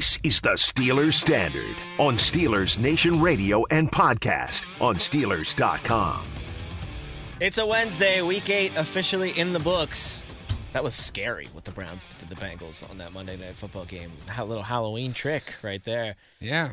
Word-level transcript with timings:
This 0.00 0.18
is 0.22 0.40
the 0.40 0.52
Steelers 0.52 1.12
Standard 1.12 1.76
on 1.98 2.16
Steelers 2.16 2.78
Nation 2.78 3.20
Radio 3.20 3.66
and 3.70 3.92
podcast 3.92 4.64
on 4.80 4.96
Steelers.com. 4.96 6.24
It's 7.38 7.58
a 7.58 7.66
Wednesday, 7.66 8.22
week 8.22 8.48
eight 8.48 8.74
officially 8.78 9.32
in 9.32 9.52
the 9.52 9.60
books. 9.60 10.24
That 10.72 10.82
was 10.82 10.94
scary 10.94 11.48
what 11.52 11.64
the 11.64 11.70
Browns 11.72 12.06
did 12.06 12.18
to 12.20 12.28
the 12.30 12.34
Bengals 12.36 12.88
on 12.88 12.96
that 12.96 13.12
Monday 13.12 13.36
night 13.36 13.56
football 13.56 13.84
game. 13.84 14.10
A 14.38 14.42
little 14.42 14.62
Halloween 14.62 15.12
trick 15.12 15.56
right 15.62 15.84
there. 15.84 16.16
Yeah. 16.40 16.72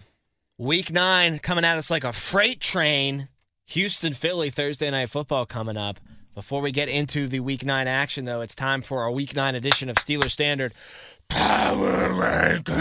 Week 0.58 0.90
nine 0.90 1.40
coming 1.40 1.66
at 1.66 1.78
us 1.78 1.92
like 1.92 2.06
a 2.06 2.14
freight 2.14 2.62
train. 2.62 3.28
Houston, 3.66 4.14
Philly, 4.14 4.50
Thursday 4.50 4.90
night 4.90 5.10
football 5.10 5.46
coming 5.46 5.76
up. 5.76 6.00
Before 6.34 6.62
we 6.62 6.72
get 6.72 6.88
into 6.88 7.28
the 7.28 7.40
week 7.40 7.66
nine 7.66 7.88
action, 7.88 8.24
though, 8.24 8.42
it's 8.42 8.56
time 8.56 8.84
for 8.84 9.02
our 9.02 9.12
week 9.12 9.36
nine 9.36 9.56
edition 9.56 9.90
of 9.90 9.96
Steelers 9.98 10.30
Standard 10.30 10.72
Power 11.30 12.10
Rankings. 12.14 12.78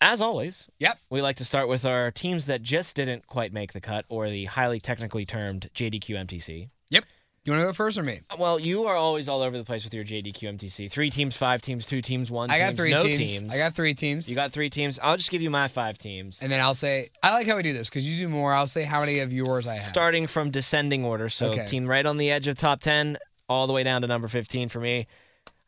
As 0.00 0.20
always, 0.20 0.68
Yep. 0.80 0.98
we 1.08 1.22
like 1.22 1.36
to 1.36 1.44
start 1.46 1.66
with 1.68 1.84
our 1.86 2.10
teams 2.10 2.44
that 2.46 2.62
just 2.62 2.94
didn't 2.96 3.26
quite 3.26 3.52
make 3.54 3.72
the 3.72 3.80
cut, 3.80 4.04
or 4.08 4.28
the 4.28 4.44
highly 4.44 4.78
technically 4.78 5.24
termed 5.24 5.70
JDQ 5.74 6.16
MTC. 6.26 6.68
Yep. 6.90 7.04
You 7.46 7.52
want 7.52 7.62
to 7.62 7.66
go 7.66 7.72
first 7.72 7.96
or 7.98 8.02
me? 8.02 8.20
Uh, 8.30 8.36
well, 8.38 8.58
you 8.60 8.84
are 8.84 8.96
always 8.96 9.28
all 9.28 9.40
over 9.42 9.56
the 9.56 9.64
place 9.64 9.82
with 9.84 9.92
your 9.94 10.04
JDQ 10.04 10.48
MTC. 10.58 10.90
Three 10.90 11.08
teams, 11.10 11.36
five 11.36 11.60
teams, 11.62 11.84
two 11.86 12.00
teams, 12.02 12.30
one 12.30 12.50
I 12.50 12.58
got 12.58 12.68
teams, 12.68 12.78
three 12.78 12.90
no 12.92 13.02
teams. 13.02 13.54
I 13.54 13.58
got 13.58 13.74
three 13.74 13.92
teams. 13.94 14.28
You 14.28 14.34
got 14.34 14.52
three 14.52 14.68
teams. 14.70 14.98
I'll 15.02 15.16
just 15.16 15.30
give 15.30 15.40
you 15.42 15.50
my 15.50 15.68
five 15.68 15.96
teams. 15.98 16.40
and 16.42 16.50
then 16.52 16.60
I'll 16.60 16.74
say 16.74 17.08
I 17.22 17.32
like 17.32 17.46
how 17.46 17.56
we 17.56 17.62
do 17.62 17.72
this 17.72 17.88
because 17.88 18.06
you 18.08 18.18
do 18.18 18.28
more. 18.30 18.52
I'll 18.54 18.66
say 18.66 18.84
how 18.84 19.00
many 19.00 19.18
of 19.20 19.32
yours 19.32 19.66
I 19.66 19.74
have. 19.74 19.82
Starting 19.82 20.26
from 20.26 20.50
descending 20.50 21.04
order. 21.04 21.28
So 21.30 21.50
Okay. 21.52 21.66
team 21.66 21.86
right 21.86 22.04
on 22.04 22.16
the 22.18 22.30
edge 22.30 22.46
of 22.46 22.56
top 22.56 22.80
10, 22.80 23.16
all 23.48 23.66
the 23.66 23.72
way 23.72 23.82
down 23.84 24.02
to 24.02 24.08
number 24.08 24.28
15 24.28 24.68
for 24.68 24.80
me. 24.80 25.06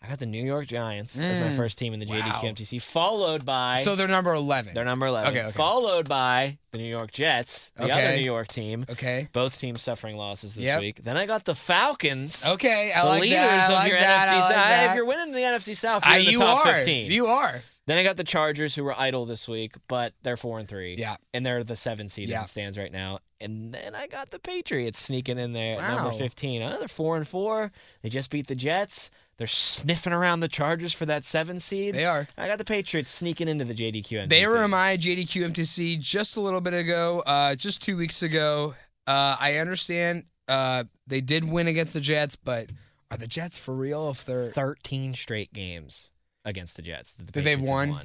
I 0.03 0.09
got 0.09 0.19
the 0.19 0.27
New 0.27 0.45
York 0.45 0.67
Giants 0.67 1.19
as 1.21 1.41
my 1.41 1.49
first 1.51 1.79
team 1.79 1.93
in 1.95 1.99
the 2.01 2.07
Mm. 2.07 2.21
wow. 2.21 2.41
MTC, 2.45 2.79
followed 2.81 3.45
by 3.47 3.79
So 3.79 3.97
they're 3.97 4.07
number 4.07 4.35
eleven. 4.35 4.75
they're 4.75 4.85
number 4.85 5.07
11. 5.07 5.31
Okay, 5.33 5.43
okay. 5.47 5.57
Followed 5.57 6.07
by 6.09 6.59
the 6.71 6.79
New 6.79 6.85
York 6.85 7.11
Jets, 7.13 7.73
the 7.77 7.85
other 7.85 7.93
Okay. 7.95 8.17
New 8.17 8.23
York 8.23 8.47
team. 8.49 8.85
Okay. 8.91 9.29
Both 9.33 9.59
teams 9.59 9.81
suffering 9.83 10.17
losses 10.17 10.55
this 10.55 10.65
Yep. 10.67 10.81
week. 10.81 11.03
Then 11.03 11.17
I 11.17 11.25
got 11.27 11.45
the 11.47 11.55
Falcons. 11.55 12.47
Okay. 12.47 12.93
I 12.93 13.03
the 13.03 13.09
like 13.09 13.23
leaders 13.23 13.39
that. 13.39 13.61
I 13.63 13.67
of 13.67 13.73
like 13.73 13.89
your 13.91 13.99
that. 13.99 14.29
NFC 14.29 14.33
I 14.33 14.39
like 14.41 14.53
South. 14.53 14.55
that. 14.69 14.91
If 14.91 14.97
you're 14.97 15.05
winning 15.07 15.33
the 15.35 15.41
NFC 15.41 15.75
South, 15.75 16.05
you're 16.07 16.17
in 16.19 16.25
the 16.27 16.31
you 16.33 16.39
top 16.39 16.67
are. 16.67 16.73
15. 16.75 17.11
You 17.11 17.27
are. 17.27 17.63
Then 17.87 17.99
I 17.99 18.03
got 18.03 18.17
the 18.17 18.25
Chargers, 18.25 18.75
who 18.75 18.83
were 18.85 18.99
idle 18.99 19.27
this 19.27 19.47
week, 19.49 19.75
but 19.87 20.13
they're 20.23 20.37
four 20.37 20.59
and 20.59 20.69
three. 20.69 20.97
Yeah. 20.99 21.17
and 21.33 21.47
they're 21.47 21.63
the 21.63 21.77
seven 21.77 22.09
seed 22.09 22.29
Yeah. 22.29 22.41
as 22.41 22.47
it 22.47 22.49
stands 22.49 22.77
right 22.77 22.91
now. 22.91 23.21
And 23.41 23.73
then 23.73 23.95
I 23.95 24.07
got 24.07 24.31
the 24.31 24.39
Patriots 24.39 24.99
sneaking 24.99 25.39
in 25.39 25.53
there 25.53 25.79
at 25.81 25.95
number 25.95 26.11
fifteen. 26.13 26.63
Oh, 26.63 26.77
they're 26.79 26.89
four 26.89 27.17
and 27.17 27.29
four. 27.29 27.71
They 28.03 28.09
just 28.09 28.31
beat 28.31 28.47
the 28.47 28.55
Jets. 28.55 29.11
They're 29.37 29.47
sniffing 29.47 30.15
around 30.15 30.41
the 30.41 30.49
Chargers 30.49 30.95
for 30.95 31.05
that 31.07 31.23
seven 31.23 31.61
seed. 31.61 31.95
They 31.95 32.07
are. 32.07 32.27
I 32.39 32.47
got 32.49 32.57
the 32.57 32.65
Patriots 32.65 33.11
sneaking 33.11 33.49
into 33.49 33.67
the 33.67 33.75
JDQ. 33.75 34.09
MTC. 34.25 34.29
They 34.31 34.47
were 34.47 34.65
in 34.65 34.71
my 34.71 34.97
JDQ 34.97 35.51
MTC 35.53 36.01
just 36.01 36.37
a 36.37 36.41
little 36.41 36.63
bit 36.63 36.73
ago, 36.73 37.23
uh, 37.27 37.55
just 37.55 37.83
two 37.83 37.99
weeks 37.99 38.23
ago. 38.23 38.75
Uh, 39.07 39.37
I 39.39 39.57
understand 39.59 40.25
uh, 40.49 40.85
they 41.07 41.21
did 41.21 41.45
win 41.45 41.67
against 41.67 41.93
the 41.93 42.01
Jets, 42.01 42.35
but 42.37 42.71
are 43.11 43.19
the 43.19 43.27
Jets 43.29 43.59
for 43.59 43.75
real? 43.75 44.09
If 44.09 44.25
they're 44.25 44.51
thirteen 44.51 45.13
straight 45.13 45.53
games 45.53 46.11
against 46.47 46.77
the 46.77 46.83
Jets. 46.83 47.15
That 47.17 47.27
the 47.27 47.33
they've 47.43 47.59
Patriots 47.59 47.69
have 47.69 47.89
won? 47.91 47.99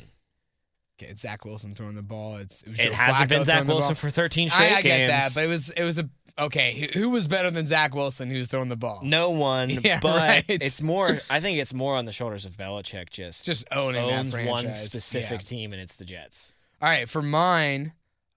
okay, 1.00 1.12
it's 1.12 1.22
Zach 1.22 1.46
Wilson 1.46 1.74
throwing 1.76 1.96
the 1.96 2.02
ball. 2.04 2.36
It's 2.38 2.64
it, 2.64 2.70
was 2.72 2.80
It 2.80 2.92
hasn't 2.94 3.26
Flacco 3.28 3.30
been 3.30 3.44
Zach 3.46 3.66
Wilson 3.68 3.96
for 3.96 4.10
thirteen 4.10 4.50
straight 4.50 4.74
I, 4.74 4.78
I 4.78 4.82
get 4.82 5.08
that, 5.08 5.34
but 5.34 5.46
it 5.46 5.48
was 5.48 5.70
it 5.70 5.84
was 5.84 5.98
a 6.00 6.10
okay. 6.38 6.90
Who, 6.94 7.00
who 7.00 7.10
was 7.12 7.28
better 7.28 7.50
than 7.52 7.66
Zach 7.68 7.96
Wilson? 7.96 8.30
Who's 8.30 8.50
throwing 8.50 8.68
the 8.70 8.76
ball? 8.76 9.00
No 9.04 9.30
one, 9.30 9.70
Yeah, 9.84 10.00
but 10.02 10.18
right. 10.18 10.46
it's 10.62 10.82
more. 10.82 11.18
I 11.30 11.40
think 11.40 11.60
it's 11.60 11.74
more 11.74 11.96
on 11.96 12.06
the 12.06 12.12
shoulders 12.12 12.46
of 12.46 12.58
Belichick. 12.58 13.10
Just 13.10 13.46
Just 13.46 13.66
owning 13.72 14.06
that 14.06 14.20
owns 14.20 14.36
one 14.36 14.74
specific 14.74 15.42
Yeah. 15.42 15.46
team, 15.48 15.72
and 15.74 15.82
it's 15.82 15.96
the 15.96 16.06
Jets. 16.06 16.56
All 16.82 16.90
right, 16.90 17.08
for 17.08 17.22
mine, 17.22 17.94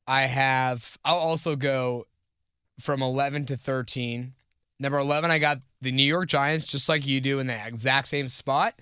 I 0.06 0.22
have. 0.22 0.98
I'll 1.04 1.16
also 1.19 1.56
go 1.56 2.04
from 2.78 3.03
eleven 3.03 3.44
to 3.47 3.56
thirteen. 3.56 4.34
Number 4.81 4.98
eleven, 4.98 5.31
I 5.31 5.38
got 5.38 5.59
the 5.81 5.92
New 5.92 6.03
York 6.03 6.28
Giants, 6.28 6.66
just 6.66 6.88
like 6.88 7.06
you 7.06 7.21
do, 7.21 7.38
in 7.38 7.47
the 7.47 7.66
exact 7.66 8.09
same 8.09 8.26
spot. 8.28 8.75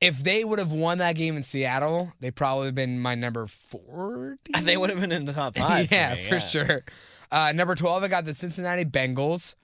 If 0.00 0.18
they 0.18 0.44
would 0.44 0.58
have 0.58 0.72
won 0.72 0.98
that 0.98 1.14
game 1.14 1.36
in 1.36 1.42
Seattle, 1.42 2.12
they 2.20 2.30
probably 2.30 2.66
have 2.66 2.74
been 2.74 3.00
my 3.00 3.14
number 3.14 3.46
four. 3.46 4.36
They 4.62 4.76
would 4.76 4.90
have 4.90 5.00
been 5.00 5.12
in 5.12 5.24
the 5.24 5.32
top 5.32 5.56
five. 5.56 5.90
yeah, 5.92 6.14
for, 6.14 6.16
me, 6.16 6.28
for 6.28 6.40
sure. 6.40 6.84
Uh, 7.32 7.52
number 7.54 7.74
twelve, 7.74 8.02
I 8.02 8.08
got 8.08 8.24
the 8.24 8.34
Cincinnati 8.34 8.84
Bengals. 8.84 9.54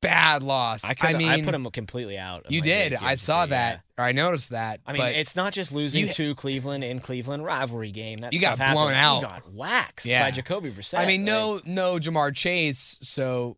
Bad 0.00 0.42
loss. 0.42 0.84
I, 0.84 0.96
I 1.00 1.12
mean, 1.12 1.28
I 1.28 1.42
put 1.42 1.52
them 1.52 1.64
completely 1.70 2.18
out. 2.18 2.50
you 2.50 2.60
did. 2.60 2.92
I 2.94 3.14
saw 3.14 3.46
that, 3.46 3.82
yeah. 3.98 4.02
or 4.02 4.06
I 4.08 4.10
noticed 4.10 4.50
that. 4.50 4.80
I 4.84 4.94
mean, 4.94 5.02
it's 5.02 5.36
not 5.36 5.52
just 5.52 5.70
losing 5.72 6.06
You- 6.08 6.12
to 6.14 6.34
Cleveland 6.34 6.82
in 6.82 6.98
Cleveland 6.98 7.44
rivalry 7.44 7.92
game. 7.92 8.16
That 8.18 8.32
You 8.32 8.40
got 8.40 8.56
blown 8.58 8.90
happens. 8.92 8.96
out. 8.96 9.16
You 9.16 9.22
got 9.22 9.52
waxed 9.52 10.06
Yeah. 10.06 10.24
by 10.24 10.32
Jacoby 10.32 10.70
Brissett. 10.72 10.98
I 10.98 11.06
mean, 11.06 11.24
no, 11.24 11.52
Like, 11.52 11.66
no 11.68 11.94
Ja'Marr 11.98 12.34
Chase. 12.34 12.98
So 13.02 13.56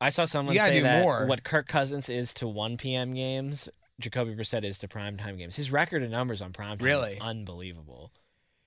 I 0.00 0.08
saw 0.10 0.24
someone 0.24 0.58
say 0.58 0.80
that 0.80 1.02
more. 1.04 1.26
what 1.26 1.44
Kirk 1.44 1.68
Cousins 1.68 2.08
is 2.08 2.34
to 2.34 2.48
1 2.48 2.76
p.m. 2.76 3.14
games, 3.14 3.68
Jacoby 4.00 4.34
Brissett 4.34 4.64
is 4.64 4.78
to 4.78 4.88
primetime 4.88 5.38
games. 5.38 5.56
His 5.56 5.72
record 5.72 6.02
of 6.02 6.10
numbers 6.10 6.42
on 6.42 6.52
primetime 6.52 6.82
Really? 6.82 7.12
is 7.14 7.20
unbelievable. 7.20 8.12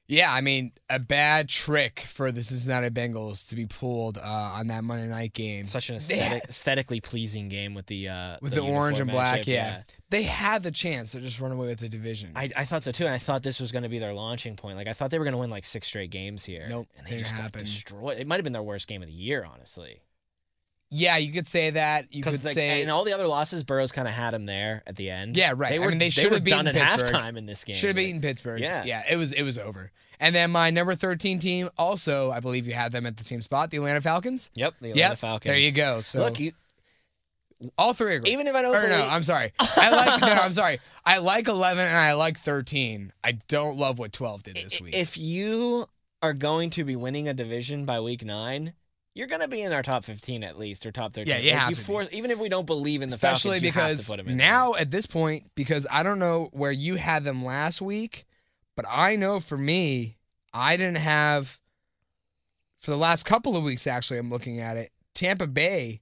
Yeah, 0.08 0.34
I 0.34 0.42
mean, 0.42 0.72
a 0.90 0.98
bad 0.98 1.50
trick 1.50 2.00
for 2.00 2.32
the 2.32 2.42
Cincinnati 2.42 2.90
Bengals 2.90 3.48
to 3.50 3.56
be 3.56 3.68
pulled 3.68 4.18
uh, 4.18 4.22
on 4.24 4.66
that 4.70 4.84
Monday 4.84 5.06
night 5.08 5.34
game. 5.34 5.66
Such 5.66 5.90
an 5.92 5.98
aesthetic, 5.98 6.24
had- 6.24 6.44
aesthetically 6.46 7.00
pleasing 7.00 7.48
game 7.48 7.76
with 7.76 7.86
the 7.86 8.10
uh, 8.10 8.38
with 8.42 8.56
the, 8.56 8.62
orange 8.62 9.00
and 9.00 9.12
black, 9.12 9.42
matchup, 9.42 9.48
yeah. 9.48 9.84
They 10.10 10.24
had 10.24 10.64
the 10.64 10.72
chance 10.72 11.12
to 11.12 11.20
just 11.20 11.40
run 11.40 11.52
away 11.52 11.68
with 11.68 11.78
the 11.78 11.90
division. 11.90 12.32
I, 12.36 12.50
I 12.58 12.66
thought 12.66 12.82
so 12.82 12.92
too, 12.92 13.06
and 13.06 13.14
I 13.14 13.20
thought 13.20 13.44
this 13.44 13.60
was 13.60 13.72
going 13.72 13.84
to 13.84 13.90
be 13.90 14.00
their 14.00 14.16
launching 14.16 14.56
point. 14.56 14.78
Like 14.78 14.88
I 14.88 14.94
thought 14.94 15.12
they 15.12 15.20
were 15.20 15.26
going 15.26 15.34
to 15.36 15.40
win 15.40 15.52
like 15.52 15.64
six 15.64 15.86
straight 15.86 16.10
games 16.10 16.44
here. 16.44 16.66
Nope, 16.68 16.88
and 16.98 17.06
they 17.06 17.16
just 17.16 17.34
happen. 17.34 17.52
got 17.52 17.60
destroyed. 17.60 18.18
It 18.18 18.26
might 18.26 18.38
have 18.38 18.44
been 18.44 18.54
their 18.54 18.64
worst 18.64 18.88
game 18.88 19.04
of 19.04 19.08
the 19.08 19.14
year, 19.14 19.46
honestly. 19.48 20.02
Yeah, 20.92 21.18
you 21.18 21.32
could 21.32 21.46
say 21.48 21.70
that. 21.72 22.14
You 22.14 22.24
could 22.24 22.44
like, 22.44 22.54
say 22.54 22.82
and 22.82 22.90
all 22.90 23.04
the 23.04 23.14
other 23.14 23.28
losses, 23.28 23.64
Burrows 23.64 23.92
kind 23.92 24.08
of 24.08 24.14
had 24.14 24.34
him 24.34 24.46
there 24.46 24.82
at 24.88 24.96
the 24.96 25.10
end. 25.10 25.38
Yeah, 25.38 25.54
right. 25.56 25.70
They 25.70 25.76
I 25.78 25.80
were, 25.80 25.90
mean, 25.90 26.00
they 26.00 26.10
should 26.10 26.32
have 26.32 26.44
done 26.44 26.66
beaten 26.66 26.76
at 26.82 26.90
Pittsburgh. 26.92 27.16
halftime 27.16 27.38
in 27.38 27.46
this 27.46 27.64
game. 27.64 27.76
should 27.76 27.90
have 27.90 27.96
beaten 27.96 28.22
Pittsburgh. 28.22 28.60
Yeah. 28.62 28.84
yeah, 28.86 29.04
it 29.10 29.16
was 29.16 29.32
it 29.32 29.44
was 29.44 29.58
over. 29.58 29.92
And 30.20 30.34
then 30.36 30.52
my 30.52 30.70
number 30.70 30.96
thirteen 30.96 31.40
team, 31.40 31.70
also, 31.78 32.32
I 32.32 32.40
believe 32.40 32.68
you 32.68 32.74
had 32.74 32.92
them 32.92 33.06
at 33.06 33.18
the 33.18 33.24
same 33.24 33.42
spot, 33.42 33.70
the 33.72 33.78
Atlanta 33.78 34.02
Falcons. 34.02 34.50
Yep, 34.56 34.76
the 34.82 34.90
Atlanta 34.92 35.10
Yep, 35.10 35.18
Falcons. 35.18 35.50
there 35.52 35.60
you 35.60 35.72
go. 35.72 36.02
So 36.02 36.20
Look, 36.20 36.40
you, 36.40 36.52
all 37.78 37.94
three 37.94 38.20
even 38.26 38.48
if 38.48 38.56
I 38.56 38.62
don't 38.62 38.76
Or 38.76 38.88
no, 38.88 39.08
I'm 39.10 39.24
sorry. 39.24 39.52
I 39.60 39.92
like 39.92 40.22
no, 40.22 40.28
I'm 40.28 40.54
sorry. 40.54 40.80
I 41.06 41.18
like 41.20 41.48
11 41.48 41.86
and 41.88 41.98
I 41.98 42.14
like 42.14 42.38
13. 42.38 43.12
I 43.24 43.34
don't 43.48 43.78
love 43.78 44.00
what 44.00 44.12
12 44.14 44.44
did 44.44 44.56
this 44.56 44.80
i- 44.82 44.84
week. 44.84 44.96
if 44.96 45.18
you 45.18 45.86
are 46.22 46.34
going 46.34 46.70
to 46.72 46.84
be 46.84 46.96
winning 46.96 47.28
a 47.28 47.34
division 47.34 47.86
by 47.86 48.00
week 48.00 48.24
nine, 48.26 48.74
you're 49.16 49.28
going 49.28 49.42
to 49.42 49.48
be 49.48 49.62
in 49.62 49.74
our 49.74 49.82
top 49.84 50.04
15 50.04 50.44
at 50.44 50.58
least 50.58 50.86
or 50.86 50.92
top 50.92 51.14
13. 51.14 51.28
Yeah, 51.28 51.40
you 51.40 51.52
Like, 51.52 51.60
have 51.60 51.74
to 51.74 51.78
be. 51.78 51.84
force, 51.84 52.08
even 52.12 52.32
if 52.32 52.40
we 52.40 52.48
don't 52.50 52.66
believe 52.68 53.02
in 53.02 53.10
the 53.10 53.16
Especially 53.16 53.60
Falcons, 53.60 53.64
you 53.64 53.70
because 53.72 54.06
to 54.06 54.12
put 54.12 54.18
them 54.18 54.30
in 54.30 54.38
now 54.38 54.76
at 54.76 54.92
this 54.92 55.06
point, 55.06 55.46
because 55.56 55.86
I 55.92 56.04
don't 56.04 56.20
know 56.20 56.50
where 56.54 56.72
you 56.72 56.96
had 56.96 57.24
them 57.24 57.44
last 57.44 57.82
week, 57.82 58.26
but 58.76 58.86
I 58.88 59.16
know 59.16 59.40
for 59.40 59.58
me, 59.58 60.18
I 60.54 60.78
didn't 60.78 60.98
have 60.98 61.60
for 62.80 62.92
the 62.92 62.98
last 62.98 63.26
couple 63.26 63.58
of 63.58 63.64
weeks, 63.64 63.88
actually, 63.88 64.20
I'm 64.20 64.30
looking 64.30 64.60
at 64.60 64.78
it. 64.78 64.92
Tampa 65.14 65.48
Bay 65.48 66.00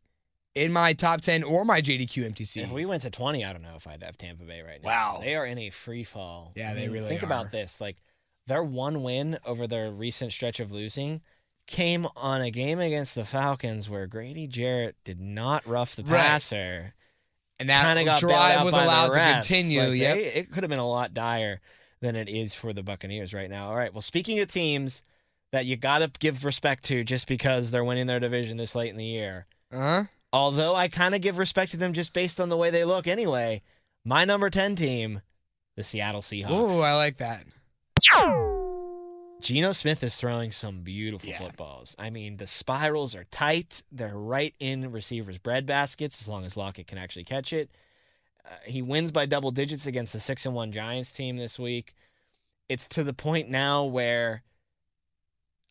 in 0.53 0.71
my 0.71 0.93
top 0.93 1.21
10 1.21 1.43
or 1.43 1.65
my 1.65 1.81
JDQ 1.81 2.31
MTC. 2.33 2.61
If 2.63 2.71
we 2.71 2.85
went 2.85 3.01
to 3.01 3.09
20, 3.09 3.43
I 3.43 3.51
don't 3.51 3.63
know 3.63 3.75
if 3.75 3.87
I'd 3.87 4.03
have 4.03 4.17
Tampa 4.17 4.43
Bay 4.43 4.61
right 4.61 4.81
now. 4.83 4.89
Wow. 4.89 5.19
They 5.23 5.35
are 5.35 5.45
in 5.45 5.57
a 5.57 5.69
free 5.71 6.03
fall. 6.03 6.51
Yeah, 6.55 6.71
I 6.71 6.73
they 6.75 6.81
mean, 6.81 6.91
really 6.91 7.09
Think 7.09 7.23
are. 7.23 7.25
about 7.27 7.51
this. 7.51 7.81
Like, 7.81 7.97
their 8.45 8.63
one 8.63 9.01
win 9.03 9.37
over 9.45 9.65
their 9.67 9.91
recent 9.91 10.31
stretch 10.31 10.59
of 10.59 10.71
losing 10.71 11.21
came 11.67 12.07
on 12.15 12.41
a 12.41 12.49
game 12.49 12.79
against 12.79 13.13
the 13.15 13.25
Falcons 13.25 13.89
where 13.89 14.07
Grady 14.07 14.47
Jarrett 14.47 14.95
did 15.03 15.19
not 15.19 15.65
rough 15.67 15.95
the 15.95 16.03
Right. 16.03 16.19
passer. 16.21 16.93
and 17.59 17.69
that 17.69 17.81
Kind 17.81 17.97
of 17.97 18.05
got 18.05 18.19
drive 18.19 18.63
was 18.65 18.75
allowed 18.75 19.13
to 19.13 19.33
continue. 19.33 19.81
Like, 19.81 19.97
yep. 19.99 20.15
they- 20.15 20.25
it 20.25 20.51
could 20.51 20.61
have 20.63 20.69
been 20.69 20.77
a 20.77 20.87
lot 20.87 21.15
dire 21.15 21.59
than 22.01 22.15
it 22.15 22.29
is 22.29 22.53
for 22.53 22.71
the 22.71 22.83
Buccaneers 22.83 23.33
right 23.33 23.49
now. 23.49 23.69
All 23.69 23.75
right. 23.75 23.91
Well, 23.91 24.03
speaking 24.03 24.37
of 24.39 24.47
teams 24.47 25.01
that 25.51 25.65
you 25.65 25.75
got 25.75 25.99
to 25.99 26.11
give 26.19 26.45
respect 26.45 26.83
to 26.83 27.03
just 27.03 27.25
because 27.27 27.71
they're 27.71 27.83
winning 27.83 28.05
their 28.05 28.19
division 28.19 28.57
this 28.57 28.75
late 28.75 28.91
in 28.91 28.97
the 28.97 29.05
year, 29.05 29.47
uh-huh. 29.71 30.03
although 30.31 30.75
I 30.75 30.87
kind 30.87 31.15
of 31.15 31.21
give 31.21 31.39
respect 31.39 31.71
to 31.71 31.77
them 31.77 31.93
just 31.93 32.13
based 32.13 32.39
on 32.39 32.49
the 32.49 32.57
way 32.57 32.69
they 32.69 32.85
look 32.85 33.07
anyway, 33.07 33.63
my 34.05 34.23
number 34.23 34.51
10 34.51 34.75
team, 34.75 35.21
the 35.75 35.83
Seattle 35.83 36.21
Seahawks. 36.21 36.51
Ooh, 36.51 36.81
I 36.81 36.93
like 36.93 37.17
that. 37.17 37.43
Geno 39.39 39.71
Smith 39.71 40.03
is 40.03 40.15
throwing 40.17 40.51
some 40.51 40.81
beautiful 40.81 41.29
Yeah. 41.29 41.37
footballs. 41.37 41.95
I 41.99 42.09
mean, 42.09 42.37
the 42.37 42.47
spirals 42.47 43.15
are 43.15 43.25
tight. 43.25 43.83
They're 43.91 44.17
right 44.17 44.55
in 44.59 44.91
receivers' 44.91 45.37
bread 45.37 45.65
baskets 45.65 46.19
as 46.21 46.27
long 46.27 46.43
as 46.43 46.57
Lockett 46.57 46.87
can 46.87 46.97
actually 46.97 47.23
catch 47.23 47.53
it. 47.53 47.69
Uh, 48.43 48.49
he 48.65 48.81
wins 48.81 49.11
by 49.11 49.25
double 49.25 49.51
digits 49.51 49.85
against 49.85 50.13
the 50.13 50.19
6 50.19 50.45
and 50.45 50.55
1 50.55 50.71
Giants 50.71 51.11
team 51.11 51.37
this 51.37 51.59
week. 51.59 51.93
It's 52.69 52.87
to 52.89 53.03
the 53.03 53.13
point 53.13 53.49
now 53.49 53.85
where 53.85 54.43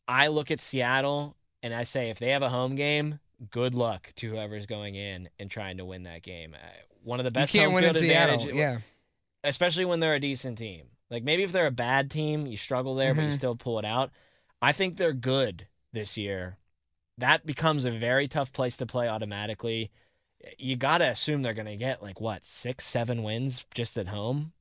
I 0.06 0.28
look 0.28 0.50
at 0.50 0.60
Seattle 0.60 1.36
and 1.62 1.74
I 1.74 1.84
say 1.84 2.10
if 2.10 2.18
they 2.18 2.30
have 2.30 2.42
a 2.42 2.50
home 2.50 2.76
game, 2.76 3.18
good 3.50 3.74
luck 3.74 4.12
to 4.16 4.30
whoever's 4.30 4.66
going 4.66 4.94
in 4.94 5.28
and 5.38 5.50
trying 5.50 5.78
to 5.78 5.84
win 5.84 6.04
that 6.04 6.22
game. 6.22 6.54
Uh, 6.54 6.58
one 7.02 7.18
of 7.18 7.24
the 7.24 7.30
best 7.30 7.52
you 7.52 7.60
can't 7.60 7.68
home 7.72 7.74
win 7.74 7.84
in 7.84 7.92
field 7.94 8.04
Seattle. 8.04 8.34
advantage 8.36 8.56
Yeah. 8.56 8.78
especially 9.44 9.84
when 9.84 10.00
they're 10.00 10.14
a 10.14 10.20
decent 10.20 10.56
team. 10.58 10.86
Like 11.10 11.22
maybe 11.22 11.42
if 11.42 11.52
they're 11.52 11.66
a 11.66 11.72
bad 11.72 12.10
team, 12.10 12.46
you 12.46 12.56
struggle 12.56 12.94
there, 12.94 13.14
but 13.14 13.24
you 13.24 13.30
Mhm. 13.30 13.34
still 13.36 13.56
pull 13.56 13.78
it 13.78 13.84
out. 13.84 14.10
I 14.60 14.72
think 14.72 14.96
they're 14.96 15.12
good 15.12 15.68
this 15.92 16.16
year. 16.16 16.58
That 17.18 17.46
becomes 17.46 17.84
a 17.84 17.90
very 17.90 18.28
tough 18.28 18.52
place 18.52 18.76
to 18.78 18.86
play 18.86 19.08
automatically. 19.08 19.90
You 20.58 20.76
got 20.76 20.98
to 20.98 21.08
assume 21.08 21.42
they're 21.42 21.54
going 21.54 21.66
to 21.66 21.76
get 21.76 22.02
like 22.02 22.20
what 22.20 22.44
six, 22.44 22.84
seven 22.86 23.22
wins 23.22 23.64
just 23.74 23.96
at 23.96 24.08
home, 24.08 24.52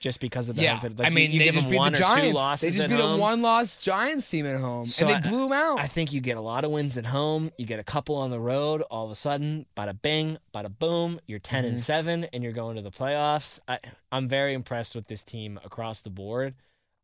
just 0.00 0.18
because 0.18 0.48
of 0.48 0.56
the 0.56 0.62
Yeah. 0.62 0.80
Like, 0.82 1.06
I 1.06 1.10
mean, 1.10 1.30
you 1.30 1.38
they 1.38 1.44
give 1.44 1.54
just 1.54 1.66
them 1.66 1.70
beat 1.72 1.78
one 1.78 1.92
the 1.92 1.98
Giants. 1.98 2.60
They 2.62 2.70
just 2.70 2.88
beat 2.88 2.98
home. 2.98 3.18
a 3.18 3.22
one-loss 3.22 3.76
Giants 3.84 4.28
team 4.28 4.46
at 4.46 4.58
home, 4.60 4.86
So 4.86 5.06
and 5.06 5.14
I- 5.16 5.20
they 5.20 5.28
blew 5.28 5.42
them 5.44 5.52
out. 5.52 5.78
I 5.78 5.86
think 5.86 6.12
you 6.12 6.20
get 6.22 6.36
a 6.38 6.40
lot 6.40 6.64
of 6.64 6.70
wins 6.70 6.96
at 6.96 7.04
home. 7.06 7.52
You 7.58 7.66
get 7.66 7.78
a 7.78 7.84
couple 7.84 8.16
on 8.16 8.30
the 8.30 8.40
road. 8.40 8.80
All 8.90 9.04
of 9.04 9.10
a 9.12 9.14
sudden, 9.14 9.66
bada 9.76 10.00
bing, 10.00 10.38
bada 10.54 10.72
boom. 10.76 11.20
You're 11.26 11.38
10 11.38 11.64
and 11.66 11.76
Mhm. 11.76 11.80
seven, 11.82 12.24
and 12.32 12.42
you're 12.42 12.54
going 12.54 12.76
to 12.76 12.82
the 12.82 12.90
playoffs. 12.90 13.60
I, 13.68 13.78
I'm 14.10 14.26
very 14.26 14.54
impressed 14.54 14.94
with 14.94 15.06
this 15.06 15.22
team 15.22 15.60
across 15.64 16.00
the 16.00 16.10
board, 16.10 16.54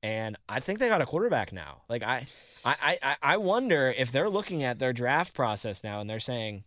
and 0.02 0.36
I 0.48 0.60
think 0.60 0.78
they 0.78 0.88
got 0.88 1.02
a 1.02 1.06
quarterback 1.06 1.52
now. 1.52 1.82
Like 1.90 2.02
I, 2.02 2.26
I, 2.64 2.98
I, 3.02 3.16
I 3.22 3.36
wonder 3.36 3.94
if 3.96 4.10
they're 4.10 4.30
looking 4.30 4.62
at 4.64 4.78
their 4.78 4.92
draft 4.94 5.34
process 5.34 5.84
now 5.84 6.00
and 6.00 6.08
they're 6.08 6.18
saying, 6.18 6.64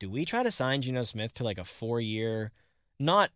do 0.00 0.10
we 0.10 0.24
try 0.24 0.42
to 0.42 0.50
sign 0.50 0.82
Geno 0.82 1.04
Smith 1.04 1.32
to 1.34 1.44
like 1.44 1.56
a 1.58 1.64
four 1.64 2.00
year, 2.00 2.50
not 2.98 3.30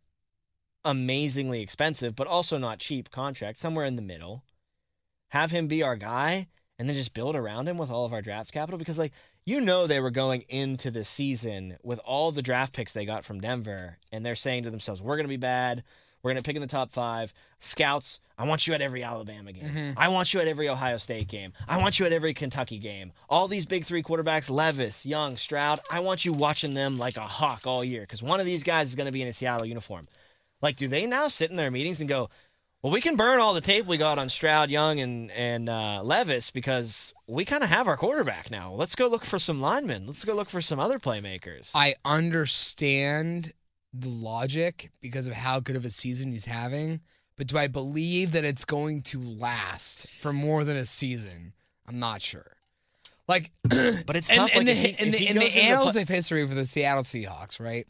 amazingly 0.84 1.60
expensive, 1.62 2.16
but 2.16 2.26
also 2.26 2.58
not 2.58 2.78
cheap 2.78 3.10
contract, 3.10 3.60
somewhere 3.60 3.84
in 3.84 3.96
the 3.96 4.02
middle? 4.02 4.44
Have 5.28 5.50
him 5.50 5.66
be 5.68 5.82
our 5.82 5.96
guy 5.96 6.48
and 6.78 6.88
then 6.88 6.96
just 6.96 7.14
build 7.14 7.36
around 7.36 7.68
him 7.68 7.78
with 7.78 7.90
all 7.90 8.04
of 8.04 8.12
our 8.12 8.22
draft 8.22 8.52
capital? 8.52 8.78
Because, 8.78 8.98
like, 8.98 9.12
you 9.46 9.60
know, 9.60 9.86
they 9.86 10.00
were 10.00 10.10
going 10.10 10.42
into 10.48 10.90
the 10.90 11.04
season 11.04 11.76
with 11.82 12.00
all 12.04 12.32
the 12.32 12.42
draft 12.42 12.74
picks 12.74 12.92
they 12.92 13.04
got 13.06 13.24
from 13.24 13.40
Denver, 13.40 13.98
and 14.12 14.24
they're 14.24 14.34
saying 14.34 14.64
to 14.64 14.70
themselves, 14.70 15.00
we're 15.00 15.16
going 15.16 15.24
to 15.24 15.28
be 15.28 15.36
bad. 15.36 15.82
We're 16.22 16.32
going 16.32 16.42
to 16.42 16.46
pick 16.46 16.56
in 16.56 16.60
the 16.62 16.68
top 16.68 16.90
five. 16.90 17.32
Scouts, 17.60 18.20
I 18.36 18.44
want 18.46 18.66
you 18.66 18.74
at 18.74 18.82
every 18.82 19.02
Alabama 19.02 19.52
game. 19.52 19.64
Mhm. 19.64 19.94
I 19.96 20.08
want 20.08 20.34
you 20.34 20.40
at 20.40 20.48
every 20.48 20.68
Ohio 20.68 20.98
State 20.98 21.28
game. 21.28 21.54
I 21.66 21.78
want 21.78 21.98
you 21.98 22.04
at 22.04 22.12
every 22.12 22.34
Kentucky 22.34 22.78
game. 22.78 23.12
All 23.30 23.48
these 23.48 23.64
big 23.64 23.84
three 23.86 24.02
quarterbacks, 24.02 24.50
Levis, 24.50 25.06
Young, 25.06 25.38
Stroud, 25.38 25.80
I 25.90 26.00
want 26.00 26.26
you 26.26 26.34
watching 26.34 26.74
them 26.74 26.98
like 26.98 27.16
a 27.16 27.22
hawk 27.22 27.66
all 27.66 27.82
year 27.82 28.02
because 28.02 28.22
one 28.22 28.38
of 28.38 28.44
these 28.44 28.62
guys 28.62 28.88
is 28.88 28.96
going 28.96 29.06
to 29.06 29.12
be 29.12 29.22
in 29.22 29.28
a 29.28 29.32
Seattle 29.32 29.64
uniform. 29.66 30.06
Like, 30.62 30.76
do 30.76 30.88
they 30.88 31.06
now 31.06 31.28
sit 31.28 31.50
in 31.50 31.56
their 31.56 31.70
meetings 31.70 32.00
and 32.00 32.08
go, 32.08 32.28
well, 32.82 32.92
we 32.92 33.00
can 33.00 33.16
burn 33.16 33.40
all 33.40 33.52
the 33.54 33.60
tape 33.60 33.84
we 33.86 33.96
got 33.98 34.18
on 34.18 34.28
Stroud, 34.30 34.70
Young, 34.70 35.00
and 35.00 35.30
and 35.32 35.68
uh, 35.68 36.02
Levis 36.02 36.50
because 36.50 37.12
we 37.26 37.44
kind 37.44 37.62
of 37.62 37.68
have 37.68 37.86
our 37.88 37.96
quarterback 37.96 38.50
now. 38.50 38.72
Let's 38.72 38.94
go 38.96 39.06
look 39.08 39.24
for 39.24 39.38
some 39.38 39.60
linemen. 39.60 40.06
Let's 40.06 40.24
go 40.24 40.34
look 40.34 40.48
for 40.48 40.62
some 40.62 40.80
other 40.80 40.98
playmakers. 40.98 41.72
I 41.74 41.94
understand 42.06 43.52
the 43.92 44.08
logic 44.08 44.90
because 45.00 45.26
of 45.26 45.32
how 45.34 45.60
good 45.60 45.76
of 45.76 45.84
a 45.84 45.90
season 45.90 46.32
he's 46.32 46.46
having, 46.46 47.00
but 47.36 47.46
do 47.48 47.58
I 47.58 47.66
believe 47.66 48.32
that 48.32 48.44
it's 48.44 48.64
going 48.64 49.02
to 49.02 49.20
last 49.20 50.06
for 50.08 50.32
more 50.32 50.64
than 50.64 50.76
a 50.76 50.86
season? 50.86 51.52
I'm 51.86 51.98
not 51.98 52.22
sure. 52.22 52.46
Like, 53.28 53.50
but 53.62 54.16
it's 54.16 54.28
tough. 54.28 54.50
and 54.54 54.66
like, 54.66 54.66
the, 54.66 54.72
if 54.72 54.98
he- 54.98 55.04
in 55.04 55.10
the, 55.12 55.18
he 55.18 55.28
in 55.28 55.36
the 55.36 55.60
annals 55.60 55.92
pla- 55.92 56.02
of 56.02 56.08
history 56.08 56.46
for 56.48 56.54
the 56.54 56.64
Seattle 56.66 57.02
Seahawks, 57.02 57.60
right? 57.60 57.86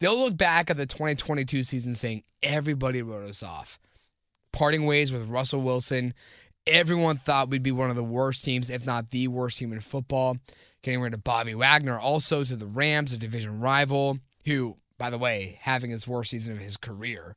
They'll 0.00 0.18
look 0.18 0.36
back 0.36 0.70
at 0.70 0.76
the 0.76 0.86
2022 0.86 1.62
season 1.62 1.94
saying 1.94 2.22
everybody 2.42 3.02
wrote 3.02 3.28
us 3.28 3.42
off. 3.42 3.78
Parting 4.52 4.86
ways 4.86 5.12
with 5.12 5.28
Russell 5.28 5.60
Wilson. 5.60 6.14
Everyone 6.66 7.16
thought 7.16 7.50
we'd 7.50 7.62
be 7.62 7.72
one 7.72 7.90
of 7.90 7.96
the 7.96 8.04
worst 8.04 8.44
teams, 8.44 8.70
if 8.70 8.84
not 8.84 9.10
the 9.10 9.28
worst 9.28 9.58
team 9.58 9.72
in 9.72 9.80
football. 9.80 10.38
Getting 10.82 11.00
rid 11.00 11.14
of 11.14 11.22
Bobby 11.22 11.54
Wagner 11.54 11.98
also 11.98 12.42
to 12.42 12.56
the 12.56 12.66
Rams, 12.66 13.12
a 13.12 13.18
division 13.18 13.60
rival, 13.60 14.18
who, 14.46 14.76
by 14.98 15.10
the 15.10 15.18
way, 15.18 15.58
having 15.60 15.90
his 15.90 16.08
worst 16.08 16.30
season 16.30 16.54
of 16.54 16.60
his 16.60 16.76
career, 16.76 17.36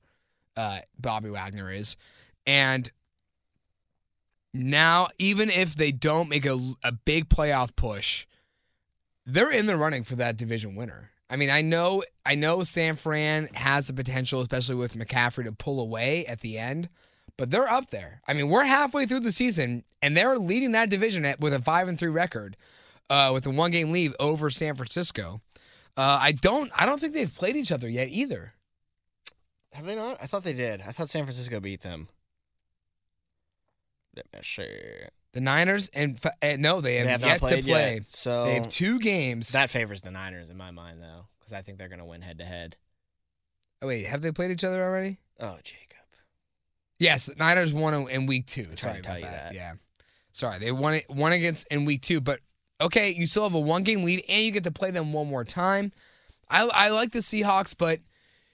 uh, 0.55 0.79
Bobby 0.97 1.29
Wagner 1.29 1.69
is. 1.71 1.97
And 2.47 2.89
now, 4.53 5.07
even 5.17 5.49
if 5.49 5.75
they 5.75 5.91
don't 5.91 6.29
make 6.29 6.45
a, 6.45 6.75
a 6.83 6.93
big 6.93 7.27
playoff 7.27 7.75
push, 7.75 8.25
they're 9.25 9.51
in 9.51 9.65
the 9.65 9.75
running 9.75 10.03
for 10.03 10.15
that 10.15 10.37
division 10.37 10.75
winner. 10.75 11.11
I 11.29 11.35
mean, 11.35 11.49
I 11.49 11.61
know 11.61 12.03
I 12.25 12.35
know 12.35 12.63
San 12.63 12.95
Fran 12.95 13.47
has 13.53 13.87
the 13.87 13.93
potential, 13.93 14.41
especially 14.41 14.75
with 14.75 14.95
McCaffrey, 14.95 15.43
to 15.45 15.51
pull 15.51 15.79
away 15.81 16.25
at 16.25 16.39
the 16.39 16.57
end, 16.57 16.87
but 17.37 17.49
they're 17.49 17.67
up 17.69 17.89
there. 17.89 18.21
I 18.27 18.33
mean, 18.33 18.47
we're 18.49 18.63
halfway 18.63 19.05
through 19.05 19.19
the 19.21 19.31
season, 19.31 19.83
and 20.01 20.15
they're 20.15 20.37
leading 20.37 20.71
that 20.71 20.89
division 20.89 21.25
at, 21.25 21.39
with 21.41 21.53
a 21.53 21.59
five 21.59 21.87
and 21.87 21.99
three 21.99 22.09
record, 22.09 22.55
uh, 23.09 23.31
with 23.33 23.45
a 23.45 23.49
one 23.49 23.71
game 23.71 23.91
lead 23.91 24.13
over 24.19 24.49
San 24.49 24.75
Francisco. 24.75 25.41
Uh, 25.97 26.17
I 26.21 26.31
don't 26.31 26.71
I 26.75 26.85
don't 26.85 26.99
think 26.99 27.13
they've 27.13 27.33
played 27.35 27.55
each 27.55 27.71
other 27.71 27.87
yet 27.89 28.07
either. 28.09 28.53
have 29.73 29.85
they 29.85 29.95
not? 29.95 30.17
I 30.23 30.25
thought 30.27 30.43
they 30.43 30.53
did. 30.53 30.81
I 30.81 30.91
thought 30.91 31.09
San 31.09 31.23
Francisco 31.25 31.59
beat 31.59 31.81
them. 31.81 32.07
See. 34.41 34.67
The 35.33 35.41
Niners 35.41 35.89
and 35.89 36.19
fa- 36.19 36.33
uh, 36.43 36.55
no, 36.59 36.79
they 36.81 36.95
have, 36.97 37.05
They 37.05 37.11
have 37.11 37.21
not 37.21 37.27
yet 37.51 37.57
to 37.57 37.63
play. 37.63 37.93
yet, 37.95 38.05
so 38.05 38.45
They 38.45 38.53
have 38.55 38.69
two 38.69 38.99
games. 38.99 39.51
that 39.53 39.71
favors 39.71 40.01
the 40.03 40.11
Niners 40.11 40.49
in 40.49 40.57
my 40.57 40.69
mind, 40.69 41.01
though, 41.01 41.25
because 41.43 41.53
I 41.53 41.61
think 41.61 41.77
they're 41.77 41.89
going 41.89 41.99
to 41.99 42.05
win 42.05 42.21
head 42.21 42.37
to 42.39 42.45
head. 42.45 42.77
oh 43.81 43.87
wait, 43.87 44.05
have 44.05 44.21
they 44.21 44.31
played 44.31 44.51
each 44.51 44.63
other 44.63 44.83
already? 44.83 45.17
Oh, 45.39 45.57
Jacob. 45.63 45.89
Yes, 46.99 47.25
the 47.25 47.35
Niners 47.35 47.73
won 47.73 48.07
in 48.09 48.27
week 48.27 48.45
two. 48.45 48.63
trying 48.63 48.77
Sorry 48.77 48.95
to 48.97 49.01
tell 49.01 49.17
about 49.17 49.19
you 49.19 49.25
that. 49.25 49.43
that. 49.49 49.55
Yeah, 49.55 49.73
sorry 50.31 50.59
they 50.59 50.71
won 50.71 50.93
it 50.93 51.05
one 51.09 51.33
against 51.33 51.67
in 51.71 51.83
week 51.83 52.01
two, 52.01 52.21
but 52.21 52.39
okay, 52.79 53.09
you 53.11 53.27
still 53.27 53.43
have 53.43 53.55
a 53.55 53.59
one 53.59 53.83
game 53.83 54.03
lead 54.03 54.21
and 54.29 54.45
you 54.45 54.51
get 54.51 54.63
to 54.63 54.71
play 54.71 54.91
them 54.91 55.11
one 55.11 55.27
more 55.27 55.43
time. 55.43 55.91
I 56.49 56.61
I 56.73 56.89
like 56.91 57.11
the 57.11 57.19
Seahawks, 57.19 57.75
but 57.77 57.99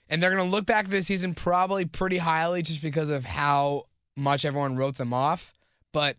and 0.10 0.24
they're 0.24 0.36
gonna 0.36 0.50
look 0.50 0.66
back 0.66 0.86
at 0.86 0.92
this 0.92 1.06
season 1.08 1.36
probably 1.36 1.86
pretty 1.86 2.18
highly 2.18 2.64
just 2.64 2.82
because 2.82 3.12
of 3.12 3.24
how 3.26 3.84
much 4.16 4.46
everyone 4.46 4.78
wrote 4.78 4.98
them 4.98 5.14
off, 5.14 5.54
but 5.92 6.18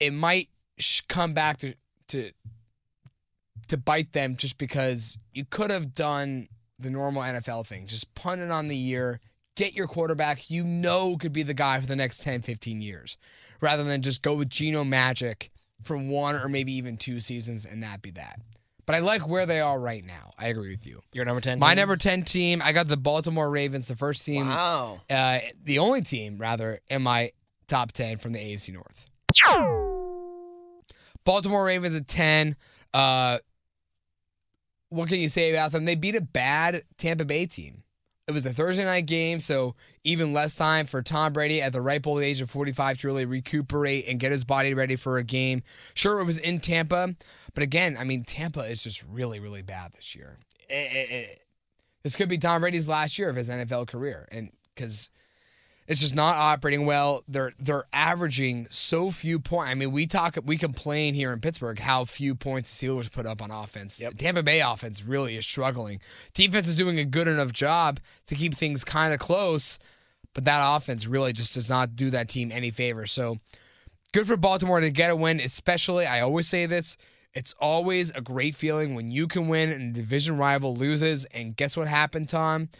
it 0.00 0.12
might 0.12 0.48
sh- 0.78 1.02
come 1.08 1.34
back 1.34 1.58
to 1.58 1.74
to 2.08 2.30
to 3.72 3.76
bite 3.78 4.12
them 4.12 4.36
just 4.36 4.58
because 4.58 5.18
you 5.32 5.44
could 5.44 5.70
have 5.70 5.94
done 5.94 6.46
the 6.78 6.90
normal 6.90 7.22
NFL 7.22 7.66
thing, 7.66 7.86
just 7.86 8.14
punt 8.14 8.40
it 8.40 8.50
on 8.50 8.68
the 8.68 8.76
year, 8.76 9.18
get 9.56 9.72
your 9.74 9.86
quarterback 9.86 10.50
you 10.50 10.62
know 10.62 11.16
could 11.16 11.32
be 11.32 11.42
the 11.42 11.54
guy 11.54 11.80
for 11.80 11.86
the 11.86 11.96
next 11.96 12.22
10, 12.22 12.42
15 12.42 12.80
years, 12.82 13.16
rather 13.60 13.82
than 13.82 14.02
just 14.02 14.22
go 14.22 14.34
with 14.34 14.48
Geno 14.50 14.84
Magic 14.84 15.50
for 15.82 15.96
one 15.96 16.34
or 16.36 16.48
maybe 16.48 16.72
even 16.74 16.96
two 16.96 17.18
seasons 17.18 17.64
and 17.64 17.82
that 17.82 18.02
be 18.02 18.10
that. 18.12 18.40
But 18.84 18.94
I 18.96 18.98
like 18.98 19.26
where 19.26 19.46
they 19.46 19.60
are 19.60 19.78
right 19.80 20.04
now. 20.04 20.32
I 20.38 20.48
agree 20.48 20.70
with 20.70 20.86
you. 20.86 21.00
Your 21.12 21.24
number 21.24 21.40
10? 21.40 21.58
My 21.58 21.70
team? 21.70 21.76
number 21.76 21.96
10 21.96 22.24
team, 22.24 22.60
I 22.64 22.72
got 22.72 22.88
the 22.88 22.96
Baltimore 22.96 23.48
Ravens, 23.48 23.88
the 23.88 23.96
first 23.96 24.24
team, 24.24 24.48
Wow. 24.48 25.00
uh, 25.08 25.38
the 25.62 25.78
only 25.78 26.02
team, 26.02 26.36
rather, 26.36 26.80
in 26.90 27.02
my 27.02 27.30
top 27.68 27.92
10 27.92 28.18
from 28.18 28.32
the 28.32 28.38
AFC 28.40 28.72
North. 28.74 29.06
Baltimore 31.24 31.64
Ravens 31.64 31.94
at 31.94 32.06
10. 32.08 32.56
Uh, 32.92 33.38
what 34.92 35.08
can 35.08 35.20
you 35.20 35.28
say 35.28 35.50
about 35.50 35.72
them? 35.72 35.84
They 35.84 35.94
beat 35.94 36.14
a 36.14 36.20
bad 36.20 36.82
Tampa 36.98 37.24
Bay 37.24 37.46
team. 37.46 37.82
It 38.28 38.32
was 38.32 38.46
a 38.46 38.52
Thursday 38.52 38.84
night 38.84 39.06
game, 39.06 39.40
so 39.40 39.74
even 40.04 40.32
less 40.32 40.54
time 40.54 40.86
for 40.86 41.02
Tom 41.02 41.32
Brady 41.32 41.60
at 41.60 41.72
the 41.72 41.80
ripe 41.80 42.06
old 42.06 42.22
age 42.22 42.40
of 42.40 42.50
45 42.50 42.98
to 42.98 43.08
really 43.08 43.24
recuperate 43.24 44.06
and 44.06 44.20
get 44.20 44.30
his 44.30 44.44
body 44.44 44.74
ready 44.74 44.94
for 44.94 45.18
a 45.18 45.24
game. 45.24 45.62
Sure, 45.94 46.20
it 46.20 46.24
was 46.24 46.38
in 46.38 46.60
Tampa, 46.60 47.16
but 47.52 47.64
again, 47.64 47.96
I 47.98 48.04
mean, 48.04 48.22
Tampa 48.22 48.60
is 48.60 48.84
just 48.84 49.02
really, 49.10 49.40
really 49.40 49.62
bad 49.62 49.92
this 49.94 50.14
year. 50.14 50.38
Eh, 50.70 50.88
eh, 50.92 51.06
eh. 51.10 51.34
This 52.04 52.14
could 52.14 52.28
be 52.28 52.38
Tom 52.38 52.60
Brady's 52.60 52.88
last 52.88 53.18
year 53.18 53.28
of 53.28 53.36
his 53.36 53.48
NFL 53.48 53.88
career, 53.88 54.28
and 54.30 54.50
because 54.74 55.10
it's 55.92 56.00
just 56.00 56.14
not 56.14 56.34
operating 56.34 56.86
well. 56.86 57.22
They're 57.28 57.52
they're 57.58 57.84
averaging 57.92 58.66
so 58.70 59.10
few 59.10 59.38
points. 59.38 59.70
I 59.70 59.74
mean, 59.74 59.92
we 59.92 60.06
talk 60.06 60.38
we 60.42 60.56
complain 60.56 61.12
here 61.12 61.32
in 61.32 61.40
Pittsburgh 61.40 61.78
how 61.78 62.06
few 62.06 62.34
points 62.34 62.80
the 62.80 62.86
Steelers 62.86 63.12
put 63.12 63.26
up 63.26 63.42
on 63.42 63.50
offense. 63.50 64.00
Yep. 64.00 64.12
The 64.12 64.16
Tampa 64.16 64.42
Bay 64.42 64.60
offense 64.60 65.04
really 65.04 65.36
is 65.36 65.44
struggling. 65.44 66.00
Defense 66.32 66.66
is 66.66 66.76
doing 66.76 66.98
a 66.98 67.04
good 67.04 67.28
enough 67.28 67.52
job 67.52 68.00
to 68.26 68.34
keep 68.34 68.54
things 68.54 68.84
kind 68.84 69.12
of 69.12 69.20
close, 69.20 69.78
but 70.32 70.46
that 70.46 70.62
offense 70.76 71.06
really 71.06 71.34
just 71.34 71.54
does 71.54 71.68
not 71.68 71.94
do 71.94 72.08
that 72.10 72.28
team 72.28 72.50
any 72.50 72.70
favor. 72.70 73.06
So 73.06 73.36
good 74.12 74.26
for 74.26 74.38
Baltimore 74.38 74.80
to 74.80 74.90
get 74.90 75.10
a 75.10 75.16
win, 75.16 75.40
especially 75.40 76.06
I 76.06 76.20
always 76.20 76.48
say 76.48 76.64
this. 76.64 76.96
It's 77.34 77.54
always 77.60 78.10
a 78.10 78.22
great 78.22 78.54
feeling 78.54 78.94
when 78.94 79.10
you 79.10 79.26
can 79.26 79.46
win 79.46 79.70
and 79.70 79.94
a 79.94 80.00
division 80.00 80.38
rival 80.38 80.74
loses. 80.74 81.26
And 81.26 81.54
guess 81.54 81.76
what 81.76 81.86
happened, 81.86 82.30
Tom? 82.30 82.70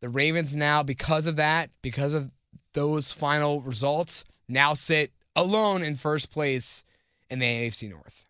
The 0.00 0.08
Ravens 0.08 0.54
now, 0.54 0.82
because 0.82 1.26
of 1.26 1.36
that, 1.36 1.70
because 1.82 2.14
of 2.14 2.30
those 2.72 3.10
final 3.12 3.60
results, 3.62 4.24
now 4.48 4.74
sit 4.74 5.12
alone 5.34 5.82
in 5.82 5.96
first 5.96 6.30
place 6.30 6.84
in 7.30 7.38
the 7.40 7.46
AFC 7.46 7.90
North. 7.90 8.26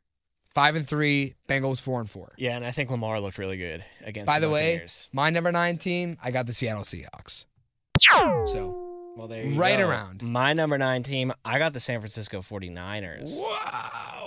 Five 0.54 0.76
and 0.76 0.88
three, 0.88 1.34
Bengals 1.48 1.80
four 1.80 2.00
and 2.00 2.08
four. 2.08 2.32
Yeah, 2.38 2.56
and 2.56 2.64
I 2.64 2.70
think 2.70 2.90
Lamar 2.90 3.20
looked 3.20 3.38
really 3.38 3.58
good 3.58 3.84
against. 4.02 4.26
By 4.26 4.38
the 4.40 4.50
way, 4.50 4.84
my 5.12 5.30
number 5.30 5.52
nine 5.52 5.76
team, 5.76 6.16
I 6.22 6.30
got 6.30 6.46
the 6.46 6.52
Seattle 6.52 6.82
Seahawks. 6.82 7.44
So 8.46 8.88
well, 9.16 9.28
there 9.28 9.44
you 9.44 9.60
right 9.60 9.78
go. 9.78 9.88
around. 9.88 10.22
My 10.22 10.52
number 10.54 10.78
nine 10.78 11.02
team, 11.02 11.32
I 11.44 11.58
got 11.58 11.74
the 11.74 11.80
San 11.80 12.00
Francisco 12.00 12.40
49ers. 12.40 13.36
wow, 13.36 14.17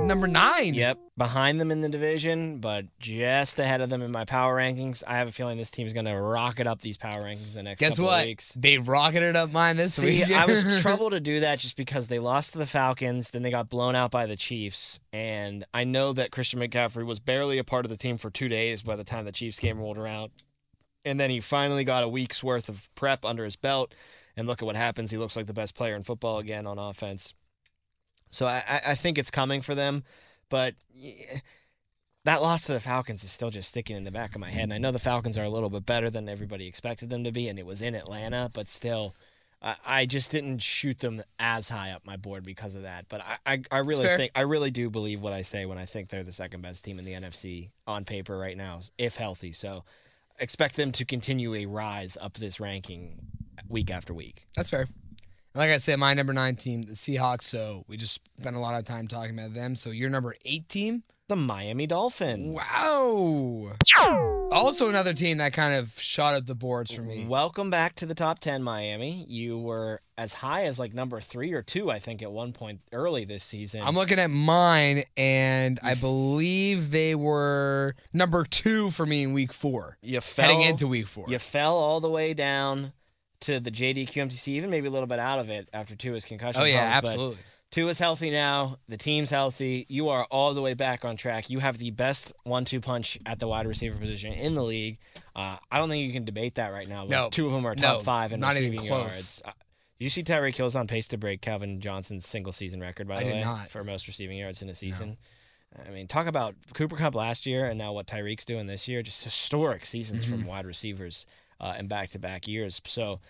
number 0.00 0.26
nine. 0.26 0.74
Yep, 0.74 0.98
behind 1.16 1.60
them 1.60 1.70
in 1.70 1.80
the 1.80 1.88
division, 1.88 2.58
but 2.58 2.86
just 2.98 3.58
ahead 3.58 3.80
of 3.80 3.88
them 3.88 4.02
in 4.02 4.10
my 4.10 4.24
power 4.24 4.56
rankings. 4.56 5.02
I 5.06 5.18
have 5.18 5.28
a 5.28 5.32
feeling 5.32 5.58
this 5.58 5.70
team 5.70 5.86
is 5.86 5.92
going 5.92 6.06
to 6.06 6.14
rocket 6.14 6.66
up 6.66 6.82
these 6.82 6.96
power 6.96 7.22
rankings 7.22 7.54
the 7.54 7.62
next 7.62 7.80
Guess 7.80 7.96
couple 7.96 8.06
what? 8.06 8.20
of 8.20 8.26
weeks. 8.26 8.54
They 8.56 8.78
rocketed 8.78 9.36
up 9.36 9.52
mine 9.52 9.76
this 9.76 9.94
See, 9.94 10.20
week. 10.20 10.30
I 10.30 10.46
was 10.46 10.64
trouble 10.82 11.10
to 11.10 11.20
do 11.20 11.40
that 11.40 11.58
just 11.58 11.76
because 11.76 12.08
they 12.08 12.18
lost 12.18 12.52
to 12.52 12.58
the 12.58 12.66
Falcons, 12.66 13.30
then 13.30 13.42
they 13.42 13.50
got 13.50 13.68
blown 13.68 13.94
out 13.94 14.10
by 14.10 14.26
the 14.26 14.36
Chiefs, 14.36 15.00
and 15.12 15.64
I 15.72 15.84
know 15.84 16.12
that 16.12 16.30
Christian 16.30 16.60
McCaffrey 16.60 17.04
was 17.04 17.20
barely 17.20 17.58
a 17.58 17.64
part 17.64 17.84
of 17.84 17.90
the 17.90 17.96
team 17.96 18.18
for 18.18 18.30
two 18.30 18.48
days 18.48 18.82
by 18.82 18.96
the 18.96 19.04
time 19.04 19.24
the 19.24 19.32
Chiefs 19.32 19.58
game 19.58 19.78
rolled 19.78 19.98
around, 19.98 20.30
and 21.04 21.18
then 21.18 21.30
he 21.30 21.40
finally 21.40 21.84
got 21.84 22.04
a 22.04 22.08
week's 22.08 22.42
worth 22.42 22.68
of 22.68 22.88
prep 22.94 23.24
under 23.24 23.44
his 23.44 23.56
belt, 23.56 23.94
and 24.36 24.46
look 24.46 24.62
at 24.62 24.66
what 24.66 24.76
happens. 24.76 25.10
He 25.10 25.16
looks 25.16 25.36
like 25.36 25.46
the 25.46 25.54
best 25.54 25.74
player 25.74 25.96
in 25.96 26.02
football 26.02 26.38
again 26.38 26.66
on 26.66 26.78
offense. 26.78 27.34
So 28.30 28.46
I, 28.46 28.62
I- 28.86 28.94
think 28.94 29.18
it's 29.18 29.30
coming 29.30 29.60
for 29.62 29.74
them, 29.74 30.04
but. 30.48 30.74
that 32.24 32.42
loss 32.42 32.64
to 32.64 32.72
the 32.72 32.80
Falcons 32.80 33.22
is 33.22 33.30
still 33.30 33.50
just 33.50 33.68
sticking 33.68 33.96
in 33.96 34.02
the 34.02 34.10
back 34.10 34.34
of 34.34 34.40
my 34.40 34.50
head. 34.50 34.64
And 34.64 34.72
I 34.72 34.78
know 34.78 34.90
the 34.90 34.98
Falcons 34.98 35.38
are 35.38 35.44
a 35.44 35.48
little 35.48 35.70
bit 35.70 35.86
better 35.86 36.10
than 36.10 36.28
everybody 36.28 36.66
expected 36.66 37.08
them 37.08 37.22
to 37.22 37.30
be, 37.30 37.48
and 37.48 37.56
it 37.56 37.64
was 37.64 37.80
in 37.80 37.94
Atlanta, 37.94 38.50
but 38.52 38.68
still, 38.68 39.14
I, 39.62 39.76
I 39.86 40.06
just 40.06 40.32
didn't 40.32 40.58
shoot 40.58 40.98
them 40.98 41.22
as 41.38 41.68
high 41.68 41.92
up 41.92 42.04
my 42.04 42.16
board 42.16 42.42
because 42.42 42.74
of 42.74 42.82
that. 42.82 43.06
But 43.08 43.20
I, 43.24 43.52
I, 43.54 43.62
I 43.70 43.78
really 43.78 44.06
think 44.16 44.32
I 44.34 44.40
really 44.40 44.72
do 44.72 44.90
believe 44.90 45.20
what 45.20 45.32
I 45.32 45.42
say 45.42 45.66
when 45.66 45.78
I 45.78 45.84
think 45.84 46.08
they're 46.08 46.24
the 46.24 46.32
second 46.32 46.62
best 46.62 46.84
team 46.84 46.98
in 46.98 47.04
the 47.04 47.12
NFC 47.12 47.70
on 47.86 48.04
paper 48.04 48.36
right 48.36 48.56
now, 48.56 48.80
if 48.98 49.14
healthy. 49.14 49.52
So 49.52 49.84
expect 50.40 50.74
them 50.74 50.90
to 50.92 51.04
continue 51.04 51.54
a 51.54 51.66
rise 51.66 52.18
up 52.20 52.34
this 52.34 52.58
ranking 52.58 53.20
week 53.68 53.90
after 53.90 54.12
week. 54.12 54.48
That's 54.56 54.70
fair. 54.70 54.88
Like 55.56 55.70
I 55.70 55.78
said, 55.78 55.98
my 55.98 56.12
number 56.12 56.34
nine 56.34 56.54
team, 56.56 56.82
the 56.82 56.92
Seahawks. 56.92 57.44
So 57.44 57.86
we 57.88 57.96
just 57.96 58.20
spent 58.38 58.56
a 58.56 58.58
lot 58.58 58.78
of 58.78 58.84
time 58.84 59.08
talking 59.08 59.38
about 59.38 59.54
them. 59.54 59.74
So 59.74 59.88
your 59.88 60.10
number 60.10 60.36
eight 60.44 60.68
team. 60.68 61.02
The 61.28 61.36
Miami 61.36 61.86
Dolphins. 61.88 62.60
Wow. 62.78 63.72
Also 64.52 64.88
another 64.88 65.14
team 65.14 65.38
that 65.38 65.54
kind 65.54 65.74
of 65.74 65.98
shot 65.98 66.34
up 66.34 66.44
the 66.46 66.54
boards 66.54 66.92
for 66.92 67.00
me. 67.00 67.26
Welcome 67.26 67.70
back 67.70 67.94
to 67.96 68.06
the 68.06 68.14
top 68.14 68.38
10, 68.38 68.62
Miami. 68.62 69.24
You 69.26 69.58
were 69.58 70.02
as 70.18 70.34
high 70.34 70.64
as 70.64 70.78
like 70.78 70.92
number 70.92 71.20
three 71.20 71.52
or 71.52 71.62
two, 71.62 71.90
I 71.90 71.98
think, 72.00 72.22
at 72.22 72.30
one 72.30 72.52
point 72.52 72.80
early 72.92 73.24
this 73.24 73.42
season. 73.42 73.80
I'm 73.82 73.96
looking 73.96 74.20
at 74.20 74.30
mine, 74.30 75.02
and 75.16 75.80
I 75.82 75.94
believe 75.94 76.90
they 76.90 77.14
were 77.14 77.96
number 78.12 78.44
two 78.44 78.90
for 78.90 79.04
me 79.06 79.24
in 79.24 79.32
week 79.32 79.52
four, 79.52 79.96
you 80.02 80.20
fell, 80.20 80.46
heading 80.46 80.60
into 80.60 80.86
week 80.86 81.08
four. 81.08 81.24
You 81.28 81.40
fell 81.40 81.74
all 81.74 82.00
the 82.00 82.10
way 82.10 82.34
down 82.34 82.92
to 83.40 83.60
the 83.60 83.70
JD 83.70 84.08
QMTC, 84.08 84.48
even 84.48 84.70
maybe 84.70 84.88
a 84.88 84.90
little 84.90 85.06
bit 85.06 85.18
out 85.18 85.38
of 85.38 85.50
it 85.50 85.68
after 85.72 85.94
Tua's 85.96 86.24
concussion. 86.24 86.62
oh 86.62 86.64
yeah, 86.64 86.90
problems, 86.92 87.02
but 87.02 87.08
absolutely. 87.08 87.38
Tua's 87.72 87.98
healthy 87.98 88.30
now. 88.30 88.76
The 88.88 88.96
team's 88.96 89.28
healthy. 89.30 89.86
You 89.88 90.08
are 90.10 90.24
all 90.30 90.54
the 90.54 90.62
way 90.62 90.74
back 90.74 91.04
on 91.04 91.16
track. 91.16 91.50
You 91.50 91.58
have 91.58 91.78
the 91.78 91.90
best 91.90 92.32
one-two 92.44 92.80
punch 92.80 93.18
at 93.26 93.38
the 93.40 93.48
wide 93.48 93.66
receiver 93.66 93.98
position 93.98 94.32
in 94.32 94.54
the 94.54 94.62
league. 94.62 94.98
Uh, 95.34 95.56
I 95.70 95.78
don't 95.78 95.88
think 95.88 96.06
you 96.06 96.12
can 96.12 96.24
debate 96.24 96.54
that 96.54 96.72
right 96.72 96.88
now. 96.88 97.04
No. 97.06 97.28
two 97.30 97.46
of 97.46 97.52
them 97.52 97.66
are 97.66 97.74
top 97.74 97.98
No, 97.98 98.00
five 98.00 98.32
in 98.32 98.40
receiving 98.40 98.82
yards. 98.84 99.42
Uh, 99.44 99.50
did 99.98 100.04
you 100.04 100.10
see 100.10 100.22
Tyreek 100.22 100.54
Hill's 100.54 100.76
on 100.76 100.86
pace 100.86 101.08
to 101.08 101.18
break 101.18 101.40
Calvin 101.42 101.80
Johnson's 101.80 102.26
single 102.26 102.52
season 102.52 102.80
record? 102.80 103.08
By 103.08 103.16
I 103.16 103.18
the 103.18 103.24
did 103.24 103.32
way, 103.34 103.44
not. 103.44 103.68
for 103.68 103.82
most 103.82 104.06
receiving 104.06 104.38
yards 104.38 104.62
in 104.62 104.68
a 104.68 104.74
season. 104.74 105.16
I 105.86 105.90
mean, 105.90 106.06
talk 106.06 106.26
about 106.28 106.54
Cooper 106.72 106.96
Kupp 106.96 107.14
last 107.14 107.44
year 107.46 107.66
and 107.66 107.76
now 107.78 107.92
what 107.92 108.06
Tyreek's 108.06 108.44
doing 108.44 108.66
this 108.66 108.86
year. 108.88 109.02
Just 109.02 109.24
historic 109.24 109.84
seasons 109.84 110.24
Mm-hmm. 110.24 110.38
from 110.38 110.46
wide 110.46 110.64
receivers 110.66 111.26
uh, 111.60 111.74
in 111.78 111.86
back-to-back 111.86 112.46
years. 112.48 112.80
So 112.86 113.20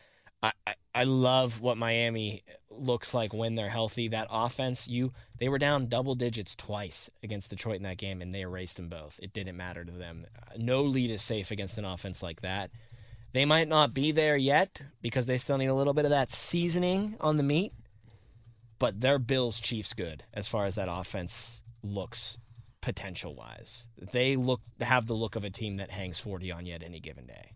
I, 0.43 0.53
I, 0.95 1.05
love 1.05 1.61
what 1.61 1.77
Miami 1.79 2.43
looks 2.71 3.15
like 3.15 3.33
when 3.33 3.55
they're 3.55 3.69
healthy. 3.69 4.09
That 4.09 4.29
offense, 4.31 4.87
you 4.87 5.13
they 5.39 5.49
were 5.49 5.59
down 5.59 5.87
double 5.87 6.15
digits 6.15 6.55
twice 6.55 7.11
against 7.23 7.51
Detroit 7.51 7.77
in 7.77 7.83
that 7.85 7.97
game, 7.97 8.21
and 8.21 8.35
they 8.35 8.43
erased 8.43 8.77
them 8.77 8.89
both. 8.89 9.19
It 9.23 9.33
didn't 9.33 9.57
matter 9.57 9.85
to 9.85 9.93
them. 9.93 10.25
No 10.59 10.83
lead 10.83 11.11
is 11.11 11.23
safe 11.23 11.51
against 11.51 11.79
an 11.79 11.85
offense 11.85 12.23
like 12.23 12.43
that. 12.43 12.71
They 13.33 13.45
might 13.45 13.69
not 13.69 13.93
be 13.93 14.13
there 14.13 14.37
yet 14.37 14.83
because 15.03 15.27
they 15.27 15.39
still 15.39 15.59
need 15.59 15.67
a 15.67 15.75
little 15.75 15.95
bit 15.95 16.05
of 16.05 16.11
that 16.11 16.33
seasoning 16.33 17.17
on 17.21 17.37
the 17.37 17.43
meat, 17.43 17.73
but 18.79 19.01
they're 19.01 19.19
Bills 19.19 19.59
Chiefs 19.59 19.95
good 19.95 20.23
as 20.33 20.49
far 20.49 20.67
as 20.67 20.75
that 20.77 20.89
offense 20.91 21.63
looks 21.83 22.39
potential 22.81 23.35
wise. 23.35 23.89
They 24.13 24.37
look 24.37 24.61
have 24.81 25.07
the 25.07 25.15
look 25.15 25.35
of 25.35 25.45
a 25.45 25.51
team 25.51 25.77
that 25.77 25.91
hangs 25.91 26.21
40 26.21 26.53
on 26.53 26.67
you 26.67 26.75
at 26.75 26.83
any 26.83 27.01
given 27.01 27.27
day. 27.27 27.56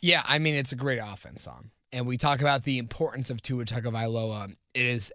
Yeah, 0.00 0.22
I 0.26 0.38
mean 0.38 0.54
it's 0.54 0.72
a 0.72 0.76
great 0.76 0.98
offense, 0.98 1.44
Tom. 1.44 1.70
And 1.92 2.06
we 2.06 2.16
talk 2.16 2.40
about 2.40 2.64
the 2.64 2.78
importance 2.78 3.30
of 3.30 3.40
Tua 3.42 3.64
Tagovailoa. 3.64 4.54
It 4.74 4.86
is, 4.86 5.12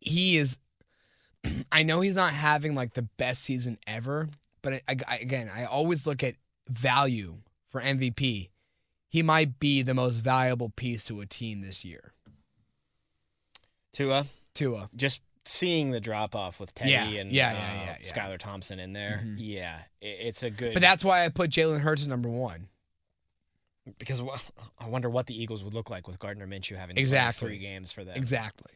he 0.00 0.36
is. 0.36 0.58
I 1.72 1.82
know 1.82 2.00
he's 2.00 2.16
not 2.16 2.32
having 2.32 2.74
like 2.74 2.94
the 2.94 3.02
best 3.02 3.42
season 3.42 3.78
ever, 3.86 4.28
but 4.62 4.74
I, 4.88 4.96
I, 5.08 5.16
again, 5.16 5.50
I 5.54 5.64
always 5.64 6.06
look 6.06 6.22
at 6.22 6.34
value 6.68 7.38
for 7.68 7.80
MVP. 7.80 8.50
He 9.08 9.22
might 9.22 9.58
be 9.58 9.82
the 9.82 9.94
most 9.94 10.18
valuable 10.18 10.70
piece 10.70 11.06
to 11.06 11.20
a 11.20 11.26
team 11.26 11.60
this 11.60 11.84
year. 11.84 12.12
Tua, 13.92 14.26
Tua. 14.54 14.88
just 14.96 15.20
seeing 15.44 15.90
the 15.90 16.00
drop 16.00 16.34
off 16.34 16.60
with 16.60 16.74
Teddy 16.74 16.92
Yeah, 16.92 17.04
and 17.04 17.30
yeah, 17.30 17.48
uh, 17.48 17.52
yeah, 17.52 17.84
yeah, 17.84 17.96
yeah. 18.00 18.12
Skylar 18.12 18.38
Thompson 18.38 18.78
in 18.78 18.92
there. 18.92 19.20
Mhm. 19.24 19.36
Yeah, 19.38 19.80
it, 20.00 20.16
it's 20.20 20.42
a 20.42 20.50
good. 20.50 20.72
But 20.72 20.82
that's 20.82 21.04
why 21.04 21.24
I 21.24 21.28
put 21.28 21.50
Jalen 21.50 21.80
Hurts 21.80 22.02
as 22.02 22.08
number 22.08 22.28
one. 22.28 22.68
Because 23.98 24.22
I 24.78 24.86
wonder 24.88 25.10
what 25.10 25.26
the 25.26 25.40
Eagles 25.40 25.64
would 25.64 25.74
look 25.74 25.90
like 25.90 26.06
with 26.06 26.18
Gardner 26.18 26.46
Minshew 26.46 26.76
having 26.76 26.96
Exactly. 26.98 27.48
three 27.48 27.58
games 27.58 27.92
for 27.92 28.04
them. 28.04 28.16
Exactly. 28.16 28.72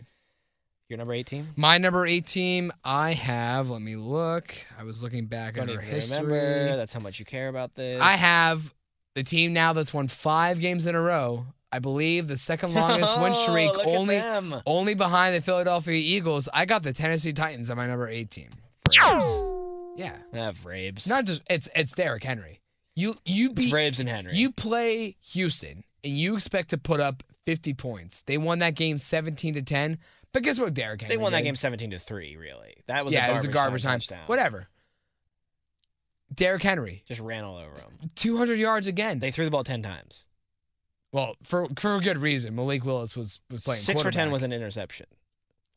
Your 0.89 0.99
number 0.99 1.15
eighteen. 1.15 1.49
My 1.57 1.79
number 1.79 2.07
eight 2.07 2.27
team, 2.27 2.73
I 2.85 3.13
have. 3.15 3.71
Let 3.71 3.83
me 3.83 3.97
look. 3.97 4.55
I 4.79 4.85
was 4.85 5.03
looking 5.03 5.27
back 5.27 5.59
at 5.59 5.69
our 5.69 5.81
history. 5.81 6.25
remember. 6.25 6.77
That's 6.77 6.93
how 6.93 7.01
much 7.01 7.19
you 7.19 7.25
care 7.25 7.49
about 7.49 7.75
this. 7.75 8.01
I 8.01 8.13
have 8.13 8.73
the 9.17 9.25
team 9.25 9.53
now 9.53 9.73
that's 9.73 9.93
won 9.93 10.07
five 10.09 10.61
games 10.61 10.87
in 10.87 10.95
a 10.95 11.01
row. 11.01 11.47
I 11.73 11.81
believe 11.81 12.29
the 12.29 12.37
second 12.37 12.73
longest 12.75 13.21
win 13.21 13.33
oh, 13.35 13.43
streak, 13.49 13.71
Oh, 13.71 13.73
look 13.79 14.11
at 14.11 14.37
only 14.39 14.63
only 14.65 14.95
behind 14.95 15.35
the 15.35 15.41
Philadelphia 15.41 15.95
Eagles. 15.97 16.49
I 16.55 16.65
got 16.67 16.85
the 16.85 16.93
Tennessee 16.93 17.33
Titans 17.33 17.69
on 17.69 17.77
my 17.77 17.89
number 17.89 18.09
eight 18.09 18.31
team. 18.31 18.51
Yeah, 19.97 20.15
have 20.35 20.59
Vrabes. 20.59 21.09
not 21.09 21.25
just 21.25 21.43
it's 21.51 21.69
it's 21.75 21.93
Derrick 21.95 22.23
Henry. 22.23 22.61
You 22.97 23.15
you 23.25 23.51
it's 23.51 23.61
beat 23.67 23.73
Vrabes 23.73 24.01
and 24.01 24.09
Henry. 24.09 24.35
you 24.35 24.51
play 24.51 25.17
Houston 25.33 25.85
and 26.03 26.13
you 26.13 26.35
expect 26.35 26.71
to 26.71 26.79
put 26.79 26.99
up 26.99 27.23
50 27.45 27.75
points. 27.75 28.23
They 28.23 28.39
won 28.39 28.59
that 28.61 28.75
game 28.75 28.99
17 28.99 29.55
to 29.55 29.63
10. 29.63 29.99
But 30.33 30.43
guess 30.43 30.59
what, 30.59 30.75
Derrick 30.75 31.03
Henry? 31.03 31.15
they 31.17 31.23
won 31.23 31.31
that 31.33 31.39
did? 31.39 31.45
game 31.45 31.57
seventeen 31.57 31.91
to 31.93 31.99
three. 31.99 32.37
Really, 32.37 32.75
that 32.89 33.05
was 33.07 33.15
yeah, 33.15 33.21
a 33.21 33.25
it 33.25 33.33
garbage 33.33 33.37
was 33.37 33.45
a 33.47 33.53
garbage 33.53 33.83
time. 33.85 33.93
touchdown. 34.01 34.23
Whatever. 34.27 34.69
Derrick 36.35 36.63
Henry, 36.63 37.05
Just 37.07 37.21
ran 37.21 37.45
all 37.45 37.57
over 37.57 37.75
them. 37.77 38.11
200 38.17 38.59
yards 38.59 38.87
again. 38.87 39.19
They 39.21 39.31
threw 39.31 39.45
the 39.47 39.51
ball 39.51 39.65
ten 39.65 39.83
times. 39.83 40.27
well, 41.13 41.37
for 41.43 41.69
for 41.79 41.95
a 41.97 42.01
good 42.01 42.19
reason. 42.19 42.55
Malik 42.55 42.85
Willis 42.85 43.17
was 43.17 43.41
was 43.51 43.65
playing 43.65 43.81
Six 43.81 44.03
for 44.03 44.11
ten 44.11 44.31
with 44.31 44.43
an 44.43 44.53
interception. 44.53 45.07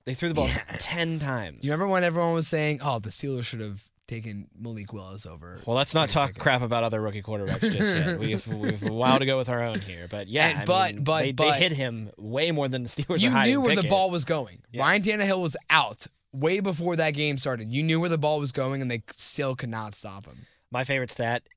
They 0.05 0.13
threw 0.13 0.27
the 0.29 0.35
ball 0.35 0.49
ten 0.77 1.19
times. 1.19 1.59
You 1.63 1.71
remember 1.71 1.87
when 1.91 2.03
everyone 2.03 2.33
was 2.33 2.47
saying, 2.47 2.79
"Oh, 2.83 2.99
the 2.99 3.09
Steelers 3.09 3.45
should 3.45 3.61
have 3.61 3.83
taking 4.09 4.47
Malik 4.59 4.91
Willis 4.91 5.25
over. 5.25 5.59
Well, 5.65 5.77
let's 5.77 5.93
not 5.93 6.09
talk 6.09 6.37
crap 6.37 6.61
about 6.61 6.83
other 6.83 6.99
rookie 6.99 7.21
quarterbacks 7.21 7.61
just 7.61 7.95
yet. 7.95 8.19
We 8.19 8.31
have, 8.31 8.47
we 8.47 8.71
have 8.71 8.83
a 8.83 8.91
while 8.91 9.19
to 9.19 9.25
go 9.25 9.37
with 9.37 9.47
our 9.49 9.61
own 9.63 9.79
here, 9.79 10.07
but 10.09 10.27
yeah, 10.27 10.49
And- 10.49 10.59
I 10.59 10.65
but- 10.65 10.95
mean, 10.95 11.03
but- 11.03 11.21
they, 11.21 11.31
but- 11.31 11.51
they 11.51 11.59
hit 11.59 11.71
him 11.73 12.09
way 12.17 12.51
more 12.51 12.67
than 12.67 12.83
the 12.83 12.89
Steelers. 12.89 13.21
You 13.21 13.29
knew 13.29 13.61
where 13.61 13.75
the 13.75 13.87
ball 13.87 14.09
was 14.09 14.25
going. 14.25 14.63
Yeah. 14.71 14.81
Ryan 14.81 15.01
Tannehill 15.03 15.41
was 15.41 15.55
out 15.69 16.07
way 16.33 16.59
before 16.59 16.95
that 16.95 17.11
game 17.11 17.37
started. 17.37 17.67
You 17.69 17.83
knew 17.83 17.99
where 17.99 18.09
the 18.09 18.17
ball 18.17 18.39
was 18.39 18.51
going, 18.51 18.81
and 18.81 18.89
they 18.89 19.03
still 19.11 19.55
could 19.55 19.69
not 19.69 19.95
stop 19.95 20.25
him 20.25 20.45
My 20.71 20.83
favorite 20.83 21.11
stat: 21.11 21.47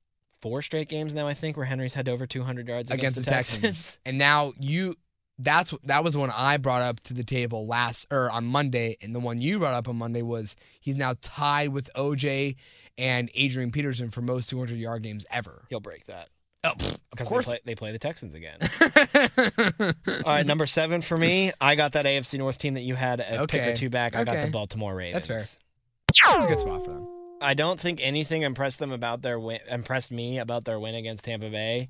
four 0.40 0.62
straight 0.62 0.88
games 0.88 1.14
now. 1.14 1.26
I 1.26 1.34
think 1.34 1.56
where 1.56 1.66
Henry's 1.66 1.94
had 1.94 2.08
over 2.08 2.26
200 2.26 2.68
yards 2.68 2.90
against, 2.90 3.18
against, 3.18 3.24
the 3.24 3.30
Texans. 3.30 3.98
And 4.06 4.18
now 4.18 4.52
you. 4.60 4.94
That's 5.42 5.74
that 5.84 6.04
was 6.04 6.16
one 6.16 6.30
I 6.34 6.56
brought 6.56 6.82
up 6.82 7.00
to 7.00 7.14
the 7.14 7.24
table 7.24 7.66
last 7.66 8.06
or 8.10 8.30
on 8.30 8.44
Monday, 8.46 8.96
and 9.02 9.14
the 9.14 9.20
one 9.20 9.40
you 9.40 9.58
brought 9.58 9.74
up 9.74 9.88
on 9.88 9.96
Monday 9.96 10.22
was 10.22 10.56
he's 10.80 10.96
now 10.96 11.14
tied 11.20 11.70
with 11.70 11.90
OJ 11.96 12.56
and 12.98 13.30
Adrian 13.34 13.70
Peterson 13.72 14.10
for 14.10 14.22
most 14.22 14.50
200 14.50 14.78
yard 14.78 15.02
games 15.02 15.26
ever. 15.30 15.64
He'll 15.68 15.80
break 15.80 16.04
that 16.06 16.28
Oh, 16.64 16.74
pfft, 16.76 16.98
of 17.20 17.26
course. 17.26 17.46
they 17.46 17.50
play, 17.52 17.60
they 17.64 17.74
play 17.74 17.92
the 17.92 17.98
Texans 17.98 18.34
again. 18.34 18.58
All 20.24 20.32
right, 20.32 20.46
number 20.46 20.66
seven 20.66 21.00
for 21.00 21.18
me. 21.18 21.50
I 21.60 21.74
got 21.74 21.92
that 21.92 22.06
AFC 22.06 22.38
North 22.38 22.58
team 22.58 22.74
that 22.74 22.82
you 22.82 22.94
had 22.94 23.18
a 23.18 23.46
pick 23.48 23.66
or 23.66 23.74
two 23.74 23.90
back. 23.90 24.14
I 24.14 24.22
got 24.24 24.44
the 24.44 24.50
Baltimore 24.50 24.94
Ravens. 24.94 25.26
That's 25.26 25.58
fair. 25.58 26.36
It's 26.36 26.44
a 26.44 26.48
good 26.48 26.58
spot 26.60 26.84
for 26.84 26.92
them. 26.92 27.08
I 27.40 27.54
don't 27.54 27.80
think 27.80 27.98
anything 28.00 28.42
impressed 28.42 28.78
them 28.78 28.92
about 28.92 29.22
their 29.22 29.40
win, 29.40 29.58
impressed 29.68 30.12
me 30.12 30.38
about 30.38 30.64
their 30.64 30.78
win 30.78 30.94
against 30.94 31.24
Tampa 31.24 31.50
Bay, 31.50 31.88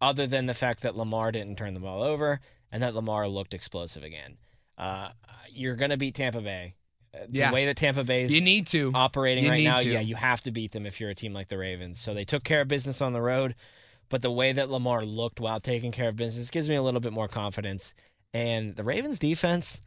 other 0.00 0.26
than 0.26 0.46
the 0.46 0.54
fact 0.54 0.82
that 0.82 0.96
Lamar 0.96 1.30
didn't 1.30 1.56
turn 1.56 1.74
the 1.74 1.80
ball 1.80 2.02
over 2.02 2.40
and 2.72 2.82
that 2.82 2.94
Lamar 2.94 3.28
looked 3.28 3.54
explosive 3.54 4.02
again. 4.02 4.36
Uh, 4.76 5.10
you're 5.50 5.76
gonna 5.76 5.96
beat 5.96 6.14
Tampa 6.14 6.40
Bay. 6.40 6.74
Uh, 7.14 7.20
Yeah. 7.30 7.48
The 7.48 7.54
way 7.54 7.66
that 7.66 7.76
Tampa 7.76 8.04
Bay's 8.04 8.32
You 8.32 8.40
need 8.40 8.66
to. 8.68 8.92
operating 8.94 9.44
You 9.44 9.50
right 9.50 9.64
now, 9.64 9.76
to. 9.78 9.88
yeah, 9.88 10.00
you 10.00 10.14
have 10.14 10.42
to 10.42 10.50
beat 10.50 10.72
them 10.72 10.86
if 10.86 11.00
you're 11.00 11.10
a 11.10 11.14
team 11.14 11.32
like 11.32 11.48
the 11.48 11.58
Ravens. 11.58 11.98
So 12.00 12.12
they 12.14 12.24
took 12.24 12.44
care 12.44 12.60
of 12.60 12.68
business 12.68 13.00
on 13.00 13.12
the 13.12 13.22
road, 13.22 13.54
but 14.08 14.22
the 14.22 14.30
way 14.30 14.52
that 14.52 14.70
Lamar 14.70 15.04
looked 15.04 15.40
while 15.40 15.58
taking 15.60 15.90
care 15.92 16.08
of 16.10 16.16
business 16.16 16.50
gives 16.50 16.68
me 16.68 16.74
a 16.74 16.82
little 16.82 17.00
bit 17.00 17.12
more 17.12 17.28
confidence. 17.28 17.94
And 18.34 18.76
the 18.76 18.84
Ravens 18.84 19.18
defense 19.18 19.80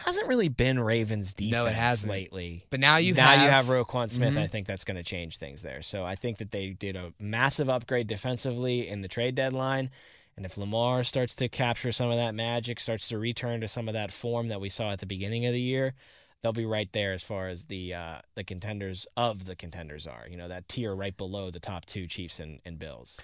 hasn't 0.00 0.26
really 0.28 0.48
been 0.48 0.78
Ravens 0.80 1.32
defense 1.34 1.52
No, 1.52 1.66
it 1.66 1.74
hasn't. 1.74 2.10
lately. 2.10 2.64
But 2.70 2.80
now 2.80 2.96
you 2.96 3.14
now 3.14 3.26
have 3.28 3.42
you 3.44 3.48
have 3.50 3.66
Roquan 3.66 4.10
Smith. 4.10 4.34
Mhm. 4.34 4.38
I 4.42 4.46
think 4.46 4.66
that's 4.66 4.84
going 4.84 4.96
to 4.98 5.02
change 5.02 5.36
things 5.38 5.62
there. 5.62 5.80
So 5.82 6.04
I 6.04 6.14
think 6.16 6.38
that 6.38 6.50
they 6.50 6.70
did 6.70 6.96
a 6.96 7.12
massive 7.18 7.68
upgrade 7.70 8.06
defensively 8.06 8.88
in 8.88 9.00
the 9.02 9.08
trade 9.08 9.34
deadline. 9.34 9.90
And 10.36 10.44
if 10.44 10.58
Lamar 10.58 11.02
starts 11.02 11.34
to 11.36 11.48
capture 11.48 11.92
some 11.92 12.10
of 12.10 12.16
that 12.16 12.34
magic, 12.34 12.78
starts 12.78 13.08
to 13.08 13.18
return 13.18 13.62
to 13.62 13.68
some 13.68 13.88
of 13.88 13.94
that 13.94 14.12
form 14.12 14.48
that 14.48 14.60
we 14.60 14.68
saw 14.68 14.90
at 14.90 14.98
the 15.00 15.06
beginning 15.06 15.46
of 15.46 15.52
the 15.52 15.60
year, 15.60 15.94
they'll 16.42 16.52
be 16.52 16.66
right 16.66 16.92
there 16.92 17.12
as 17.14 17.22
far 17.22 17.48
as 17.48 17.66
the 17.66 17.94
uh, 17.94 18.18
the 18.34 18.44
contenders 18.44 19.06
of 19.16 19.46
the 19.46 19.56
contenders 19.56 20.06
are. 20.06 20.26
You 20.28 20.36
know 20.36 20.48
that 20.48 20.68
tier 20.68 20.94
right 20.94 21.16
below 21.16 21.50
the 21.50 21.60
top 21.60 21.86
two 21.86 22.06
Chiefs 22.06 22.38
and, 22.38 22.60
and 22.66 22.78
Bills. 22.78 23.18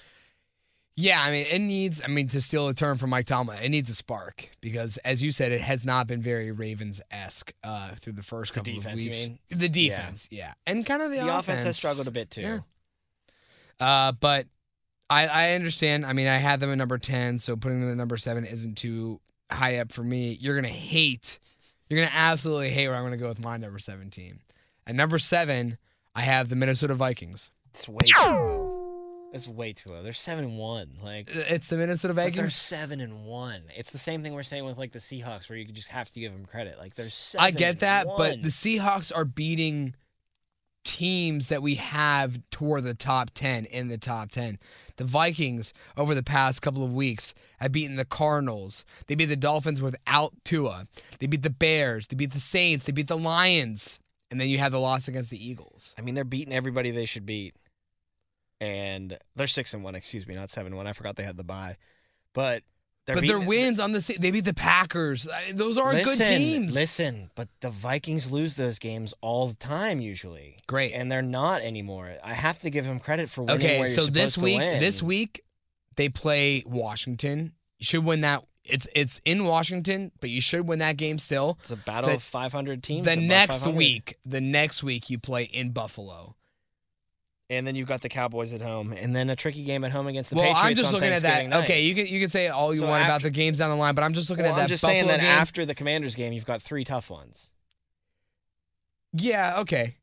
Yeah, 0.94 1.22
I 1.22 1.30
mean, 1.30 1.46
it 1.50 1.58
needs, 1.60 2.02
I 2.04 2.08
mean, 2.08 2.28
to 2.28 2.40
steal 2.42 2.68
a 2.68 2.74
term 2.74 2.98
from 2.98 3.08
Mike 3.08 3.24
Tomlin, 3.24 3.62
it 3.62 3.70
needs 3.70 3.88
a 3.88 3.94
spark 3.94 4.50
because, 4.60 4.98
as 4.98 5.22
you 5.22 5.30
said, 5.30 5.50
it 5.50 5.62
has 5.62 5.86
not 5.86 6.06
been 6.06 6.20
very 6.20 6.50
Ravens 6.52 7.00
esque 7.10 7.54
uh, 7.64 7.92
through 7.94 8.12
the 8.12 8.22
first 8.22 8.52
couple 8.52 8.74
defense, 8.74 8.94
of 8.96 9.00
you 9.00 9.08
weeks. 9.08 9.28
mean? 9.28 9.38
The 9.48 9.68
defense, 9.70 10.28
yeah. 10.30 10.52
And 10.66 10.84
kind 10.84 11.00
of 11.00 11.10
the, 11.10 11.16
The, 11.16 11.38
offense. 11.38 11.64
has 11.64 11.78
struggled 11.78 12.08
a 12.08 12.10
bit 12.10 12.30
too. 12.30 12.42
Yeah. 12.42 12.58
Uh, 13.80 14.12
but 14.12 14.46
I, 15.12 15.26
I 15.26 15.52
understand. 15.52 16.06
I 16.06 16.12
mean, 16.12 16.26
I 16.26 16.36
had 16.36 16.60
them 16.60 16.70
at 16.70 16.78
number 16.78 16.98
10, 16.98 17.38
so 17.38 17.54
putting 17.56 17.80
them 17.80 17.90
at 17.90 17.96
number 17.96 18.16
seven 18.16 18.44
isn't 18.46 18.76
too 18.76 19.20
high 19.50 19.78
up 19.78 19.92
for 19.92 20.02
me. 20.02 20.36
You're 20.40 20.54
going 20.54 20.64
to 20.64 20.70
hate, 20.70 21.38
you're 21.88 21.98
going 21.98 22.08
to 22.08 22.16
absolutely 22.16 22.70
hate 22.70 22.88
where 22.88 22.96
I'm 22.96 23.02
going 23.02 23.12
to 23.12 23.18
go 23.18 23.28
with 23.28 23.42
my 23.42 23.56
number 23.56 23.78
17. 23.78 24.40
At 24.86 24.94
number 24.94 25.18
seven, 25.18 25.78
I 26.14 26.22
have 26.22 26.48
the 26.48 26.56
Minnesota 26.56 26.94
Vikings. 26.94 27.50
It's 27.74 27.88
way 27.88 27.98
too 28.04 28.26
low. 28.26 28.68
It's 29.32 29.48
way 29.48 29.72
too 29.72 29.90
low. 29.90 30.02
They're 30.02 30.12
seven 30.12 30.44
and 30.44 30.58
one. 30.58 30.90
Like 31.02 31.26
It's 31.30 31.68
the 31.68 31.76
Minnesota 31.76 32.12
Vikings. 32.12 32.36
they're 32.36 32.50
seven 32.50 33.00
and 33.00 33.24
one. 33.24 33.62
It's 33.74 33.90
the 33.90 33.98
same 33.98 34.22
thing 34.22 34.34
we're 34.34 34.42
saying 34.42 34.64
with 34.64 34.76
like 34.76 34.92
the 34.92 34.98
Seahawks, 34.98 35.48
where 35.48 35.58
you 35.58 35.64
just 35.66 35.88
have 35.88 36.10
to 36.10 36.20
give 36.20 36.32
them 36.32 36.44
credit. 36.44 36.78
Like 36.78 36.94
they're 36.94 37.08
seven. 37.08 37.46
I 37.46 37.50
get 37.50 37.80
that, 37.80 38.06
one. 38.06 38.16
but 38.18 38.42
the 38.42 38.50
Seahawks 38.50 39.10
are 39.14 39.24
beating 39.24 39.94
teams 40.84 41.48
that 41.48 41.62
we 41.62 41.76
have 41.76 42.40
toward 42.50 42.84
the 42.84 42.94
top 42.94 43.30
10 43.34 43.64
in 43.66 43.88
the 43.88 43.98
top 43.98 44.30
10. 44.30 44.58
The 44.96 45.04
Vikings 45.04 45.72
over 45.96 46.14
the 46.14 46.22
past 46.22 46.62
couple 46.62 46.84
of 46.84 46.92
weeks 46.92 47.34
have 47.58 47.72
beaten 47.72 47.96
the 47.96 48.04
Cardinals. 48.04 48.84
They 49.06 49.14
beat 49.14 49.26
the 49.26 49.36
Dolphins 49.36 49.80
without 49.80 50.32
Tua. 50.44 50.86
They 51.18 51.26
beat 51.26 51.42
the 51.42 51.50
Bears, 51.50 52.08
they 52.08 52.16
beat 52.16 52.32
the 52.32 52.40
Saints, 52.40 52.84
they 52.84 52.92
beat 52.92 53.08
the 53.08 53.18
Lions, 53.18 53.98
and 54.30 54.40
then 54.40 54.48
you 54.48 54.58
have 54.58 54.72
the 54.72 54.80
loss 54.80 55.08
against 55.08 55.30
the 55.30 55.44
Eagles. 55.44 55.94
I 55.98 56.02
mean, 56.02 56.14
they're 56.14 56.24
beating 56.24 56.54
everybody 56.54 56.90
they 56.90 57.06
should 57.06 57.26
beat, 57.26 57.54
and 58.60 59.18
they're 59.36 59.46
six 59.46 59.74
and 59.74 59.84
one. 59.84 59.94
Excuse 59.94 60.26
me, 60.26 60.34
not 60.34 60.50
seven 60.50 60.72
and 60.72 60.76
one. 60.76 60.86
I 60.86 60.92
forgot 60.92 61.16
they 61.16 61.22
had 61.22 61.36
the 61.36 61.44
bye, 61.44 61.76
but 62.32 62.62
they're 63.06 63.16
but 63.16 63.26
their 63.26 63.40
wins 63.40 63.80
on 63.80 63.92
the 63.92 64.16
they 64.20 64.30
beat 64.30 64.44
the 64.44 64.54
Packers. 64.54 65.26
Those 65.52 65.76
aren't 65.76 65.94
listen, 65.94 66.18
good 66.18 66.36
teams. 66.36 66.74
Listen, 66.74 67.30
but 67.34 67.48
the 67.60 67.70
Vikings 67.70 68.30
lose 68.30 68.54
those 68.54 68.78
games 68.78 69.12
all 69.20 69.48
the 69.48 69.56
time 69.56 70.00
usually. 70.00 70.58
Great. 70.68 70.92
and 70.92 71.10
they're 71.10 71.20
not 71.22 71.62
anymore. 71.62 72.12
I 72.22 72.34
have 72.34 72.60
to 72.60 72.70
give 72.70 72.84
them 72.84 73.00
credit 73.00 73.28
for 73.28 73.42
winning. 73.42 73.56
Okay, 73.56 73.86
so 73.86 74.06
this 74.06 74.38
week, 74.38 74.60
this 74.60 75.02
week 75.02 75.42
they 75.96 76.08
play 76.08 76.62
Washington. 76.64 77.52
You 77.78 77.84
should 77.84 78.04
win 78.04 78.20
that. 78.20 78.44
It's 78.64 78.86
it's 78.94 79.20
in 79.24 79.44
Washington, 79.46 80.12
but 80.20 80.30
you 80.30 80.40
should 80.40 80.68
win 80.68 80.78
that 80.78 80.96
game 80.96 81.18
still. 81.18 81.58
it's 81.60 81.72
a 81.72 81.76
battle 81.76 82.10
the- 82.10 82.16
of 82.16 82.22
500 82.22 82.82
teams. 82.84 83.04
The 83.04 83.16
next 83.16 83.66
week, 83.66 84.18
the 84.24 84.40
next 84.40 84.84
week 84.84 85.10
you 85.10 85.18
play 85.18 85.42
in 85.44 85.70
Buffalo. 85.72 86.36
And 87.52 87.66
then 87.66 87.74
you've 87.76 87.88
got 87.88 88.00
the 88.00 88.08
Cowboys 88.08 88.52
at 88.54 88.60
home, 88.62 88.92
and 88.92 89.14
then 89.14 89.30
a 89.30 89.36
tricky 89.36 89.62
game 89.62 89.84
at 89.84 89.92
home 89.92 90.06
against 90.06 90.30
the 90.30 90.36
well, 90.36 90.44
Patriots. 90.46 90.62
I'm 90.64 90.74
just 90.74 90.88
on 90.88 91.00
looking 91.00 91.12
at 91.14 91.22
that. 91.22 91.46
Night. 91.48 91.64
Okay, 91.64 91.82
you 91.84 91.94
can 91.94 92.06
you 92.06 92.18
can 92.20 92.28
say 92.28 92.48
all 92.48 92.72
you 92.74 92.80
So 92.80 92.86
want 92.88 93.04
about 93.04 93.22
the 93.22 93.30
games 93.30 93.58
down 93.58 93.70
the 93.70 93.76
line, 93.76 93.94
but 93.94 94.02
I'm 94.04 94.12
just 94.14 94.30
looking 94.30 94.44
Well, 94.44 94.54
at 94.54 94.56
that 94.56 94.62
I'm 94.62 94.68
just 94.68 94.82
Buffalo 94.82 94.98
saying 94.98 95.08
that 95.08 95.20
game. 95.20 95.30
after 95.30 95.64
the 95.64 95.74
Commanders 95.74 96.14
game, 96.14 96.32
you've 96.32 96.46
got 96.46 96.60
three 96.62 96.84
tough 96.84 97.10
ones. 97.10 97.50
Yeah, 99.12 99.60
okay. 99.60 99.96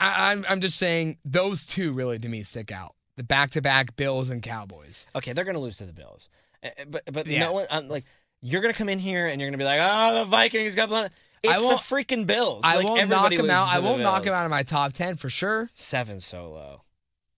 I, 0.00 0.32
I'm 0.32 0.44
I'm 0.48 0.60
just 0.60 0.78
saying 0.78 1.18
those 1.24 1.66
two 1.66 1.92
really 1.92 2.18
to 2.18 2.28
me 2.28 2.42
stick 2.42 2.72
out. 2.72 2.94
The 3.16 3.24
back 3.24 3.50
to 3.52 3.62
back 3.62 3.96
Bills 3.96 4.30
and 4.30 4.42
Cowboys. 4.42 5.06
Okay, 5.14 5.32
they're 5.32 5.44
going 5.44 5.54
to 5.54 5.60
lose 5.60 5.76
to 5.78 5.84
the 5.84 5.92
Bills, 5.92 6.28
Uh, 6.64 6.68
but 6.88 7.02
but 7.12 7.26
Yeah. 7.26 7.40
no 7.40 7.52
one 7.52 7.66
um, 7.70 7.88
like 7.88 8.04
you're 8.42 8.60
going 8.60 8.72
to 8.72 8.78
come 8.78 8.88
in 8.88 8.98
here 8.98 9.26
and 9.26 9.40
you're 9.40 9.48
going 9.48 9.58
to 9.58 9.62
be 9.62 9.64
like, 9.64 9.80
oh, 9.82 10.18
the 10.18 10.24
Vikings 10.26 10.74
got 10.74 10.88
blown. 10.88 11.08
It's 11.44 11.52
I 11.62 11.68
the 11.68 11.74
freaking 11.76 12.26
Bills. 12.26 12.62
I 12.64 12.76
Like, 12.78 12.86
won't 12.86 13.08
knock 13.08 13.32
him 13.32 13.50
out. 13.50 13.68
I 13.70 13.78
won't 13.80 14.00
knock 14.02 14.24
him 14.24 14.32
out 14.32 14.44
of 14.44 14.50
my 14.50 14.62
top 14.62 14.92
ten 14.92 15.16
for 15.16 15.28
sure. 15.28 15.68
Seven 15.74 16.20
so 16.20 16.50
low. 16.50 16.80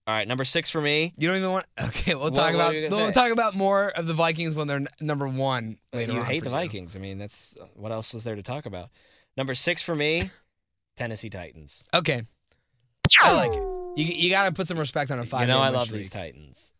All 0.07 0.13
right, 0.13 0.25
number 0.27 0.45
six 0.45 0.69
for 0.69 0.79
me. 0.79 1.13
You 1.17 1.27
don't 1.27 1.37
even 1.37 1.51
want. 1.51 1.65
Okay, 1.81 2.15
we'll 2.15 2.31
talk 2.31 2.53
about 2.53 2.73
we'll 2.73 2.89
say? 2.91 3.11
talk 3.11 3.31
about 3.31 3.55
more 3.55 3.89
of 3.89 4.07
the 4.07 4.13
Vikings 4.13 4.55
when 4.55 4.67
they're 4.67 4.79
number 5.01 5.27
one 5.27 5.77
later 5.91 6.13
you 6.13 6.19
on. 6.19 6.25
hate 6.25 6.43
the 6.43 6.49
Vikings. 6.49 6.95
I 6.95 6.99
mean, 6.99 7.17
that's 7.17 7.57
uh, 7.61 7.65
what 7.75 7.91
else 7.91 8.13
is 8.13 8.23
there 8.23 8.35
to 8.37 8.43
talk 8.43 8.65
about. 8.65 8.89
Number 9.35 9.53
six 9.53 9.83
for 9.83 9.93
me, 9.95 10.23
Tennessee 10.95 11.29
Titans. 11.29 11.85
Okay, 11.93 12.21
I 13.21 13.31
like 13.33 13.51
it. 13.51 13.63
You 13.97 14.05
you 14.05 14.29
got 14.29 14.45
to 14.45 14.51
put 14.53 14.67
some 14.67 14.79
respect 14.79 15.11
on 15.11 15.19
a 15.19 15.25
five. 15.25 15.41
you 15.41 15.47
know, 15.47 15.55
game 15.55 15.63
I 15.63 15.69
love 15.69 15.87
streak. 15.87 16.03
these 16.03 16.09
Titans. 16.09 16.73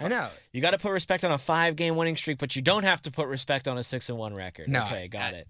I 0.00 0.08
know. 0.08 0.28
You 0.52 0.60
got 0.60 0.72
to 0.72 0.78
put 0.78 0.92
respect 0.92 1.24
on 1.24 1.30
a 1.32 1.38
five-game 1.38 1.96
winning 1.96 2.16
streak, 2.16 2.36
but 2.36 2.54
you 2.54 2.60
don't 2.60 2.82
have 2.84 3.00
to 3.02 3.10
put 3.10 3.28
respect 3.28 3.66
on 3.66 3.78
a 3.78 3.82
six 3.82 4.10
and 4.10 4.18
one 4.18 4.34
record. 4.34 4.68
No, 4.68 4.84
okay, 4.84 5.08
got 5.08 5.32
I- 5.32 5.38
it. 5.38 5.48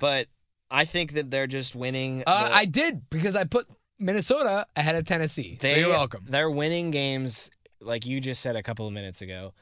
But 0.00 0.28
I 0.70 0.84
think 0.84 1.12
that 1.12 1.30
they're 1.30 1.46
just 1.46 1.74
winning. 1.74 2.22
Uh, 2.26 2.48
the- 2.48 2.54
I 2.54 2.64
did 2.64 3.08
because 3.10 3.34
I 3.36 3.44
put 3.44 3.66
Minnesota 3.98 4.66
ahead 4.76 4.94
of 4.96 5.04
Tennessee. 5.04 5.58
They, 5.60 5.74
so 5.74 5.80
you're 5.80 5.88
welcome. 5.90 6.24
They're 6.28 6.50
winning 6.50 6.90
games, 6.90 7.50
like 7.80 8.06
you 8.06 8.20
just 8.20 8.40
said 8.40 8.56
a 8.56 8.62
couple 8.62 8.86
of 8.86 8.92
minutes 8.92 9.22
ago, 9.22 9.54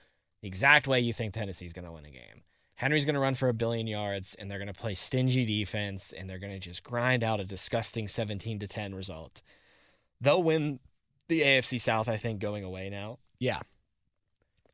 the 0.43 0.49
exact 0.49 0.87
way 0.87 1.01
you 1.01 1.13
think 1.13 1.35
Tennessee's 1.35 1.73
going 1.73 1.85
to 1.87 1.93
win 1.93 2.05
a 2.05 2.11
game. 2.11 2.43
Henry's 2.75 3.07
going 3.07 3.15
to 3.15 3.21
run 3.21 3.35
for 3.35 3.49
a 3.49 3.55
billion 3.55 3.87
yards, 3.87 4.35
and 4.35 4.51
they're 4.51 4.59
going 4.59 4.67
to 4.73 4.79
play 4.79 4.95
stingy 4.95 5.47
defense, 5.47 6.13
and 6.13 6.29
they're 6.29 6.39
going 6.39 6.53
to 6.53 6.59
just 6.59 6.83
grind 6.83 7.25
out 7.25 7.41
a 7.41 7.45
disgusting 7.45 8.07
17 8.07 8.59
to 8.59 8.67
10 8.67 8.95
result. 8.95 9.41
They'll 10.21 10.43
win 10.43 10.81
the 11.29 11.41
AFC 11.41 11.81
South, 11.81 12.07
I 12.07 12.19
think, 12.19 12.39
going 12.39 12.65
away 12.65 12.91
now. 12.91 13.19
Yeah, 13.39 13.61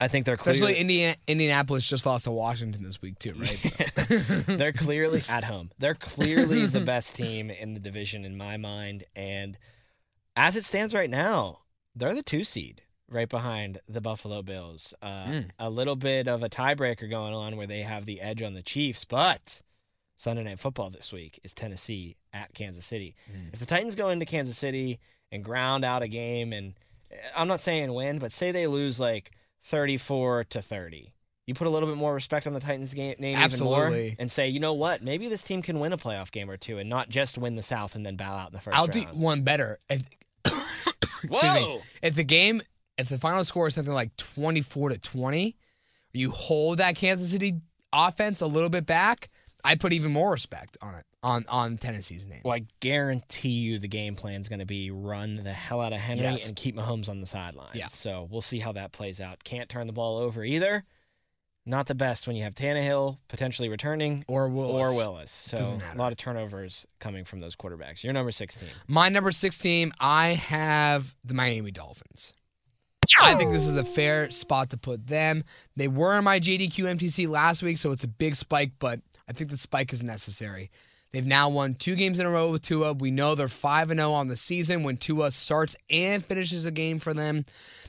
I 0.03 0.09
think 0.09 0.27
they're 0.27 0.35
especially 0.35 0.61
clearly, 0.61 0.81
Indiana, 0.81 1.17
Indianapolis 1.29 1.88
just 1.88 2.07
lost 2.07 2.25
to 2.25 2.33
Washington 2.33 2.83
this 2.83 3.01
week 3.01 3.21
too, 3.21 3.35
right? 3.35 3.47
So. 3.49 4.53
they're 4.57 4.73
clearly 4.73 5.23
at 5.29 5.45
home. 5.45 5.71
They're 5.79 5.95
clearly 5.95 6.67
the 6.67 6.81
best 6.81 7.15
team 7.15 7.51
in 7.51 7.75
the 7.75 7.81
division 7.81 8.25
in 8.25 8.37
my 8.37 8.57
mind. 8.57 9.05
And 9.15 9.57
as 10.35 10.57
it 10.57 10.65
stands 10.65 10.93
right 10.93 11.09
now, 11.09 11.61
they're 11.95 12.15
the 12.15 12.23
two 12.23 12.43
seed 12.43 12.83
right 13.09 13.29
behind 13.29 13.79
the 13.88 14.01
Buffalo 14.01 14.43
Bills. 14.43 14.93
Uh, 15.01 15.27
Mm. 15.29 15.51
A 15.61 15.71
little 15.71 15.95
bit 15.95 16.27
of 16.27 16.43
a 16.43 16.49
tiebreaker 16.49 17.09
going 17.09 17.33
on 17.33 17.57
where 17.57 17.69
they 17.69 17.83
have 17.83 18.05
the 18.05 18.21
edge 18.21 18.43
on 18.43 18.55
the 18.55 18.62
Chiefs, 18.62 19.05
but 19.05 19.62
Sunday 20.17 20.43
Night 20.43 20.59
Football 20.59 20.91
this 20.91 21.12
week 21.12 21.38
is 21.45 21.55
Tennessee 21.55 22.17
at 22.33 22.53
Kansas 22.55 22.85
City. 22.85 23.15
Mm. 23.31 23.53
If 23.53 23.61
the 23.61 23.67
Titans 23.67 23.95
go 23.95 24.09
into 24.09 24.27
Kansas 24.27 24.59
City 24.59 24.99
and 25.31 25.45
ground 25.45 25.85
out 25.85 26.03
a 26.03 26.09
game, 26.09 26.53
and 26.53 26.75
I'm 27.37 27.47
not 27.47 27.61
saying 27.61 27.93
win, 27.95 28.19
but 28.19 28.33
say 28.33 28.51
they 28.51 28.67
lose 28.67 28.99
like 28.99 29.31
34 29.62 30.44
to 30.44 30.62
30. 30.62 31.12
You 31.46 31.55
put 31.55 31.66
a 31.66 31.70
little 31.70 31.88
bit 31.88 31.98
more 31.98 32.14
respect 32.14 32.46
on 32.46 32.53
the 32.53 32.61
Titans 32.61 32.94
game 32.94 33.14
name 33.18 33.37
even 33.38 33.64
more 33.64 33.87
Absolutely. 33.87 34.16
and 34.18 34.31
say, 34.31 34.48
you 34.48 34.61
know 34.61 34.75
what? 34.75 35.03
Maybe 35.03 35.29
this 35.29 35.42
team 35.42 35.61
can 35.61 35.81
win 35.81 35.92
a 35.92 35.98
playoff 35.98 36.31
game 36.31 36.48
or 36.48 36.57
two 36.57 36.79
and 36.79 36.88
not 36.88 37.09
just 37.09 37.37
win 37.37 37.57
the 37.57 37.62
South 37.62 37.96
and 37.96 38.07
then 38.07 38.16
bow 38.16 38.33
out 38.33 38.48
in 38.48 38.53
the 38.53 38.61
1st 38.61 38.75
I'll 38.75 38.87
round. 38.87 38.92
do 38.92 39.18
one 39.18 39.42
better. 39.42 39.79
If, 39.90 40.03
Whoa. 41.29 41.81
if 42.03 42.14
the 42.14 42.25
game, 42.25 42.62
if 42.96 43.09
the 43.09 43.18
final 43.18 43.42
score 43.42 43.66
is 43.66 43.75
something 43.75 43.92
like 43.92 44.16
24 44.16 44.90
to 44.90 44.98
20, 44.98 45.57
you 46.12 46.31
hold 46.31 46.79
that 46.79 46.94
Kansas 46.94 47.31
City 47.31 47.55
offense 47.92 48.40
a 48.40 48.46
little 48.46 48.70
bit 48.70 48.87
back, 48.87 49.29
I 49.64 49.75
put 49.75 49.92
even 49.92 50.12
more 50.12 50.31
respect 50.31 50.77
on 50.81 50.94
it 50.94 51.05
on 51.23 51.45
on 51.49 51.77
Tennessee's 51.79 52.27
name. 52.27 52.41
Well, 52.45 52.55
I 52.55 52.67
guarantee 52.81 53.49
you 53.51 53.79
the 53.79 53.89
game 53.89 54.15
plan 54.17 54.41
is 54.41 54.49
going 54.49 54.59
to 54.59 54.67
be 54.67 54.91
run 54.91 55.37
the 55.43 55.53
hell 55.53 55.81
out 55.81 55.93
of 55.93 56.01
Henry 56.01 56.23
Yes. 56.25 56.47
and 56.49 56.57
keep 56.57 56.77
Mahomes 56.77 57.09
on 57.09 57.21
the 57.21 57.27
sidelines. 57.27 57.77
Yeah. 57.77 57.87
So 57.87 58.27
we'll 58.31 58.41
see 58.43 58.59
how 58.59 58.73
that 58.73 58.93
plays 58.93 59.21
out. 59.21 59.45
Can't 59.45 59.69
turn 59.69 59.87
the 59.87 59.93
ball 59.93 60.17
over 60.19 60.43
either. 60.45 60.85
Not 61.65 61.87
the 61.87 61.95
best 61.95 62.27
when 62.27 62.35
you 62.35 62.43
have 62.43 62.57
Tannehill 62.57 63.19
potentially 63.29 63.69
returning 63.69 64.25
Or 64.27 64.49
Willis. 64.49 64.89
or 64.93 64.97
Willis. 64.97 65.31
So 65.31 65.59
a 65.59 65.97
lot 65.97 66.11
of 66.11 66.19
turnovers 66.19 66.89
coming 66.99 67.25
from 67.25 67.39
those 67.39 67.55
quarterbacks. 67.55 68.03
You're 68.03 68.13
number 68.13 68.33
16. 68.33 68.69
My 68.89 69.09
number 69.09 69.31
six 69.31 69.61
team, 69.61 69.93
I 70.01 70.31
have 70.31 71.15
the 71.25 71.35
Miami 71.35 71.71
Dolphins. 71.71 72.33
I 73.23 73.37
think 73.37 73.53
this 73.53 73.67
is 73.67 73.77
a 73.77 73.85
fair 73.85 74.31
spot 74.33 74.71
to 74.71 74.77
put 74.77 75.07
them. 75.07 75.45
They 75.77 75.87
were 75.87 76.19
in 76.19 76.25
my 76.25 76.41
JDQ 76.41 76.99
MTC 76.99 77.29
last 77.29 77.63
week, 77.63 77.79
so 77.79 77.93
it's 77.93 78.03
a 78.05 78.09
big 78.09 78.35
spike, 78.35 78.73
but 78.81 78.99
I 79.29 79.33
think 79.33 79.51
the 79.51 79.57
spike 79.57 79.93
is 79.93 80.03
necessary. 80.03 80.71
They've 81.12 81.27
now 81.27 81.51
won 81.51 81.75
two 81.75 81.94
games 81.94 82.18
in 82.18 82.27
a 82.27 82.31
row 82.31 82.51
with 82.51 82.62
Tua. 82.62 82.94
We 82.94 83.11
know 83.11 83.35
they're 83.35 83.48
5 83.48 83.88
0 83.88 84.12
on 84.12 84.29
the 84.29 84.37
season 84.37 84.83
when 84.83 84.96
Tua 84.96 85.31
starts 85.31 85.77
and 85.90 86.25
finishes 86.25 86.64
a 86.64 86.70
game 86.70 86.98
for 86.98 87.12
them. 87.12 87.44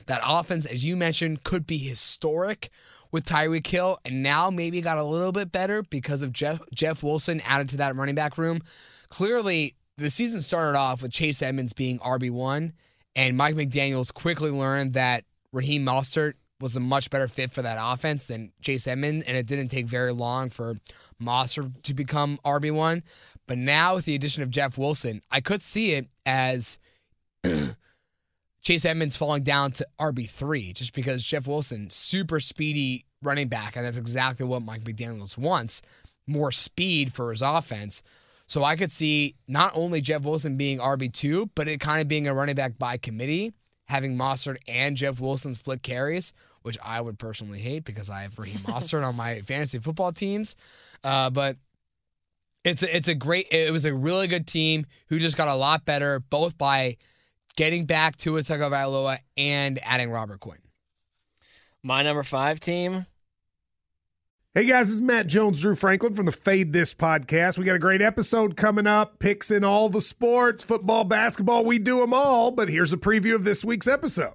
That 0.06 0.20
offense, 0.26 0.66
as 0.66 0.84
you 0.84 0.96
mentioned, 0.96 1.42
could 1.42 1.66
be 1.66 1.78
historic 1.78 2.68
with 3.10 3.24
Tyreek 3.24 3.66
Hill, 3.66 3.98
and 4.04 4.22
now 4.22 4.50
maybe 4.50 4.80
got 4.80 4.98
a 4.98 5.04
little 5.04 5.32
bit 5.32 5.52
better 5.52 5.82
because 5.84 6.20
of 6.20 6.32
Jeff, 6.32 6.60
Jeff 6.74 7.02
Wilson 7.02 7.40
added 7.46 7.68
to 7.70 7.76
that 7.78 7.96
running 7.96 8.14
back 8.14 8.36
room. 8.36 8.60
Clearly, 9.08 9.76
the 9.96 10.10
season 10.10 10.40
started 10.40 10.76
off 10.76 11.00
with 11.00 11.12
Chase 11.12 11.40
Edmonds 11.40 11.72
being 11.72 12.00
RB1, 12.00 12.72
and 13.16 13.36
Mike 13.36 13.54
McDaniels 13.54 14.12
quickly 14.12 14.50
learned 14.50 14.94
that 14.94 15.24
Raheem 15.52 15.86
Mostert 15.86 16.34
was 16.64 16.76
a 16.76 16.80
much 16.80 17.10
better 17.10 17.28
fit 17.28 17.52
for 17.52 17.60
that 17.60 17.78
offense 17.78 18.26
than 18.26 18.50
Chase 18.62 18.86
Edmonds, 18.86 19.26
and 19.28 19.36
it 19.36 19.46
didn't 19.46 19.68
take 19.68 19.86
very 19.86 20.12
long 20.12 20.48
for 20.48 20.74
Mostert 21.22 21.82
to 21.82 21.92
become 21.92 22.38
RB1. 22.44 23.02
But 23.46 23.58
now, 23.58 23.96
with 23.96 24.06
the 24.06 24.14
addition 24.14 24.42
of 24.42 24.50
Jeff 24.50 24.78
Wilson, 24.78 25.20
I 25.30 25.40
could 25.42 25.60
see 25.60 25.92
it 25.92 26.08
as 26.24 26.78
Chase 28.62 28.84
Edmonds 28.86 29.14
falling 29.14 29.42
down 29.42 29.72
to 29.72 29.86
RB3 30.00 30.72
just 30.74 30.94
because 30.94 31.22
Jeff 31.22 31.46
Wilson, 31.46 31.90
super 31.90 32.40
speedy 32.40 33.04
running 33.22 33.48
back, 33.48 33.76
and 33.76 33.84
that's 33.84 33.98
exactly 33.98 34.46
what 34.46 34.62
Mike 34.62 34.84
McDaniels 34.84 35.36
wants 35.36 35.82
more 36.26 36.50
speed 36.50 37.12
for 37.12 37.30
his 37.30 37.42
offense. 37.42 38.02
So 38.46 38.64
I 38.64 38.76
could 38.76 38.90
see 38.90 39.34
not 39.48 39.72
only 39.74 40.00
Jeff 40.00 40.22
Wilson 40.22 40.56
being 40.56 40.78
RB2, 40.78 41.50
but 41.54 41.68
it 41.68 41.80
kind 41.80 42.00
of 42.00 42.08
being 42.08 42.26
a 42.26 42.34
running 42.34 42.54
back 42.54 42.78
by 42.78 42.96
committee, 42.96 43.52
having 43.86 44.16
Mostert 44.16 44.56
and 44.68 44.96
Jeff 44.96 45.20
Wilson 45.20 45.54
split 45.54 45.82
carries, 45.82 46.32
which 46.64 46.78
I 46.82 47.00
would 47.00 47.18
personally 47.18 47.60
hate 47.60 47.84
because 47.84 48.10
I 48.10 48.22
have 48.22 48.38
Raheem 48.38 48.58
Mostert 48.60 49.06
on 49.06 49.14
my 49.14 49.40
fantasy 49.42 49.78
football 49.78 50.12
teams. 50.12 50.56
Uh, 51.04 51.30
but 51.30 51.56
it's 52.64 52.82
a, 52.82 52.96
it's 52.96 53.08
a 53.08 53.14
great 53.14 53.46
it 53.52 53.70
was 53.70 53.84
a 53.84 53.94
really 53.94 54.26
good 54.26 54.46
team 54.46 54.86
who 55.08 55.18
just 55.18 55.36
got 55.36 55.48
a 55.48 55.54
lot 55.54 55.84
better 55.84 56.20
both 56.30 56.56
by 56.56 56.96
getting 57.56 57.84
back 57.84 58.16
to 58.16 58.32
Tagovailoa 58.32 59.18
and 59.36 59.78
adding 59.84 60.10
Robert 60.10 60.40
Quinn. 60.40 60.58
My 61.82 62.02
number 62.02 62.22
five 62.22 62.58
team. 62.60 63.06
Hey 64.54 64.64
guys, 64.64 64.86
this 64.86 64.94
is 64.94 65.02
Matt 65.02 65.26
Jones, 65.26 65.60
Drew 65.60 65.74
Franklin 65.74 66.14
from 66.14 66.26
the 66.26 66.32
Fade 66.32 66.72
This 66.72 66.94
podcast. 66.94 67.58
We 67.58 67.64
got 67.64 67.76
a 67.76 67.80
great 67.80 68.00
episode 68.00 68.56
coming 68.56 68.86
up, 68.86 69.18
picks 69.18 69.50
in 69.50 69.64
all 69.64 69.88
the 69.90 70.00
sports, 70.00 70.62
football, 70.62 71.04
basketball, 71.04 71.64
we 71.64 71.78
do 71.78 71.98
them 72.00 72.14
all. 72.14 72.52
But 72.52 72.70
here's 72.70 72.92
a 72.92 72.96
preview 72.96 73.34
of 73.34 73.44
this 73.44 73.64
week's 73.64 73.88
episode. 73.88 74.34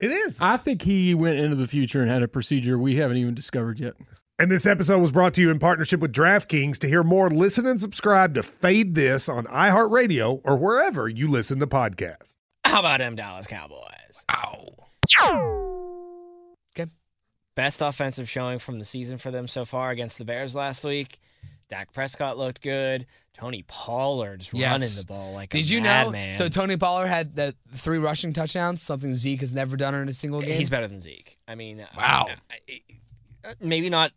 It 0.00 0.12
is. 0.12 0.38
I 0.40 0.56
think 0.56 0.82
he 0.82 1.14
went 1.14 1.38
into 1.38 1.56
the 1.56 1.66
future 1.66 2.00
and 2.00 2.10
had 2.10 2.22
a 2.22 2.28
procedure 2.28 2.78
we 2.78 2.96
haven't 2.96 3.16
even 3.16 3.34
discovered 3.34 3.80
yet. 3.80 3.94
And 4.38 4.48
this 4.48 4.66
episode 4.66 5.00
was 5.00 5.10
brought 5.10 5.34
to 5.34 5.40
you 5.40 5.50
in 5.50 5.58
partnership 5.58 5.98
with 5.98 6.12
DraftKings. 6.12 6.78
To 6.78 6.88
hear 6.88 7.02
more, 7.02 7.28
listen 7.28 7.66
and 7.66 7.80
subscribe 7.80 8.34
to 8.34 8.44
Fade 8.44 8.94
This 8.94 9.28
on 9.28 9.46
iHeartRadio 9.46 10.40
or 10.44 10.56
wherever 10.56 11.08
you 11.08 11.26
listen 11.26 11.58
to 11.58 11.66
podcasts. 11.66 12.34
How 12.64 12.78
about 12.78 12.98
them 12.98 13.16
Dallas 13.16 13.48
Cowboys? 13.48 14.24
Ow. 14.30 14.68
Okay. 16.78 16.88
Best 17.56 17.80
offensive 17.82 18.28
showing 18.28 18.60
from 18.60 18.78
the 18.78 18.84
season 18.84 19.18
for 19.18 19.32
them 19.32 19.48
so 19.48 19.64
far 19.64 19.90
against 19.90 20.18
the 20.18 20.24
Bears 20.24 20.54
last 20.54 20.84
week. 20.84 21.18
Dak 21.68 21.92
Prescott 21.92 22.38
looked 22.38 22.62
good. 22.62 23.06
Tony 23.34 23.62
Pollard's 23.68 24.50
Yes. 24.52 24.70
running 24.80 24.96
the 24.96 25.04
ball 25.04 25.32
like 25.32 25.50
Did 25.50 25.58
a 25.66 25.68
you 25.68 25.80
know? 25.80 25.88
madman. 25.88 26.34
So 26.34 26.48
Tony 26.48 26.76
Pollard 26.76 27.06
had 27.06 27.36
the 27.36 27.54
three 27.72 27.98
rushing 27.98 28.32
touchdowns, 28.32 28.82
something 28.82 29.14
Zeke 29.14 29.40
has 29.40 29.54
never 29.54 29.76
done 29.76 29.94
in 29.94 30.08
a 30.08 30.12
single 30.12 30.40
game. 30.40 30.56
He's 30.58 30.70
better 30.70 30.88
than 30.88 31.00
Zeke. 31.00 31.36
I 31.46 31.54
mean, 31.54 31.86
Wow. 31.96 32.26
I- 32.50 32.54
I- 32.68 33.48
uh, 33.50 33.54
maybe 33.60 33.90
not 33.90 34.12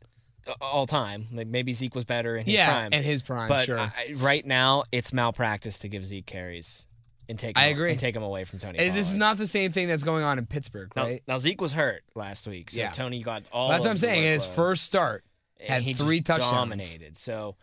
all 0.60 0.88
time. 0.88 1.28
Like, 1.32 1.46
Maybe 1.48 1.72
Zeke 1.74 1.94
was 1.94 2.04
better 2.04 2.36
in 2.36 2.46
his 2.46 2.56
yeah, 2.56 2.66
prime. 2.72 2.94
in 2.94 3.04
his 3.04 3.22
prime, 3.22 3.48
but 3.48 3.66
sure. 3.66 3.78
I, 3.80 4.14
right 4.16 4.44
now, 4.46 4.86
it's 4.92 5.14
malpractice 5.14 5.78
to 5.80 5.88
give 5.88 6.04
Zeke 6.04 6.26
carries 6.26 6.88
and 7.30 7.38
take. 7.38 7.56
I 7.60 7.66
him, 7.68 7.74
agree. 7.78 7.92
And 7.92 8.00
take 8.00 8.16
him 8.16 8.24
away 8.24 8.44
from 8.46 8.58
Tony. 8.58 8.80
This 8.80 8.96
is 8.98 9.14
not 9.14 9.38
the 9.38 9.46
same 9.46 9.72
thing 9.72 9.88
that's 9.88 10.04
going 10.04 10.24
on 10.24 10.40
in 10.40 10.48
Pittsburgh, 10.48 10.92
right? 10.96 11.22
now 11.28 11.38
Zeke 11.38 11.62
was 11.62 11.74
hurt 11.74 12.04
last 12.16 12.48
week, 12.48 12.72
so 12.72 12.80
Yeah. 12.80 12.90
Tony 12.90 13.22
got 13.22 13.44
all. 13.52 13.70
That's 13.70 13.82
what 13.84 13.92
I'm 13.92 13.98
saying. 14.00 14.24
His 14.24 14.46
first 14.48 14.84
start, 14.84 15.24
had 15.67 15.82
he 15.84 15.93
three 15.93 16.21
touchdowns. 16.21 16.52
dominated. 16.52 17.17
So 17.17 17.56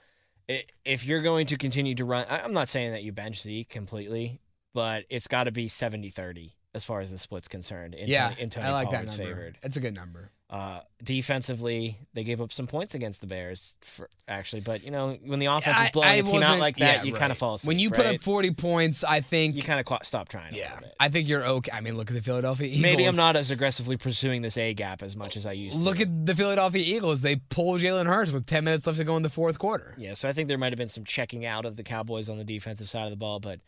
if 0.85 1.07
you're 1.07 1.23
going 1.23 1.47
to 1.47 1.57
continue 1.57 1.95
to 1.97 2.05
run, 2.05 2.27
I'm 2.31 2.53
not 2.53 2.69
saying 2.69 2.93
that 2.93 3.03
you 3.03 3.13
bench 3.13 3.43
Zeke 3.43 3.69
completely, 3.69 4.41
but 4.75 5.05
it's 5.11 5.29
got 5.29 5.45
to 5.45 5.53
be 5.53 5.69
70-30 5.69 6.53
as 6.75 6.85
far 6.85 7.01
as 7.01 7.11
the 7.11 7.19
split's 7.19 7.49
concerned. 7.49 7.95
In 7.95 8.09
yeah, 8.09 8.31
Tony, 8.31 8.41
in 8.41 8.51
Tony 8.51 8.67
I 8.67 8.73
like 8.73 8.89
Pollard's 8.89 9.17
that 9.17 9.23
number. 9.23 9.35
favored. 9.35 9.59
It's 9.63 9.77
a 9.77 9.81
good 9.81 9.95
number. 9.95 10.31
Uh, 10.51 10.81
defensively, 11.05 11.99
they 12.15 12.25
gave 12.25 12.41
up 12.41 12.51
some 12.51 12.67
points 12.67 12.95
against 12.95 13.21
the 13.21 13.27
Bears, 13.27 13.77
for, 13.83 14.09
actually. 14.27 14.63
But 14.63 14.83
you 14.83 14.91
know, 14.91 15.19
when 15.27 15.41
the 15.41 15.47
offense 15.47 15.79
is 15.79 15.91
blowing 15.91 16.09
I 16.09 16.15
a 16.15 16.23
team 16.23 16.43
out 16.43 16.59
like 16.59 16.79
that, 16.79 16.99
yeah, 16.99 17.03
you 17.03 17.13
right. 17.13 17.21
kind 17.21 17.33
of 17.33 17.37
fall 17.37 17.57
asleep. 17.57 17.69
When 17.69 17.79
you 17.79 17.91
put 17.91 18.07
right? 18.07 18.15
up 18.15 18.23
40 18.23 18.53
points, 18.53 19.05
I 19.05 19.21
think. 19.21 19.57
you 19.57 19.63
kind 19.63 19.79
of 19.79 19.85
qu- 19.85 20.05
stop 20.05 20.29
trying. 20.29 20.55
Yeah. 20.55 20.81
I 20.99 21.11
think 21.11 21.29
you're 21.29 21.45
okay. 21.45 21.71
I 21.71 21.83
mean, 21.83 21.99
look 21.99 22.11
at 22.11 22.15
the 22.15 22.23
Philadelphia 22.23 22.67
Eagles. 22.67 22.83
Maybe 22.83 23.05
I'm 23.05 23.15
not 23.15 23.37
as 23.37 23.51
aggressively 23.51 23.99
pursuing 23.99 24.41
this 24.41 24.57
A 24.57 24.73
gap 24.73 25.03
as 25.03 25.17
much 25.17 25.37
as 25.37 25.45
I 25.45 25.53
used 25.53 25.77
to. 25.77 25.83
Look 25.83 26.01
at 26.01 26.25
the 26.25 26.35
Philadelphia 26.35 26.97
Eagles. 26.97 27.21
They 27.21 27.37
pulled 27.37 27.83
Jalen 27.83 28.07
Hurts 28.07 28.31
with 28.31 28.47
10 28.47 28.65
minutes 28.65 28.87
left 28.87 28.99
to 28.99 29.05
go 29.05 29.19
in 29.19 29.23
the 29.23 29.29
fourth 29.29 29.59
quarter. 29.59 29.95
Yeah, 29.99 30.15
so 30.15 30.31
I 30.31 30.33
think 30.33 30.49
there 30.49 30.57
might 30.57 30.73
have 30.73 30.79
been 30.79 30.89
some 30.89 31.05
checking 31.05 31.45
out 31.45 31.67
of 31.67 31.77
the 31.77 31.85
Cowboys 31.85 32.31
on 32.31 32.39
the 32.39 32.45
defensive 32.45 32.89
side 32.89 33.05
of 33.05 33.11
the 33.11 33.17
ball, 33.17 33.39
but 33.39 33.61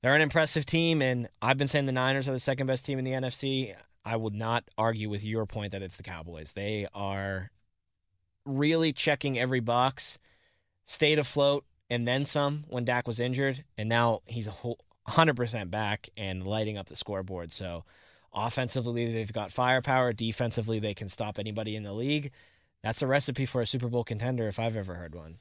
they're 0.00 0.14
an 0.14 0.22
impressive 0.22 0.64
team, 0.64 1.02
and 1.02 1.28
I've 1.42 1.58
been 1.58 1.68
saying 1.68 1.84
the 1.84 1.92
Niners 1.92 2.28
are 2.28 2.32
the 2.32 2.38
second 2.38 2.66
best 2.66 2.86
team 2.86 2.98
in 2.98 3.04
the 3.04 3.12
NFC. 3.12 3.74
I 4.04 4.16
would 4.16 4.34
not 4.34 4.64
argue 4.76 5.08
with 5.08 5.24
your 5.24 5.46
point 5.46 5.72
that 5.72 5.82
it's 5.82 5.96
the 5.96 6.02
Cowboys. 6.02 6.52
They 6.52 6.86
are 6.94 7.50
really 8.44 8.92
checking 8.92 9.38
every 9.38 9.60
box, 9.60 10.18
stayed 10.84 11.18
afloat, 11.18 11.64
and 11.88 12.06
then 12.06 12.24
some 12.24 12.64
when 12.68 12.84
Dak 12.84 13.06
was 13.06 13.20
injured, 13.20 13.64
and 13.78 13.88
now 13.88 14.20
he's 14.26 14.46
a 14.46 14.52
whole 14.52 14.78
100% 15.08 15.70
back 15.70 16.08
and 16.16 16.46
lighting 16.46 16.78
up 16.78 16.86
the 16.86 16.96
scoreboard. 16.96 17.52
So 17.52 17.84
offensively, 18.32 19.12
they've 19.12 19.32
got 19.32 19.52
firepower. 19.52 20.12
Defensively, 20.12 20.78
they 20.78 20.94
can 20.94 21.08
stop 21.08 21.38
anybody 21.38 21.76
in 21.76 21.82
the 21.82 21.92
league. 21.92 22.30
That's 22.82 23.02
a 23.02 23.06
recipe 23.06 23.46
for 23.46 23.60
a 23.60 23.66
Super 23.66 23.88
Bowl 23.88 24.04
contender 24.04 24.46
if 24.48 24.58
I've 24.58 24.76
ever 24.76 24.94
heard 24.94 25.14
one. 25.14 25.36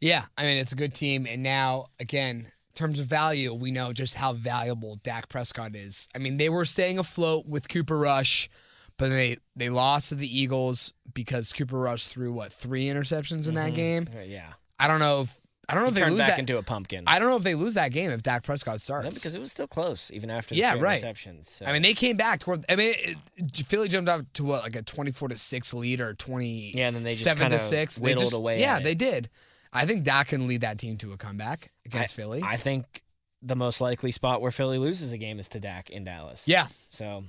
Yeah, 0.00 0.26
I 0.36 0.44
mean, 0.44 0.58
it's 0.58 0.72
a 0.72 0.76
good 0.76 0.94
team. 0.94 1.26
And 1.26 1.42
now, 1.42 1.86
again, 1.98 2.36
in 2.38 2.46
terms 2.78 2.98
of 3.00 3.06
value, 3.06 3.52
we 3.52 3.70
know 3.70 3.92
just 3.92 4.14
how 4.14 4.32
valuable 4.32 4.96
Dak 5.02 5.28
Prescott 5.28 5.74
is. 5.74 6.08
I 6.14 6.18
mean, 6.18 6.36
they 6.36 6.48
were 6.48 6.64
staying 6.64 6.98
afloat 6.98 7.46
with 7.46 7.68
Cooper 7.68 7.98
Rush, 7.98 8.48
but 8.96 9.08
they 9.10 9.36
they 9.56 9.68
lost 9.70 10.10
to 10.10 10.14
the 10.14 10.26
Eagles 10.40 10.94
because 11.12 11.52
Cooper 11.52 11.78
Rush 11.78 12.06
threw 12.06 12.32
what 12.32 12.52
three 12.52 12.86
interceptions 12.86 13.48
in 13.48 13.54
that 13.54 13.74
game. 13.74 14.08
Uh, 14.16 14.20
Yeah. 14.22 14.52
I 14.78 14.86
don't 14.88 15.00
know 15.00 15.22
if 15.22 15.40
I 15.70 15.74
don't 15.74 15.82
know 15.82 15.90
He 15.90 15.98
if 16.00 16.04
they 16.06 16.10
lose 16.10 16.20
back 16.20 16.28
that. 16.30 16.38
into 16.38 16.56
a 16.56 16.62
pumpkin. 16.62 17.04
I 17.06 17.18
don't 17.18 17.28
know 17.28 17.36
if 17.36 17.42
they 17.42 17.54
lose 17.54 17.74
that 17.74 17.92
game 17.92 18.10
if 18.10 18.22
Dak 18.22 18.42
Prescott 18.42 18.80
starts. 18.80 19.04
no, 19.04 19.10
because 19.10 19.34
it 19.34 19.40
was 19.40 19.52
still 19.52 19.66
close 19.66 20.10
even 20.14 20.30
after 20.30 20.54
the 20.54 20.60
Yeah, 20.60 20.72
three 20.72 20.80
right. 20.80 21.02
interceptions. 21.02 21.44
So. 21.44 21.66
I 21.66 21.72
mean, 21.74 21.82
they 21.82 21.92
came 21.92 22.16
back 22.16 22.40
toward. 22.40 22.64
I 22.70 22.76
mean, 22.76 22.94
it, 22.96 23.56
Philly 23.66 23.88
jumped 23.88 24.08
up 24.08 24.22
to 24.34 24.44
what, 24.44 24.62
like 24.62 24.76
a 24.76 24.82
twenty-four 24.82 25.28
to 25.28 25.36
six 25.36 25.74
lead 25.74 26.00
or 26.00 26.14
twenty. 26.14 26.70
Yeah, 26.74 26.86
and 26.86 26.96
then 26.96 27.02
they 27.04 27.10
just 27.10 27.24
seven 27.24 27.38
to 27.42 27.44
kinda 27.50 27.58
six. 27.58 27.96
They 27.96 28.02
whittled 28.02 28.24
just- 28.26 28.34
away 28.34 28.60
Yeah, 28.60 28.80
they 28.80 28.94
did. 28.94 29.28
I 29.72 29.86
think 29.86 30.04
Dak 30.04 30.28
can 30.28 30.46
lead 30.46 30.62
that 30.62 30.78
team 30.78 30.96
to 30.98 31.12
a 31.12 31.16
comeback 31.16 31.70
against 31.84 32.14
I, 32.14 32.16
Philly. 32.16 32.42
I 32.44 32.56
think 32.56 33.02
the 33.42 33.56
most 33.56 33.80
likely 33.80 34.12
spot 34.12 34.40
where 34.40 34.50
Philly 34.50 34.78
loses 34.78 35.12
a 35.12 35.18
game 35.18 35.38
is 35.38 35.48
to 35.48 35.60
Dak 35.60 35.90
in 35.90 36.04
Dallas. 36.04 36.48
yeah. 36.48 36.66
So 36.90 37.24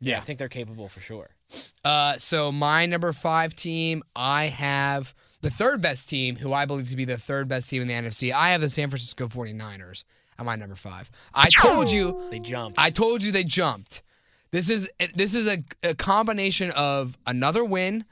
yeah, 0.00 0.14
Yeah. 0.14 0.16
I 0.18 0.20
think 0.20 0.38
they're 0.38 0.48
capable 0.48 0.88
for 0.88 1.00
sure. 1.00 1.30
Uh, 1.84 2.16
so 2.16 2.50
my 2.50 2.86
number 2.86 3.12
five 3.12 3.54
team, 3.54 4.02
I 4.16 4.46
have 4.46 5.14
the 5.42 5.50
third 5.50 5.80
best 5.80 6.08
team, 6.08 6.36
who 6.36 6.52
I 6.52 6.64
believe 6.64 6.88
to 6.90 6.96
be 6.96 7.04
the 7.04 7.18
third 7.18 7.46
best 7.46 7.68
team 7.70 7.82
in 7.82 7.88
the 7.88 7.94
NFC. 7.94 8.32
I 8.32 8.50
have 8.50 8.60
the 8.60 8.70
San 8.70 8.88
Francisco 8.88 9.28
49ers 9.28 10.04
at 10.38 10.44
my 10.44 10.56
number 10.56 10.74
five. 10.74 11.10
I 11.34 11.46
told 11.60 11.90
you 11.90 12.20
They 12.30 12.40
jumped. 12.40 12.78
I 12.78 12.90
told 12.90 13.22
you 13.22 13.32
they 13.32 13.44
jumped. 13.44 14.02
This 14.50 14.70
is 14.70 14.88
this 15.14 15.34
is 15.34 15.46
a, 15.46 15.62
a 15.82 15.94
combination 15.94 16.70
of 16.72 17.16
another 17.26 17.64
win 17.64 18.04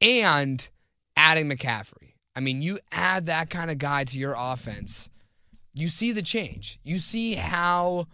and 0.00 0.68
adding 1.16 1.48
McCaffrey. 1.48 2.09
I 2.40 2.42
mean, 2.42 2.62
you 2.62 2.78
add 2.90 3.26
that 3.26 3.50
kind 3.50 3.70
of 3.70 3.76
guy 3.76 4.04
to 4.04 4.18
your 4.18 4.34
offense, 4.34 5.10
you 5.74 5.90
see 5.90 6.10
the 6.10 6.22
change. 6.22 6.80
You 6.82 6.98
see 6.98 7.34
how 7.34 8.06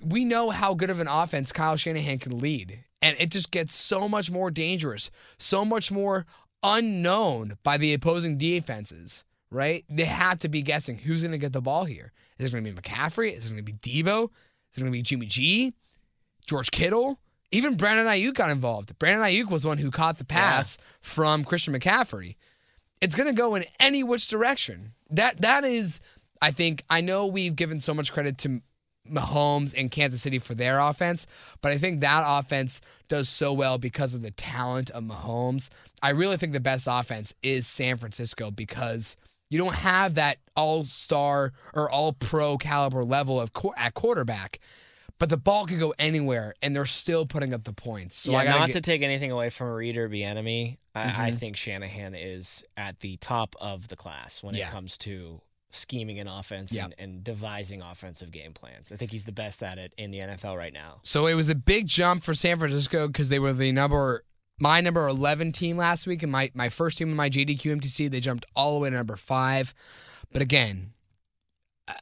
we 0.00 0.24
know 0.24 0.50
how 0.50 0.74
good 0.74 0.90
of 0.90 1.00
an 1.00 1.08
offense 1.08 1.50
Kyle 1.50 1.74
Shanahan 1.74 2.18
can 2.18 2.38
lead. 2.38 2.84
And 3.02 3.16
it 3.18 3.32
just 3.32 3.50
gets 3.50 3.74
so 3.74 4.08
much 4.08 4.30
more 4.30 4.48
dangerous, 4.52 5.10
so 5.38 5.64
much 5.64 5.90
more 5.90 6.24
unknown 6.62 7.58
by 7.64 7.78
the 7.78 7.94
opposing 7.94 8.38
defenses, 8.38 9.24
right? 9.50 9.84
They 9.88 10.04
have 10.04 10.38
to 10.38 10.48
be 10.48 10.62
guessing 10.62 10.96
who's 10.98 11.22
going 11.22 11.32
to 11.32 11.38
get 11.38 11.52
the 11.52 11.60
ball 11.60 11.86
here. 11.86 12.12
Is 12.38 12.50
it 12.50 12.52
going 12.52 12.64
to 12.64 12.70
be 12.70 12.80
McCaffrey? 12.80 13.36
Is 13.36 13.50
it 13.50 13.54
going 13.54 13.64
to 13.64 13.72
be 13.72 13.78
Deebo? 13.78 14.26
Is 14.26 14.76
it 14.76 14.80
going 14.82 14.92
to 14.92 14.96
be 14.96 15.02
Jimmy 15.02 15.26
G? 15.26 15.74
George 16.46 16.70
Kittle? 16.70 17.18
Even 17.50 17.74
Brandon 17.74 18.06
Aiyuk 18.06 18.34
got 18.34 18.50
involved. 18.50 18.96
Brandon 19.00 19.26
Aiyuk 19.26 19.50
was 19.50 19.66
one 19.66 19.78
who 19.78 19.90
caught 19.90 20.18
the 20.18 20.24
pass 20.24 20.78
from 21.00 21.42
Christian 21.42 21.74
McCaffrey. 21.74 22.36
It's 23.00 23.14
going 23.14 23.28
to 23.28 23.32
go 23.32 23.54
in 23.54 23.64
any 23.78 24.02
which 24.02 24.28
direction. 24.28 24.92
That 25.10 25.40
that 25.40 25.64
is, 25.64 26.00
I 26.42 26.50
think. 26.50 26.84
I 26.90 27.00
know 27.00 27.26
we've 27.26 27.56
given 27.56 27.80
so 27.80 27.94
much 27.94 28.12
credit 28.12 28.38
to 28.38 28.60
Mahomes 29.10 29.74
and 29.76 29.90
Kansas 29.90 30.22
City 30.22 30.38
for 30.38 30.54
their 30.54 30.78
offense, 30.78 31.26
but 31.62 31.72
I 31.72 31.78
think 31.78 32.00
that 32.00 32.22
offense 32.26 32.80
does 33.08 33.28
so 33.28 33.52
well 33.52 33.78
because 33.78 34.14
of 34.14 34.22
the 34.22 34.30
talent 34.30 34.90
of 34.90 35.02
Mahomes. 35.04 35.68
I 36.02 36.10
really 36.10 36.36
think 36.36 36.52
the 36.52 36.60
best 36.60 36.86
offense 36.88 37.34
is 37.42 37.66
San 37.66 37.96
Francisco 37.96 38.50
because 38.50 39.16
you 39.48 39.58
don't 39.58 39.74
have 39.74 40.14
that 40.14 40.36
all-star 40.54 41.52
or 41.74 41.90
all-pro 41.90 42.56
caliber 42.58 43.04
level 43.04 43.40
of 43.40 43.52
qu- 43.52 43.72
at 43.76 43.94
quarterback, 43.94 44.58
but 45.18 45.28
the 45.28 45.36
ball 45.36 45.66
could 45.66 45.80
go 45.80 45.92
anywhere 45.98 46.54
and 46.62 46.76
they're 46.76 46.84
still 46.84 47.26
putting 47.26 47.52
up 47.52 47.64
the 47.64 47.72
points. 47.72 48.16
So 48.16 48.30
yeah, 48.32 48.44
not 48.44 48.66
get- 48.68 48.74
to 48.74 48.80
take 48.80 49.02
anything 49.02 49.32
away 49.32 49.50
from 49.50 49.68
Reed 49.70 49.96
or 49.96 50.08
Bieniemy, 50.08 50.76
I, 50.94 51.06
Mm-hmm. 51.06 51.20
I 51.20 51.30
think 51.30 51.56
Shanahan 51.56 52.14
is 52.14 52.64
at 52.76 53.00
the 53.00 53.16
top 53.18 53.54
of 53.60 53.88
the 53.88 53.96
class 53.96 54.42
when 54.42 54.54
Yeah. 54.54 54.68
it 54.68 54.72
comes 54.72 54.98
to 54.98 55.40
scheming 55.70 56.18
an 56.18 56.26
offense 56.26 56.72
Yeah. 56.72 56.86
and, 56.86 56.94
and 56.98 57.24
devising 57.24 57.80
offensive 57.80 58.32
game 58.32 58.52
plans. 58.52 58.90
I 58.90 58.96
think 58.96 59.12
he's 59.12 59.24
the 59.24 59.30
best 59.32 59.62
at 59.62 59.78
it 59.78 59.92
in 59.96 60.10
the 60.10 60.18
NFL 60.18 60.56
right 60.56 60.72
now. 60.72 60.98
So 61.04 61.26
it 61.28 61.34
was 61.34 61.48
a 61.48 61.54
big 61.54 61.86
jump 61.86 62.24
for 62.24 62.34
San 62.34 62.58
Francisco 62.58 63.06
because 63.06 63.28
they 63.28 63.38
were 63.38 63.52
the 63.52 63.70
number 63.72 64.24
my 64.62 64.80
number 64.82 65.06
11 65.08 65.52
team 65.52 65.76
last 65.78 66.06
week 66.06 66.22
and 66.22 66.30
my, 66.30 66.50
my 66.54 66.68
first 66.68 66.98
team 66.98 67.08
in 67.08 67.16
my 67.16 67.30
JDQ 67.30 67.80
MTC. 67.80 68.10
They 68.10 68.20
jumped 68.20 68.44
all 68.54 68.74
the 68.74 68.80
way 68.80 68.90
to 68.90 68.96
number 68.96 69.16
five. 69.16 69.72
But 70.32 70.42
again, 70.42 70.92
uh, 71.88 71.94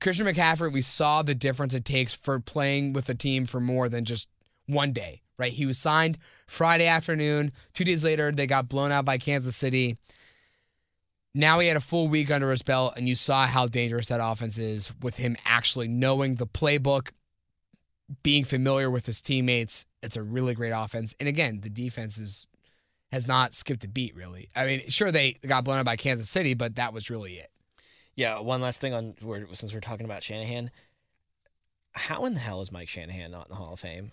Christian 0.00 0.26
McCaffrey, 0.26 0.72
we 0.72 0.82
saw 0.82 1.22
the 1.22 1.34
difference 1.34 1.74
it 1.74 1.84
takes 1.84 2.12
for 2.12 2.40
playing 2.40 2.92
with 2.92 3.08
a 3.08 3.14
team 3.14 3.44
for 3.46 3.60
more 3.60 3.88
than 3.88 4.04
just 4.04 4.26
one 4.66 4.92
day, 4.92 5.22
right? 5.38 5.52
He 5.52 5.66
was 5.66 5.78
signed 5.78 6.18
Friday 6.46 6.86
afternoon. 6.86 7.52
Two 7.74 7.84
days 7.84 8.04
later, 8.04 8.32
they 8.32 8.46
got 8.46 8.68
blown 8.68 8.92
out 8.92 9.04
by 9.04 9.18
Kansas 9.18 9.56
City. 9.56 9.96
Now 11.34 11.58
he 11.58 11.68
had 11.68 11.76
a 11.76 11.82
full 11.82 12.08
week 12.08 12.30
under 12.30 12.50
his 12.50 12.62
belt, 12.62 12.94
and 12.96 13.06
you 13.06 13.14
saw 13.14 13.46
how 13.46 13.66
dangerous 13.66 14.08
that 14.08 14.20
offense 14.22 14.56
is 14.56 14.94
with 15.02 15.18
him 15.18 15.36
actually 15.44 15.88
knowing 15.88 16.36
the 16.36 16.46
playbook, 16.46 17.10
being 18.22 18.44
familiar 18.44 18.90
with 18.90 19.04
his 19.04 19.20
teammates. 19.20 19.84
It's 20.02 20.16
a 20.16 20.22
really 20.22 20.54
great 20.54 20.70
offense. 20.70 21.14
And 21.20 21.28
again, 21.28 21.60
the 21.60 21.68
defense 21.68 22.16
is 22.16 22.46
has 23.12 23.28
not 23.28 23.54
skipped 23.54 23.84
a 23.84 23.88
beat 23.88 24.14
really. 24.16 24.48
I 24.56 24.66
mean, 24.66 24.80
sure 24.88 25.12
they 25.12 25.32
got 25.46 25.64
blown 25.64 25.78
out 25.78 25.84
by 25.84 25.96
Kansas 25.96 26.28
City, 26.28 26.54
but 26.54 26.76
that 26.76 26.92
was 26.92 27.10
really 27.10 27.34
it. 27.34 27.50
Yeah, 28.14 28.40
one 28.40 28.62
last 28.62 28.80
thing 28.80 28.94
on 28.94 29.14
since 29.52 29.74
we're 29.74 29.80
talking 29.80 30.06
about 30.06 30.22
Shanahan, 30.22 30.70
how 31.92 32.24
in 32.24 32.34
the 32.34 32.40
hell 32.40 32.62
is 32.62 32.72
Mike 32.72 32.88
Shanahan 32.88 33.30
not 33.30 33.46
in 33.46 33.50
the 33.50 33.56
Hall 33.56 33.74
of 33.74 33.80
Fame? 33.80 34.12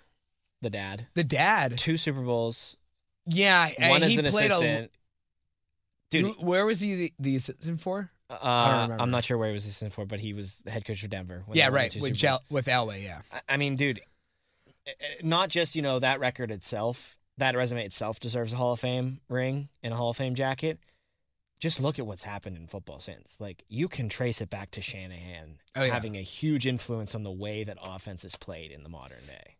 The 0.63 0.69
dad, 0.69 1.07
The 1.13 1.23
dad, 1.23 1.77
two 1.77 1.97
Super 1.97 2.21
Bowls, 2.21 2.77
yeah, 3.25 3.69
one 3.89 4.01
he 4.01 4.07
as 4.07 4.17
an 4.17 4.25
played 4.31 4.51
assistant. 4.51 4.91
a. 4.93 4.97
Dude, 6.09 6.35
where 6.39 6.65
was 6.65 6.79
he 6.79 6.95
the, 6.95 7.13
the 7.19 7.35
assistant 7.35 7.79
for? 7.81 8.09
uh, 8.29 8.81
remember. 8.83 9.01
I'm 9.03 9.11
not 9.11 9.23
sure 9.23 9.37
where 9.37 9.47
he 9.49 9.53
was 9.53 9.65
assistant 9.65 9.93
for, 9.93 10.05
but 10.05 10.19
he 10.19 10.33
was 10.33 10.59
the 10.59 10.71
head 10.71 10.85
coach 10.85 11.01
for 11.01 11.07
Denver. 11.07 11.43
yeah, 11.53 11.69
they 11.69 11.71
won 11.71 11.73
the 11.73 11.77
right 11.77 12.01
with 12.01 12.13
Jel- 12.17 12.43
with 12.49 12.65
Elway. 12.67 13.03
Yeah, 13.03 13.21
I- 13.31 13.41
I 13.53 13.57
mean, 13.57 13.75
dude, 13.75 13.99
eh, 14.87 14.91
eh, 14.99 15.05
not 15.23 15.49
just 15.49 15.75
you 15.75 15.81
know 15.81 15.99
that 15.99 16.19
record 16.19 16.49
itself, 16.51 17.17
that 17.37 17.55
resume 17.55 17.83
itself 17.85 18.19
deserves 18.19 18.53
a 18.53 18.55
Hall 18.55 18.73
of 18.73 18.79
Fame 18.79 19.19
ring 19.29 19.69
and 19.83 19.93
a 19.93 19.97
Hall 19.97 20.09
of 20.11 20.17
Fame 20.17 20.35
jacket. 20.35 20.79
Just 21.59 21.79
look 21.79 21.97
at 21.97 22.05
what's 22.05 22.23
happened 22.23 22.57
in 22.57 22.67
football 22.67 22.99
since. 22.99 23.37
Like 23.39 23.63
you 23.69 23.87
can 23.87 24.09
trace 24.09 24.41
it 24.41 24.49
back 24.49 24.71
to 24.71 24.81
Shanahan 24.81 25.59
Oh, 25.75 25.83
yeah. 25.83 25.93
having 25.93 26.15
a 26.17 26.21
huge 26.21 26.67
influence 26.67 27.15
on 27.15 27.23
the 27.23 27.31
way 27.31 27.63
that 27.63 27.77
offense 27.81 28.23
is 28.25 28.35
played 28.35 28.71
in 28.71 28.83
the 28.83 28.89
modern 28.89 29.25
day. 29.25 29.52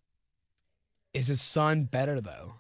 Is 1.14 1.28
his 1.28 1.42
son 1.42 1.86
better 1.86 2.20
though? 2.22 2.56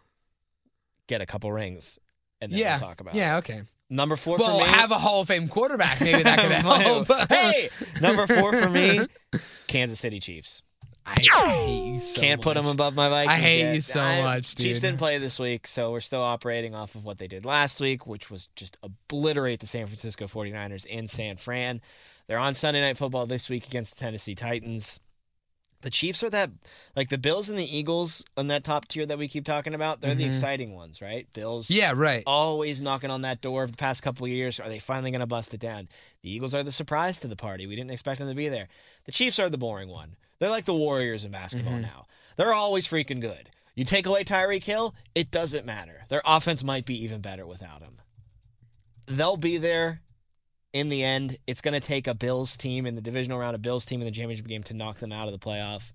Get 1.07 1.21
a 1.21 1.25
couple 1.25 1.51
rings, 1.51 1.99
and 2.41 2.51
then 2.51 2.59
yeah, 2.59 2.77
we'll 2.79 2.87
talk 2.89 3.01
about. 3.01 3.15
yeah, 3.15 3.35
it. 3.35 3.39
okay. 3.39 3.61
Number 3.89 4.15
four 4.15 4.37
Well, 4.37 4.59
for 4.59 4.65
me. 4.65 4.71
have 4.71 4.91
a 4.91 4.97
Hall 4.97 5.21
of 5.21 5.27
Fame 5.27 5.47
quarterback. 5.47 5.99
Maybe 6.01 6.23
that 6.23 6.39
could 6.39 6.51
help. 6.51 7.29
hey, 7.29 7.67
number 8.01 8.25
four 8.25 8.53
for 8.53 8.69
me, 8.69 8.99
Kansas 9.67 9.99
City 9.99 10.19
Chiefs. 10.19 10.61
I 11.05 11.15
hate 11.19 11.83
you 11.85 11.99
so 11.99 12.21
Can't 12.21 12.41
put 12.41 12.55
much. 12.55 12.63
them 12.63 12.71
above 12.73 12.95
my 12.95 13.09
Vikings. 13.09 13.33
I 13.33 13.35
hate 13.39 13.59
yet. 13.59 13.75
you 13.75 13.81
so 13.81 13.99
much, 14.23 14.55
Chiefs 14.55 14.79
didn't 14.79 14.99
play 14.99 15.17
this 15.17 15.37
week, 15.37 15.67
so 15.67 15.91
we're 15.91 15.99
still 15.99 16.21
operating 16.21 16.73
off 16.73 16.95
of 16.95 17.03
what 17.03 17.17
they 17.17 17.27
did 17.27 17.43
last 17.45 17.81
week, 17.81 18.07
which 18.07 18.31
was 18.31 18.47
just 18.55 18.77
obliterate 18.81 19.59
the 19.59 19.67
San 19.67 19.85
Francisco 19.87 20.25
49ers 20.27 20.85
in 20.85 21.09
San 21.09 21.35
Fran. 21.35 21.81
They're 22.27 22.39
on 22.39 22.53
Sunday 22.53 22.79
Night 22.79 22.95
Football 22.95 23.27
this 23.27 23.49
week 23.49 23.67
against 23.67 23.97
the 23.97 23.99
Tennessee 24.05 24.33
Titans. 24.33 25.01
The 25.83 25.89
Chiefs 25.89 26.23
are 26.23 26.29
that, 26.31 26.49
like 26.95 27.09
the 27.09 27.17
Bills 27.17 27.49
and 27.49 27.59
the 27.59 27.77
Eagles 27.77 28.23
on 28.35 28.47
that 28.47 28.63
top 28.63 28.87
tier 28.87 29.05
that 29.05 29.17
we 29.17 29.27
keep 29.27 29.45
talking 29.45 29.73
about. 29.73 30.01
They're 30.01 30.15
the 30.15 30.23
exciting 30.25 30.73
ones, 30.73 31.01
right? 31.01 31.27
Bills, 31.33 31.67
Mm-hmm. 31.67 31.79
Yeah, 31.79 31.93
right. 31.95 32.23
always 32.25 32.81
knocking 32.81 33.09
on 33.11 33.21
that 33.23 33.41
door 33.41 33.63
of 33.63 33.71
the 33.71 33.77
past 33.77 34.01
couple 34.01 34.25
of 34.25 34.31
years. 34.31 34.59
Are 34.59 34.67
they 34.69 34.79
finally 34.79 35.11
going 35.11 35.19
to 35.21 35.27
bust 35.27 35.53
it 35.53 35.59
down? 35.59 35.87
The 36.21 36.31
Eagles 36.33 36.55
are 36.55 36.63
the 36.63 36.71
surprise 36.71 37.19
to 37.19 37.27
the 37.27 37.35
party. 37.35 37.67
We 37.67 37.75
didn't 37.75 37.91
expect 37.91 38.19
them 38.19 38.29
to 38.29 38.35
be 38.35 38.47
there. 38.49 38.69
The 39.05 39.11
Chiefs 39.11 39.39
are 39.39 39.49
the 39.49 39.57
boring 39.57 39.89
one. 39.89 40.15
They're 40.39 40.49
like 40.49 40.65
the 40.65 40.73
Warriors 40.73 41.25
in 41.25 41.31
basketball 41.31 41.77
now. 41.77 42.05
They're 42.37 42.53
always 42.53 42.87
freaking 42.87 43.21
good. 43.21 43.49
You 43.75 43.85
take 43.85 44.05
away 44.05 44.23
Tyreek 44.23 44.63
Hill, 44.63 44.95
it 45.15 45.31
doesn't 45.31 45.65
matter. 45.65 46.03
Their 46.09 46.21
offense 46.25 46.63
might 46.63 46.85
be 46.85 47.03
even 47.03 47.21
better 47.21 47.45
without 47.45 47.81
him. 47.81 47.95
They'll 49.05 49.37
be 49.37 49.57
there 49.57 50.01
in 50.73 50.89
the 50.89 51.03
end. 51.03 51.37
It's 51.47 51.61
going 51.61 51.79
to 51.79 51.85
take 51.85 52.07
a 52.07 52.15
Bills 52.15 52.57
team 52.57 52.85
in 52.85 52.95
the 52.95 53.01
divisional 53.01 53.39
round, 53.39 53.55
a 53.55 53.59
Bills 53.59 53.85
team 53.85 54.01
in 54.01 54.05
the 54.05 54.11
championship 54.11 54.47
game 54.47 54.63
to 54.63 54.73
knock 54.73 54.97
them 54.97 55.11
out 55.11 55.27
of 55.27 55.31
the 55.31 55.39
playoff. 55.39 55.93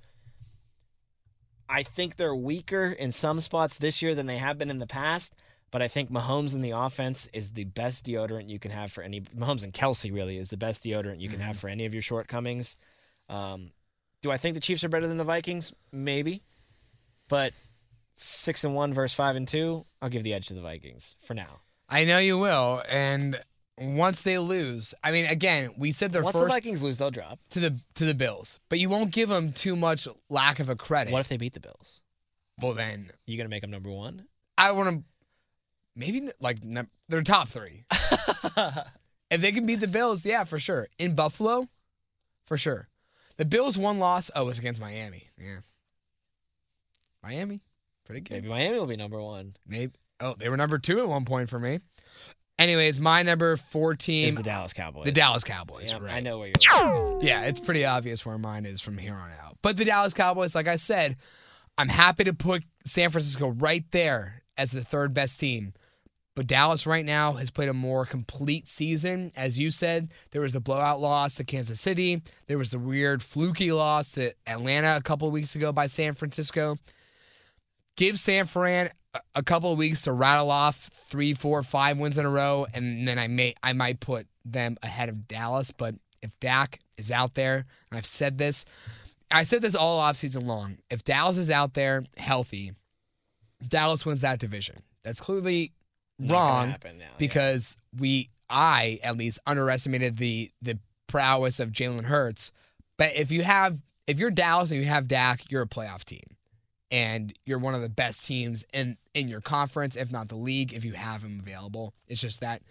I 1.69 1.83
think 1.83 2.17
they're 2.17 2.35
weaker 2.35 2.87
in 2.87 3.13
some 3.13 3.41
spots 3.41 3.77
this 3.77 4.01
year 4.01 4.15
than 4.15 4.27
they 4.27 4.39
have 4.39 4.57
been 4.57 4.71
in 4.71 4.79
the 4.79 4.87
past. 4.87 5.35
But 5.71 5.83
I 5.83 5.89
think 5.89 6.11
Mahomes 6.11 6.55
in 6.55 6.63
the 6.63 6.71
offense 6.71 7.29
is 7.35 7.51
the 7.51 7.65
best 7.65 8.07
deodorant 8.07 8.49
you 8.49 8.59
can 8.59 8.71
have 8.71 8.91
for 8.91 9.03
any. 9.03 9.21
Mahomes 9.21 9.65
and 9.65 9.73
Kelce 9.73 10.13
really 10.13 10.39
is 10.39 10.49
the 10.49 10.57
best 10.57 10.83
deodorant 10.83 11.21
you 11.21 11.29
can 11.29 11.41
have 11.41 11.59
for 11.59 11.69
any 11.69 11.85
of 11.85 11.93
your 11.93 12.01
shortcomings. 12.01 12.77
Um, 13.29 13.73
do 14.23 14.31
I 14.31 14.39
think 14.39 14.55
the 14.55 14.61
Chiefs 14.61 14.83
are 14.85 14.89
better 14.89 15.07
than 15.07 15.19
the 15.19 15.25
Vikings? 15.25 15.75
Maybe, 15.93 16.43
but 17.29 17.53
six 18.15 18.65
and 18.65 18.75
one 18.75 18.95
versus 18.95 19.15
five 19.15 19.37
and 19.37 19.47
two, 19.47 19.85
I'll 20.01 20.09
give 20.09 20.25
the 20.25 20.33
edge 20.33 20.49
to 20.49 20.55
the 20.55 20.63
Vikings 20.63 21.17
for 21.21 21.35
now. 21.35 21.61
I 21.89 22.05
know 22.05 22.19
you 22.19 22.39
will. 22.39 22.83
And 22.89 23.39
once 23.81 24.23
they 24.23 24.39
lose, 24.39 24.95
I 25.03 25.11
mean, 25.11 25.27
again, 25.27 25.71
we 25.79 25.93
said 25.93 26.13
their 26.13 26.23
Once 26.23 26.37
the 26.37 26.43
first 26.43 26.55
Vikings 26.55 26.83
lose, 26.83 26.97
they'll 26.99 27.11
drop. 27.11 27.39
to 27.51 27.61
the 27.61 27.79
to 27.95 28.05
the 28.05 28.15
Bills, 28.15 28.59
but 28.69 28.79
you 28.79 28.89
won't 28.89 29.13
give 29.13 29.29
them 29.29 29.53
too 29.53 29.77
much 29.77 30.09
lack 30.29 30.61
of 30.61 30.69
a 30.69 30.77
credit. 30.77 31.13
What 31.13 31.21
if 31.21 31.29
they 31.29 31.37
beat 31.37 31.55
the 31.55 31.61
Bills? 31.61 32.01
well, 32.61 32.75
then 32.75 33.11
You 33.27 33.37
gonna 33.37 33.49
make 33.49 33.63
them 33.63 33.71
number 33.71 33.91
one? 33.91 34.25
I 34.57 34.73
want 34.73 34.89
to 34.97 35.03
maybe 35.95 36.31
like 36.41 36.65
num- 36.65 36.91
they're 37.09 37.23
top 37.23 37.49
three. 37.49 37.85
if 39.31 39.41
they 39.41 39.53
can 39.53 39.65
beat 39.67 39.81
the 39.81 39.87
Bills, 39.87 40.27
yeah, 40.27 40.45
for 40.45 40.59
sure. 40.59 40.89
In 40.99 41.15
Buffalo, 41.15 41.69
for 42.45 42.57
sure. 42.57 42.89
The 43.37 43.45
Bills' 43.45 43.79
one 43.79 44.01
loss, 44.01 44.31
oh, 44.35 44.47
was 44.47 44.59
against 44.59 44.81
Miami. 44.81 45.29
Yeah, 45.39 45.61
Miami. 47.23 47.61
Pretty 48.05 48.23
good. 48.23 48.35
Maybe 48.35 48.49
Miami 48.49 48.79
will 48.79 48.87
be 48.87 48.97
number 48.97 49.21
one. 49.23 49.55
Maybe. 49.67 49.93
Oh, 50.21 50.35
they 50.37 50.49
were 50.49 50.57
number 50.57 50.79
two 50.79 50.99
at 50.99 51.09
one 51.09 51.25
point 51.25 51.49
for 51.49 51.61
me. 51.61 51.79
Anyways, 52.59 52.99
my 52.99 53.23
number 53.23 53.57
four 53.57 53.95
team, 53.95 54.29
Is 54.29 54.35
the 54.35 54.43
Dallas 54.43 54.73
Cowboys. 54.73 55.05
the 55.05 55.13
Dallas 55.13 55.45
Cowboys. 55.45 55.93
Yep, 55.93 56.03
right. 56.03 56.15
I 56.15 56.21
know 56.21 56.39
where 56.39 56.49
you're. 56.49 57.23
Yeah, 57.23 57.43
it's 57.45 57.61
pretty 57.61 57.85
obvious 57.85 58.27
where 58.27 58.37
mine 58.39 58.67
is 58.67 58.81
from 58.81 58.99
here 58.99 59.15
on 59.15 59.31
out. 59.43 59.57
But 59.63 59.77
the 59.77 59.85
Dallas 59.85 60.13
Cowboys, 60.15 60.55
like 60.57 60.67
I 60.67 60.77
said, 60.77 61.17
I'm 61.77 61.89
happy 61.89 62.25
to 62.25 62.35
put 62.35 62.65
San 62.85 63.11
Francisco 63.11 63.49
right 63.51 63.85
there 63.93 64.43
as 64.57 64.73
the 64.73 64.83
third 64.83 65.15
best 65.15 65.39
team. 65.39 65.73
But 66.35 66.47
Dallas 66.49 66.87
right 66.87 67.05
now 67.05 67.33
has 67.35 67.51
played 67.51 67.69
a 67.69 67.75
more 67.75 68.05
complete 68.07 68.69
season. 68.69 69.33
As 69.37 69.59
you 69.59 69.71
said, 69.73 70.09
there 70.31 70.43
was 70.43 70.55
a 70.55 70.61
blowout 70.61 71.01
loss 71.01 71.37
to 71.37 71.45
Kansas 71.45 71.81
City. 71.81 72.23
There 72.47 72.59
was 72.59 72.75
a 72.75 72.79
weird 72.79 73.23
fluky 73.23 73.73
loss 73.73 74.13
to 74.13 74.33
Atlanta 74.47 74.97
a 74.97 75.03
couple 75.03 75.27
of 75.29 75.35
weeks 75.35 75.55
ago 75.57 75.73
by 75.73 75.87
San 75.89 76.15
Francisco. 76.15 76.77
Give 77.97 78.17
San 78.19 78.47
Fran 78.47 78.91
a- 79.35 79.43
couple 79.43 79.73
of 79.73 79.79
weeks 79.79 80.03
to 80.03 80.13
rattle 80.13 80.51
off 80.51 80.77
three, 80.77 81.35
four, 81.35 81.63
five 81.63 81.99
wins 81.99 82.19
in 82.19 82.27
a 82.27 82.31
row, 82.31 82.67
and 82.75 83.07
then 83.07 83.19
I 83.19 83.29
may 83.29 83.55
I 83.63 83.73
might 83.73 84.01
put 84.01 84.27
them 84.45 84.77
ahead 84.83 85.09
of 85.09 85.27
Dallas. 85.29 85.71
But 85.71 85.95
if 86.23 86.39
Dak 86.41 86.79
is 86.97 87.11
out 87.11 87.35
there, 87.35 87.65
and 87.91 87.99
I've 87.99 88.07
said 88.07 88.39
this, 88.39 88.65
I 89.31 89.43
said 89.43 89.63
this 89.63 89.75
all 89.75 90.01
offseason 90.01 90.47
long. 90.47 90.79
If 90.91 91.05
Dallas 91.05 91.37
is 91.37 91.51
out 91.51 91.75
there 91.75 92.05
healthy, 92.17 92.73
Dallas 93.67 94.05
wins 94.07 94.21
that 94.23 94.39
division. 94.39 94.83
That's 95.03 95.21
clearly 95.21 95.73
Not 96.19 96.33
wrong 96.35 96.69
now, 96.85 96.93
yeah. 96.99 97.07
because 97.19 97.77
we, 97.97 98.31
I 98.51 98.99
at 99.03 99.17
least, 99.17 99.39
underestimated 99.47 100.17
the 100.17 100.51
the 100.63 100.79
prowess 101.07 101.61
of 101.61 101.71
Jalen 101.71 102.05
Hurts. 102.05 102.53
But 102.99 103.15
if 103.15 103.31
you 103.31 103.43
have, 103.43 103.81
if 104.07 104.19
you're 104.19 104.31
Dallas 104.31 104.71
and 104.71 104.81
you 104.81 104.87
have 104.87 105.09
Dak, 105.09 105.51
you're 105.51 105.63
a 105.63 105.67
playoff 105.69 106.05
team, 106.05 106.25
and 106.91 107.33
you're 107.45 107.59
one 107.59 107.75
of 107.75 107.83
the 107.83 107.89
best 107.89 108.27
teams 108.27 108.65
in 108.73 108.97
in 109.15 109.29
your 109.29 109.41
conference, 109.41 109.97
if 109.97 110.11
not 110.11 110.29
the 110.29 110.37
league, 110.37 110.73
if 110.73 110.85
you 110.85 110.93
have 110.95 111.23
him 111.23 111.41
available. 111.41 111.95
It's 112.07 112.21
just 112.21 112.41
that 112.41 112.63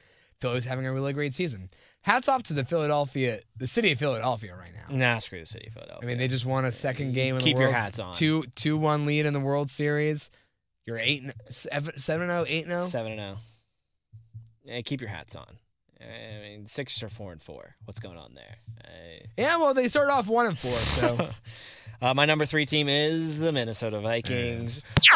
Philly's 0.42 0.66
having 0.66 0.86
a 0.86 0.94
really 0.94 1.14
great 1.14 1.34
season. 1.34 1.70
Hats 2.02 2.28
off 2.30 2.44
to 2.44 2.54
the 2.54 2.64
Philadelphia, 2.64 3.40
the 3.58 3.68
city 3.68 3.92
of 3.92 4.00
Philadelphia 4.00 4.56
right 4.56 4.72
now. 4.74 4.96
Nah, 4.96 5.20
screw 5.20 5.40
the 5.42 5.46
city 5.46 5.68
of 5.68 5.74
Philadelphia. 5.74 6.08
I 6.08 6.10
mean, 6.10 6.18
they 6.18 6.28
just 6.28 6.46
won 6.46 6.64
a 6.64 6.72
second 6.72 7.14
game 7.14 7.36
in 7.36 7.42
Keep 7.42 7.56
the 7.58 7.62
your 7.64 7.70
World 7.72 7.84
hats 7.84 8.00
on. 8.00 8.14
Two 8.14 8.44
two 8.56 8.78
one 8.78 9.06
lead 9.06 9.26
in 9.26 9.34
the 9.34 9.40
World 9.40 9.70
Series. 9.70 10.30
You're 10.86 11.00
eight 11.00 11.24
and- 11.24 11.34
seven 11.50 11.98
seven 11.98 12.30
oh 12.30 12.46
eight 12.48 12.68
no. 12.68 12.76
Oh? 12.76 12.86
seven 12.86 13.14
and 13.14 13.22
zero. 13.22 13.38
Yeah, 14.64 14.82
keep 14.82 15.02
your 15.02 15.10
hats 15.10 15.36
on. 15.36 15.58
I 16.02 16.42
mean, 16.42 16.66
Sixers 16.66 17.04
are 17.04 17.10
four 17.10 17.32
and 17.32 17.42
four. 17.42 17.76
What's 17.86 18.00
going 18.00 18.18
on 18.18 18.34
there? 18.36 18.56
Uh, 18.84 19.26
Yeah, 19.38 19.58
well, 19.58 19.74
they 19.74 19.88
started 19.88 20.12
off 20.12 20.28
one 20.28 20.46
and 20.48 20.58
four, 20.58 20.72
so 20.74 21.30
uh, 22.02 22.14
my 22.14 22.26
number 22.26 22.46
three 22.46 22.66
team 22.66 22.88
is 22.88 23.40
the 23.40 23.52
Minnesota 23.52 24.00
Vikings. 24.00 24.84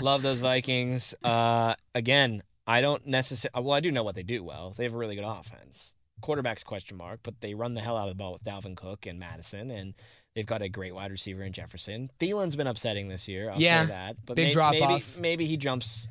Love 0.00 0.22
those 0.22 0.38
Vikings. 0.40 1.14
Uh, 1.22 1.74
again, 1.94 2.42
I 2.66 2.80
don't 2.80 3.06
necessarily. 3.06 3.64
Well, 3.64 3.74
I 3.74 3.80
do 3.80 3.90
know 3.92 4.02
what 4.02 4.14
they 4.14 4.22
do 4.22 4.42
well. 4.42 4.74
They 4.76 4.84
have 4.84 4.94
a 4.94 4.96
really 4.96 5.14
good 5.14 5.24
offense. 5.24 5.94
Quarterback's 6.20 6.62
question 6.64 6.96
mark, 6.96 7.20
but 7.22 7.40
they 7.40 7.54
run 7.54 7.74
the 7.74 7.80
hell 7.80 7.96
out 7.96 8.04
of 8.04 8.10
the 8.10 8.14
ball 8.14 8.32
with 8.32 8.44
Dalvin 8.44 8.76
Cook 8.76 9.06
and 9.06 9.18
Mattison, 9.18 9.70
and 9.70 9.94
they've 10.34 10.46
got 10.46 10.62
a 10.62 10.68
great 10.68 10.94
wide 10.94 11.10
receiver 11.10 11.42
in 11.42 11.52
Jefferson. 11.52 12.10
Thielen's 12.20 12.54
been 12.54 12.68
upsetting 12.68 13.08
this 13.08 13.26
year. 13.26 13.50
I'll 13.50 13.58
Yeah, 13.60 13.82
say 13.82 13.88
that. 13.88 14.16
But 14.24 14.36
big 14.36 14.46
may- 14.48 14.52
drop 14.52 14.72
maybe, 14.72 14.84
off. 14.84 15.18
Maybe 15.18 15.46
he 15.46 15.56
jumps, 15.56 16.06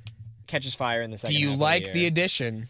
catches 0.52 0.76
fire 0.76 1.02
in 1.02 1.12
the 1.12 1.18
second. 1.18 1.36
do 1.36 1.42
you 1.42 1.56
like 1.56 1.92
the 1.92 2.00
year. 2.00 2.08
addition? 2.08 2.66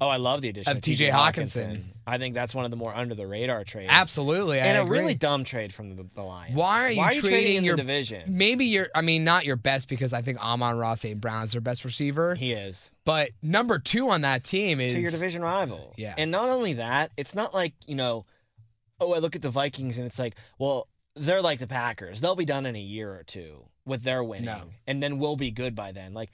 Oh, 0.00 0.08
I 0.08 0.16
love 0.16 0.42
the 0.42 0.48
addition 0.48 0.70
of 0.70 0.78
of, 0.78 0.82
TJ 0.84 1.10
Hockenson. 1.10 1.82
I 2.06 2.18
think 2.18 2.32
that's 2.34 2.54
one 2.54 2.64
of 2.64 2.70
the 2.70 2.76
more 2.76 2.94
under 2.94 3.16
the 3.16 3.26
radar 3.26 3.64
trades. 3.64 3.90
Absolutely, 3.92 4.60
I 4.60 4.66
and 4.66 4.86
a 4.86 4.90
really 4.90 5.14
dumb 5.14 5.42
trade 5.42 5.72
from 5.72 5.96
the, 5.96 6.04
the 6.14 6.22
Lions. 6.22 6.54
Why 6.54 6.84
are 6.84 6.90
you 6.90 6.98
Why 6.98 7.06
are 7.06 7.14
you 7.14 7.20
trading 7.20 7.38
trading 7.38 7.56
in 7.56 7.64
your 7.64 7.76
the 7.76 7.82
division? 7.82 8.22
Maybe 8.28 8.66
you're. 8.66 8.88
I 8.94 9.02
mean, 9.02 9.24
not 9.24 9.44
your 9.44 9.56
best 9.56 9.88
because 9.88 10.12
I 10.12 10.22
think 10.22 10.38
Amon-Ra 10.44 10.94
St. 10.94 11.20
Brown 11.20 11.44
is 11.44 11.52
their 11.52 11.60
best 11.60 11.84
receiver. 11.84 12.36
He 12.36 12.52
is. 12.52 12.92
But 13.04 13.30
number 13.42 13.80
two 13.80 14.10
on 14.10 14.20
that 14.20 14.44
team 14.44 14.80
is 14.80 14.94
to 14.94 15.00
your 15.00 15.10
division 15.10 15.42
rival. 15.42 15.94
Yeah. 15.96 16.14
And 16.16 16.30
not 16.30 16.48
only 16.48 16.74
that, 16.74 17.10
it's 17.16 17.34
not 17.34 17.52
like, 17.52 17.74
you 17.86 17.96
know, 17.96 18.24
oh, 19.00 19.14
I 19.14 19.18
look 19.18 19.34
at 19.34 19.42
the 19.42 19.50
Vikings 19.50 19.98
and 19.98 20.06
it's 20.06 20.18
like, 20.18 20.36
well, 20.58 20.88
they're 21.16 21.42
like 21.42 21.58
the 21.58 21.66
Packers. 21.66 22.20
They'll 22.20 22.36
be 22.36 22.44
done 22.44 22.66
in 22.66 22.76
a 22.76 22.80
year 22.80 23.10
or 23.10 23.24
two 23.24 23.64
with 23.84 24.02
their 24.02 24.22
winning. 24.22 24.46
No. 24.46 24.62
And 24.86 25.02
then 25.02 25.18
we'll 25.18 25.36
be 25.36 25.50
good 25.50 25.74
by 25.74 25.92
then. 25.92 26.14
Like, 26.14 26.30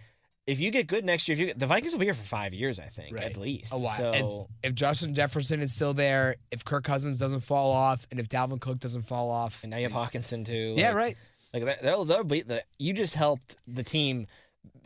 if 0.46 0.60
you 0.60 0.70
get 0.70 0.86
good 0.86 1.04
next 1.04 1.26
year, 1.28 1.34
if 1.34 1.40
you 1.40 1.46
get, 1.46 1.58
the 1.58 1.66
Vikings 1.66 1.92
will 1.92 2.00
be 2.00 2.06
here 2.06 2.14
for 2.14 2.22
five 2.22 2.52
years, 2.52 2.78
I 2.78 2.84
think, 2.86 3.14
Right. 3.14 3.24
at 3.24 3.36
least. 3.36 3.72
a 3.72 3.78
while. 3.78 3.96
So, 3.96 4.48
if 4.62 4.74
Justin 4.74 5.14
Jefferson 5.14 5.60
is 5.60 5.74
still 5.74 5.94
there, 5.94 6.36
if 6.50 6.64
Kirk 6.64 6.84
Cousins 6.84 7.16
doesn't 7.18 7.40
fall 7.40 7.70
off, 7.72 8.06
and 8.10 8.20
if 8.20 8.28
Dalvin 8.28 8.60
Cook 8.60 8.78
doesn't 8.78 9.02
fall 9.02 9.30
off, 9.30 9.62
and 9.62 9.70
now 9.70 9.78
you 9.78 9.84
have 9.84 9.92
Hockenson 9.92 10.44
too. 10.44 10.74
yeah, 10.76 10.90
right. 10.92 11.16
Like 11.52 11.64
that- 11.64 11.82
they'll 11.82 12.04
they'll 12.04 12.24
be 12.24 12.42
the 12.42 12.62
you 12.78 12.92
just 12.92 13.14
helped 13.14 13.56
the 13.66 13.82
team 13.82 14.26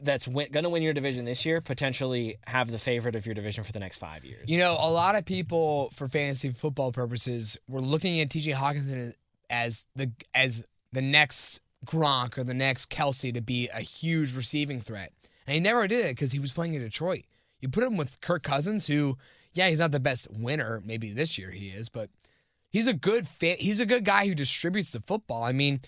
that's 0.02 0.28
win, 0.28 0.48
gonna 0.52 0.68
win 0.68 0.82
your 0.82 0.92
division 0.92 1.24
this 1.24 1.44
year 1.46 1.60
potentially 1.60 2.36
have 2.46 2.70
the 2.70 2.78
favorite 2.78 3.14
of 3.16 3.24
your 3.26 3.34
division 3.34 3.64
for 3.64 3.72
the 3.72 3.78
next 3.78 3.96
five 3.96 4.24
years. 4.24 4.44
You 4.48 4.58
know, 4.58 4.76
a 4.78 4.90
lot 4.90 5.14
of 5.16 5.24
people, 5.24 5.90
for 5.94 6.08
fantasy 6.08 6.50
football 6.50 6.92
purposes, 6.92 7.56
were 7.68 7.80
looking 7.80 8.20
at 8.20 8.28
T.J. 8.30 8.52
Hockenson 8.52 9.14
as 9.50 9.84
the 9.96 10.10
as 10.34 10.64
the 10.92 11.00
next 11.02 11.60
Gronk 11.86 12.36
or 12.36 12.44
the 12.44 12.54
next 12.54 12.90
Kelce 12.90 13.32
to 13.32 13.40
be 13.40 13.68
a 13.72 13.80
huge 13.80 14.34
receiving 14.34 14.80
threat, 14.80 15.12
and 15.48 15.54
he 15.54 15.60
never 15.60 15.88
did 15.88 16.04
it 16.04 16.14
because 16.14 16.30
he 16.30 16.38
was 16.38 16.52
playing 16.52 16.74
in 16.74 16.82
Detroit. 16.82 17.24
You 17.60 17.70
put 17.70 17.82
him 17.82 17.96
with 17.96 18.20
Kirk 18.20 18.42
Cousins, 18.42 18.86
who, 18.86 19.16
yeah, 19.54 19.70
he's 19.70 19.80
not 19.80 19.92
the 19.92 19.98
best 19.98 20.28
winner. 20.30 20.82
Maybe 20.84 21.10
this 21.10 21.38
year 21.38 21.50
he 21.50 21.68
is, 21.68 21.88
but 21.88 22.10
he's 22.68 22.86
a 22.86 22.92
good 22.92 23.26
fan. 23.26 23.56
He's 23.58 23.80
a 23.80 23.86
good 23.86 24.04
guy 24.04 24.26
who 24.26 24.34
distributes 24.34 24.92
the 24.92 25.00
football. 25.00 25.42
I 25.42 25.52
mean, 25.52 25.80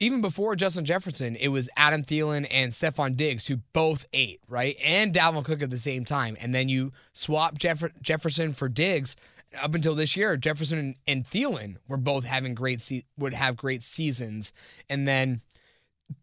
even 0.00 0.20
before 0.20 0.54
Justin 0.54 0.84
Jefferson, 0.84 1.34
it 1.36 1.48
was 1.48 1.70
Adam 1.78 2.02
Thielen 2.02 2.46
and 2.50 2.72
Stefon 2.72 3.16
Diggs 3.16 3.46
who 3.46 3.56
both 3.72 4.04
ate, 4.12 4.40
right? 4.48 4.76
And 4.84 5.14
Dalvin 5.14 5.46
Cook 5.46 5.62
at 5.62 5.70
the 5.70 5.78
same 5.78 6.04
time. 6.04 6.36
And 6.38 6.54
then 6.54 6.68
you 6.68 6.92
swap 7.14 7.56
Jeff- 7.56 8.00
Jefferson 8.02 8.52
for 8.52 8.68
Diggs. 8.68 9.16
Up 9.62 9.74
until 9.74 9.94
this 9.94 10.14
year, 10.14 10.36
Jefferson 10.36 10.78
and, 10.78 10.94
and 11.06 11.24
Thielen 11.24 11.76
were 11.88 11.96
both 11.96 12.24
having 12.24 12.54
great 12.54 12.82
se- 12.82 13.04
would 13.16 13.32
have 13.32 13.56
great 13.56 13.82
seasons, 13.82 14.52
and 14.90 15.08
then 15.08 15.40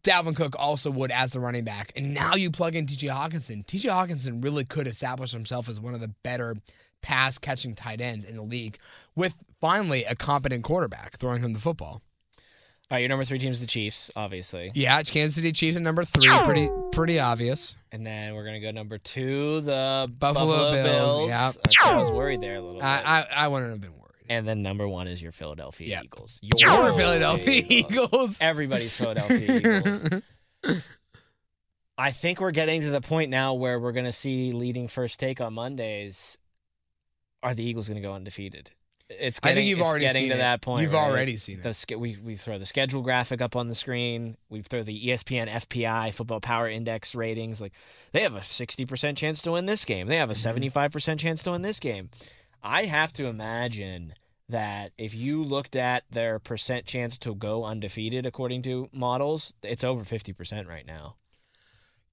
Dalvin 0.04 0.36
Cook 0.36 0.56
also 0.58 0.89
would 0.91 1.12
as 1.12 1.32
the 1.32 1.39
running 1.39 1.63
back. 1.63 1.91
And 1.96 2.13
now 2.13 2.36
you 2.36 2.52
plug 2.52 2.76
in 2.76 2.86
T.J. 2.86 3.08
Hockenson. 3.08 3.65
T.J. 3.65 3.89
Hockenson 3.89 4.43
really 4.43 4.63
could 4.65 4.88
establish 4.88 5.32
himself 5.32 5.67
as 5.69 5.80
one 5.80 5.93
of 5.93 6.00
the 6.02 6.10
better 6.24 6.56
pass 7.02 7.38
catching 7.38 7.76
tight 7.76 8.00
ends 8.00 8.24
in 8.24 8.36
the 8.38 8.41
league, 8.43 8.78
with 9.15 9.43
finally 9.60 10.06
a 10.06 10.15
competent 10.15 10.63
quarterback 10.63 11.17
throwing 11.17 11.41
him 11.41 11.52
the 11.54 11.60
football. 11.60 12.02
All 12.91 12.96
right, 12.96 13.00
your 13.00 13.10
number 13.10 13.24
three 13.26 13.39
team 13.39 13.52
is 13.52 13.60
the 13.60 13.67
Chiefs, 13.67 14.12
obviously, 14.15 14.72
Yeah, 14.76 15.02
Kansas 15.04 15.36
City 15.36 15.52
Chiefs 15.52 15.76
at 15.78 15.84
number 15.84 16.04
three. 16.04 16.30
Pretty 16.43 16.69
pretty 16.91 17.19
obvious. 17.19 17.76
and 17.91 18.06
then 18.06 18.36
we're 18.36 18.46
gonna 18.46 18.60
go 18.60 18.72
number 18.72 18.98
two, 18.98 19.62
the 19.62 20.12
Buffalo 20.19 20.46
Buffalo, 20.48 20.72
Bills, 20.84 21.17
Bills. 21.17 21.30
yeah. 21.30 21.52
I 21.86 21.98
was 21.98 22.12
worried 22.12 22.39
there 22.41 22.56
a 22.56 22.62
little 22.62 22.80
bit. 22.80 22.86
I, 22.86 23.22
I 23.22 23.28
I 23.46 23.48
wouldn't 23.48 23.72
have 23.72 23.82
been 23.82 23.91
worried. 23.93 24.03
And 24.34 24.48
then 24.48 24.62
number 24.62 24.88
one 24.88 25.08
is 25.08 25.22
your 25.22 25.32
Philadelphia 25.32 25.88
Yep. 25.89 26.04
Eagles. 26.06 26.39
Your 26.60 26.93
Philadelphia 26.93 27.63
Eagles. 27.67 28.39
Everybody's 28.41 28.96
Philadelphia 28.96 29.58
Eagles. 29.58 30.06
I 31.98 32.12
think 32.12 32.41
we're 32.41 32.52
getting 32.52 32.82
to 32.82 32.89
the 32.89 33.02
point 33.02 33.30
now 33.30 33.54
where 33.54 33.80
we're 33.80 33.91
going 33.91 34.06
to 34.06 34.12
see 34.12 34.52
leading 34.52 34.88
first 34.88 35.19
take 35.19 35.39
on 35.39 35.54
Mondays. 35.54 36.38
Are 37.43 37.54
the 37.54 37.63
Eagles 37.63 37.88
going 37.88 38.02
to 38.02 38.08
go 38.08 38.13
undefeated? 38.13 38.72
It's 39.10 39.39
I 39.43 39.54
think 39.54 39.67
you've 39.67 39.82
already 39.82 40.06
getting 40.06 40.22
seen 40.24 40.30
to 40.30 40.36
it. 40.36 40.39
that 40.39 40.62
point. 40.62 40.82
You've 40.82 40.93
right? 40.93 41.08
already 41.12 41.38
seen 41.38 41.60
it. 41.60 41.63
The 41.63 41.96
we 41.98 42.17
we 42.26 42.34
throw 42.36 42.58
the 42.58 42.65
schedule 42.65 43.02
graphic 43.04 43.41
up 43.41 43.56
on 43.56 43.67
the 43.67 43.76
screen. 43.76 44.38
We 44.50 44.62
throw 44.62 44.82
the 44.82 45.08
ESPN 45.10 45.50
FPI 45.50 46.13
Football 46.13 46.39
Power 46.39 46.67
Index 46.67 47.13
ratings. 47.13 47.62
Like 47.62 47.74
they 48.13 48.22
have 48.22 48.34
a 48.34 48.41
sixty 48.41 48.86
percent 48.86 49.17
chance 49.17 49.41
to 49.43 49.52
win 49.52 49.65
this 49.67 49.86
game. 49.86 50.08
They 50.08 50.15
have 50.15 50.30
a 50.30 50.34
Mm-hmm. 50.34 50.39
seventy 50.39 50.69
five 50.69 50.91
percent 50.93 51.19
chance 51.19 51.43
to 51.43 51.52
win 51.52 51.62
this 51.62 51.80
game. 51.80 52.10
I 52.63 52.86
have 52.86 53.13
to 53.13 53.26
imagine 53.28 54.13
that 54.50 54.92
if 54.98 55.16
you 55.16 55.44
looked 55.44 55.76
at 55.76 56.04
their 56.12 56.40
percent 56.40 56.86
chance 56.86 57.18
to 57.20 57.34
go 57.34 57.64
undefeated 57.64 58.26
according 58.26 58.62
to 58.64 58.90
models, 58.92 59.54
it's 59.64 59.84
over 59.84 60.04
fifty 60.04 60.34
percent 60.34 60.68
right 60.68 60.86
now. 60.86 61.16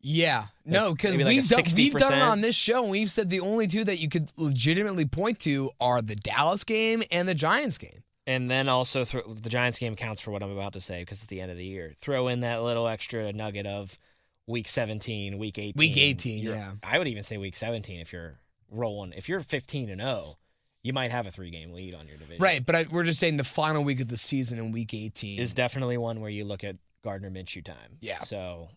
Yeah, 0.02 0.46
no, 0.64 0.94
because 0.94 1.16
like 1.16 1.26
we've 1.26 1.48
done 1.48 1.64
we've 1.76 1.94
done 1.94 2.14
it 2.14 2.22
on 2.22 2.40
this 2.40 2.56
show, 2.56 2.82
and 2.82 2.90
we've 2.90 3.10
said 3.10 3.28
the 3.28 3.40
only 3.40 3.66
two 3.66 3.84
that 3.84 3.98
you 3.98 4.08
could 4.08 4.30
legitimately 4.38 5.04
point 5.04 5.38
to 5.40 5.70
are 5.78 6.00
the 6.00 6.16
Dallas 6.16 6.64
game 6.64 7.02
and 7.10 7.28
the 7.28 7.34
Giants 7.34 7.76
game. 7.76 8.02
And 8.26 8.50
then 8.50 8.68
also 8.68 9.04
throw, 9.04 9.22
the 9.22 9.50
Giants 9.50 9.78
game 9.78 9.96
counts 9.96 10.20
for 10.20 10.30
what 10.30 10.42
I'm 10.42 10.52
about 10.52 10.74
to 10.74 10.80
say 10.80 11.00
because 11.00 11.18
it's 11.18 11.26
the 11.26 11.40
end 11.40 11.50
of 11.50 11.56
the 11.56 11.64
year. 11.64 11.92
Throw 11.96 12.28
in 12.28 12.40
that 12.40 12.62
little 12.62 12.86
extra 12.86 13.32
nugget 13.32 13.66
of 13.66 13.98
week 14.46 14.68
17, 14.68 15.36
week 15.36 15.58
18. 15.58 15.74
Week 15.76 15.96
18, 15.96 16.44
yeah. 16.44 16.72
I 16.82 16.98
would 16.98 17.08
even 17.08 17.22
say 17.22 17.38
week 17.38 17.56
17 17.56 18.00
if 18.00 18.12
you're 18.12 18.38
rolling. 18.70 19.12
If 19.14 19.28
you're 19.28 19.40
15 19.40 19.90
and 19.90 20.00
0, 20.00 20.34
you 20.82 20.92
might 20.92 21.10
have 21.10 21.26
a 21.26 21.30
three 21.30 21.50
game 21.50 21.72
lead 21.72 21.94
on 21.94 22.06
your 22.06 22.16
division. 22.16 22.42
Right, 22.42 22.64
but 22.64 22.74
I, 22.74 22.86
we're 22.90 23.04
just 23.04 23.18
saying 23.18 23.36
the 23.36 23.44
final 23.44 23.84
week 23.84 24.00
of 24.00 24.08
the 24.08 24.16
season 24.16 24.58
in 24.58 24.72
Week 24.72 24.94
18 24.94 25.38
Is 25.38 25.54
definitely 25.54 25.98
one 25.98 26.20
where 26.20 26.30
you 26.30 26.44
look 26.44 26.64
at 26.64 26.76
Gardner 27.02 27.30
Minshew 27.30 27.64
time. 27.64 27.98
Yeah. 28.00 28.18
So 28.18 28.68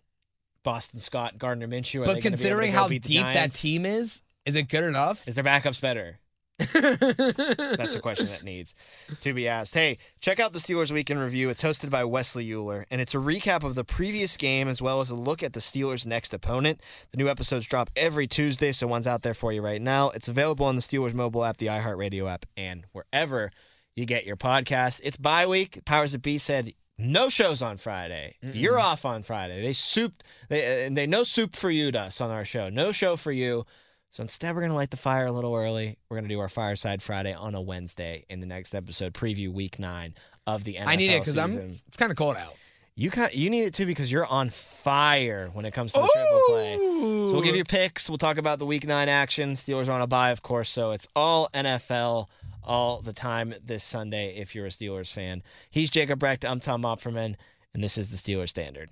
Boston 0.64 1.00
Scott, 1.00 1.38
Gardner 1.38 1.68
Minshew. 1.68 2.06
But 2.06 2.06
they 2.06 2.06
gonna 2.06 2.06
be 2.06 2.10
able 2.10 2.16
to 2.16 2.30
considering 2.30 2.72
how 2.72 2.88
deep 2.88 3.04
that 3.04 3.52
team 3.52 3.86
is, 3.86 4.22
is 4.46 4.56
it 4.56 4.70
good 4.70 4.84
enough? 4.84 5.28
is 5.28 5.36
their 5.36 5.44
backups 5.44 5.82
better? 5.82 6.20
That's 6.58 7.96
a 7.96 8.00
question 8.00 8.28
that 8.28 8.44
needs 8.44 8.76
to 9.22 9.34
be 9.34 9.48
asked. 9.48 9.74
Hey, 9.74 9.98
check 10.22 10.40
out 10.40 10.54
the 10.54 10.60
Steelers 10.60 10.92
Week 10.92 11.10
in 11.10 11.18
Review. 11.18 11.50
It's 11.50 11.64
hosted 11.64 11.90
by 11.90 12.04
Wesley 12.04 12.52
Euler, 12.52 12.86
and 12.92 13.02
it's 13.02 13.16
a 13.16 13.18
recap 13.18 13.64
of 13.64 13.74
the 13.76 13.84
previous 13.84 14.38
game 14.38 14.68
as 14.68 14.82
well 14.82 15.00
as 15.00 15.10
a 15.10 15.16
look 15.16 15.42
at 15.42 15.54
the 15.54 15.60
Steelers' 15.60 16.06
next 16.06 16.34
opponent. 16.34 16.82
The 17.12 17.18
new 17.18 17.28
episodes 17.28 17.66
drop 17.66 17.90
every 17.96 18.28
Tuesday, 18.28 18.72
so 18.72 18.86
one's 18.86 19.08
out 19.08 19.24
there 19.24 19.34
for 19.34 19.52
you 19.52 19.62
right 19.62 19.82
now. 19.82 20.10
It's 20.12 20.28
available 20.28 20.68
on 20.68 20.76
the 20.76 20.82
Steelers 20.82 21.14
mobile 21.16 21.44
app, 21.44 21.58
the 21.58 21.68
iHeartRadio 21.68 22.32
app, 22.32 22.46
and 22.56 22.86
wherever 22.92 23.52
you 23.96 24.06
get 24.06 24.26
your 24.26 24.38
podcasts. 24.38 25.02
It's 25.04 25.18
bye 25.18 25.48
week. 25.48 25.84
Powers 25.86 26.12
that 26.12 26.22
Be 26.22 26.38
said 26.38 26.74
no 26.98 27.30
shows 27.30 27.62
on 27.62 27.78
Friday. 27.78 28.36
You're 28.42 28.80
off 28.80 29.06
on 29.06 29.24
Friday. 29.24 29.62
They 29.62 29.74
souped 29.74 30.24
they 30.50 30.86
and 30.86 30.96
they 30.96 31.08
no 31.08 31.24
soup 31.24 31.56
for 31.56 31.72
you 31.72 31.92
to 31.92 32.02
us 32.02 32.22
on 32.22 32.30
our 32.30 32.46
show. 32.46 32.70
No 32.70 32.92
show 32.92 33.16
for 33.16 33.32
you. 33.32 33.66
So 34.14 34.22
instead, 34.22 34.54
we're 34.54 34.62
going 34.62 34.70
to 34.70 34.76
light 34.76 34.92
the 34.92 34.98
fire 34.98 35.26
a 35.26 35.32
little 35.32 35.56
early. 35.56 35.98
We're 36.08 36.18
going 36.18 36.30
to 36.30 36.34
do 36.34 36.40
our 36.40 36.48
Fireside 36.48 37.02
Friday 37.02 37.34
on 37.34 37.56
a 37.56 37.62
Wednesday 37.62 38.26
in 38.30 38.42
the 38.42 38.46
next 38.46 38.76
episode, 38.76 39.16
preview 39.16 39.52
week 39.52 39.80
nine 39.80 40.14
of 40.46 40.64
the 40.64 40.76
NFL 40.76 40.86
I 40.86 40.96
need 40.98 41.10
it 41.10 41.22
because 41.22 41.36
I'm. 41.36 41.80
It's 41.88 41.98
kind 41.98 42.12
of 42.12 42.18
cold 42.18 42.38
out. 42.38 42.54
You 42.96 43.10
kind 43.10 43.34
you 43.34 43.50
need 43.50 43.64
it 43.64 43.74
too 43.74 43.88
because 43.88 44.12
you're 44.12 44.28
on 44.28 44.50
fire 44.50 45.50
when 45.54 45.66
it 45.66 45.74
comes 45.74 45.94
to 45.94 46.00
the 46.00 46.10
triple 46.14 46.42
play. 46.48 46.76
So 46.76 47.34
we'll 47.34 47.42
give 47.42 47.56
you 47.56 47.64
picks. 47.64 48.08
We'll 48.08 48.20
talk 48.20 48.38
about 48.38 48.60
the 48.60 48.68
week 48.68 48.86
nine 48.86 49.10
action. 49.10 49.54
Steelers 49.54 49.90
are 49.90 49.94
on 49.94 50.02
a 50.04 50.06
bye, 50.06 50.30
of 50.30 50.44
course, 50.44 50.70
so 50.70 50.92
it's 50.92 51.08
all 51.16 51.50
NFL 51.52 52.28
all 52.64 53.02
the 53.02 53.14
time 53.14 53.56
this 53.66 53.84
Sunday 53.84 54.36
if 54.36 54.54
you're 54.54 54.68
a 54.68 54.70
Steelers 54.70 55.12
fan. 55.12 55.42
He's 55.72 55.90
Jacob 55.90 56.20
Brecht. 56.20 56.46
I'm 56.46 56.60
Tom 56.60 56.84
Opferman, 56.84 57.36
and 57.74 57.84
this 57.84 57.98
is 57.98 58.12
the 58.12 58.18
Steelers 58.18 58.50
Standard. 58.50 58.92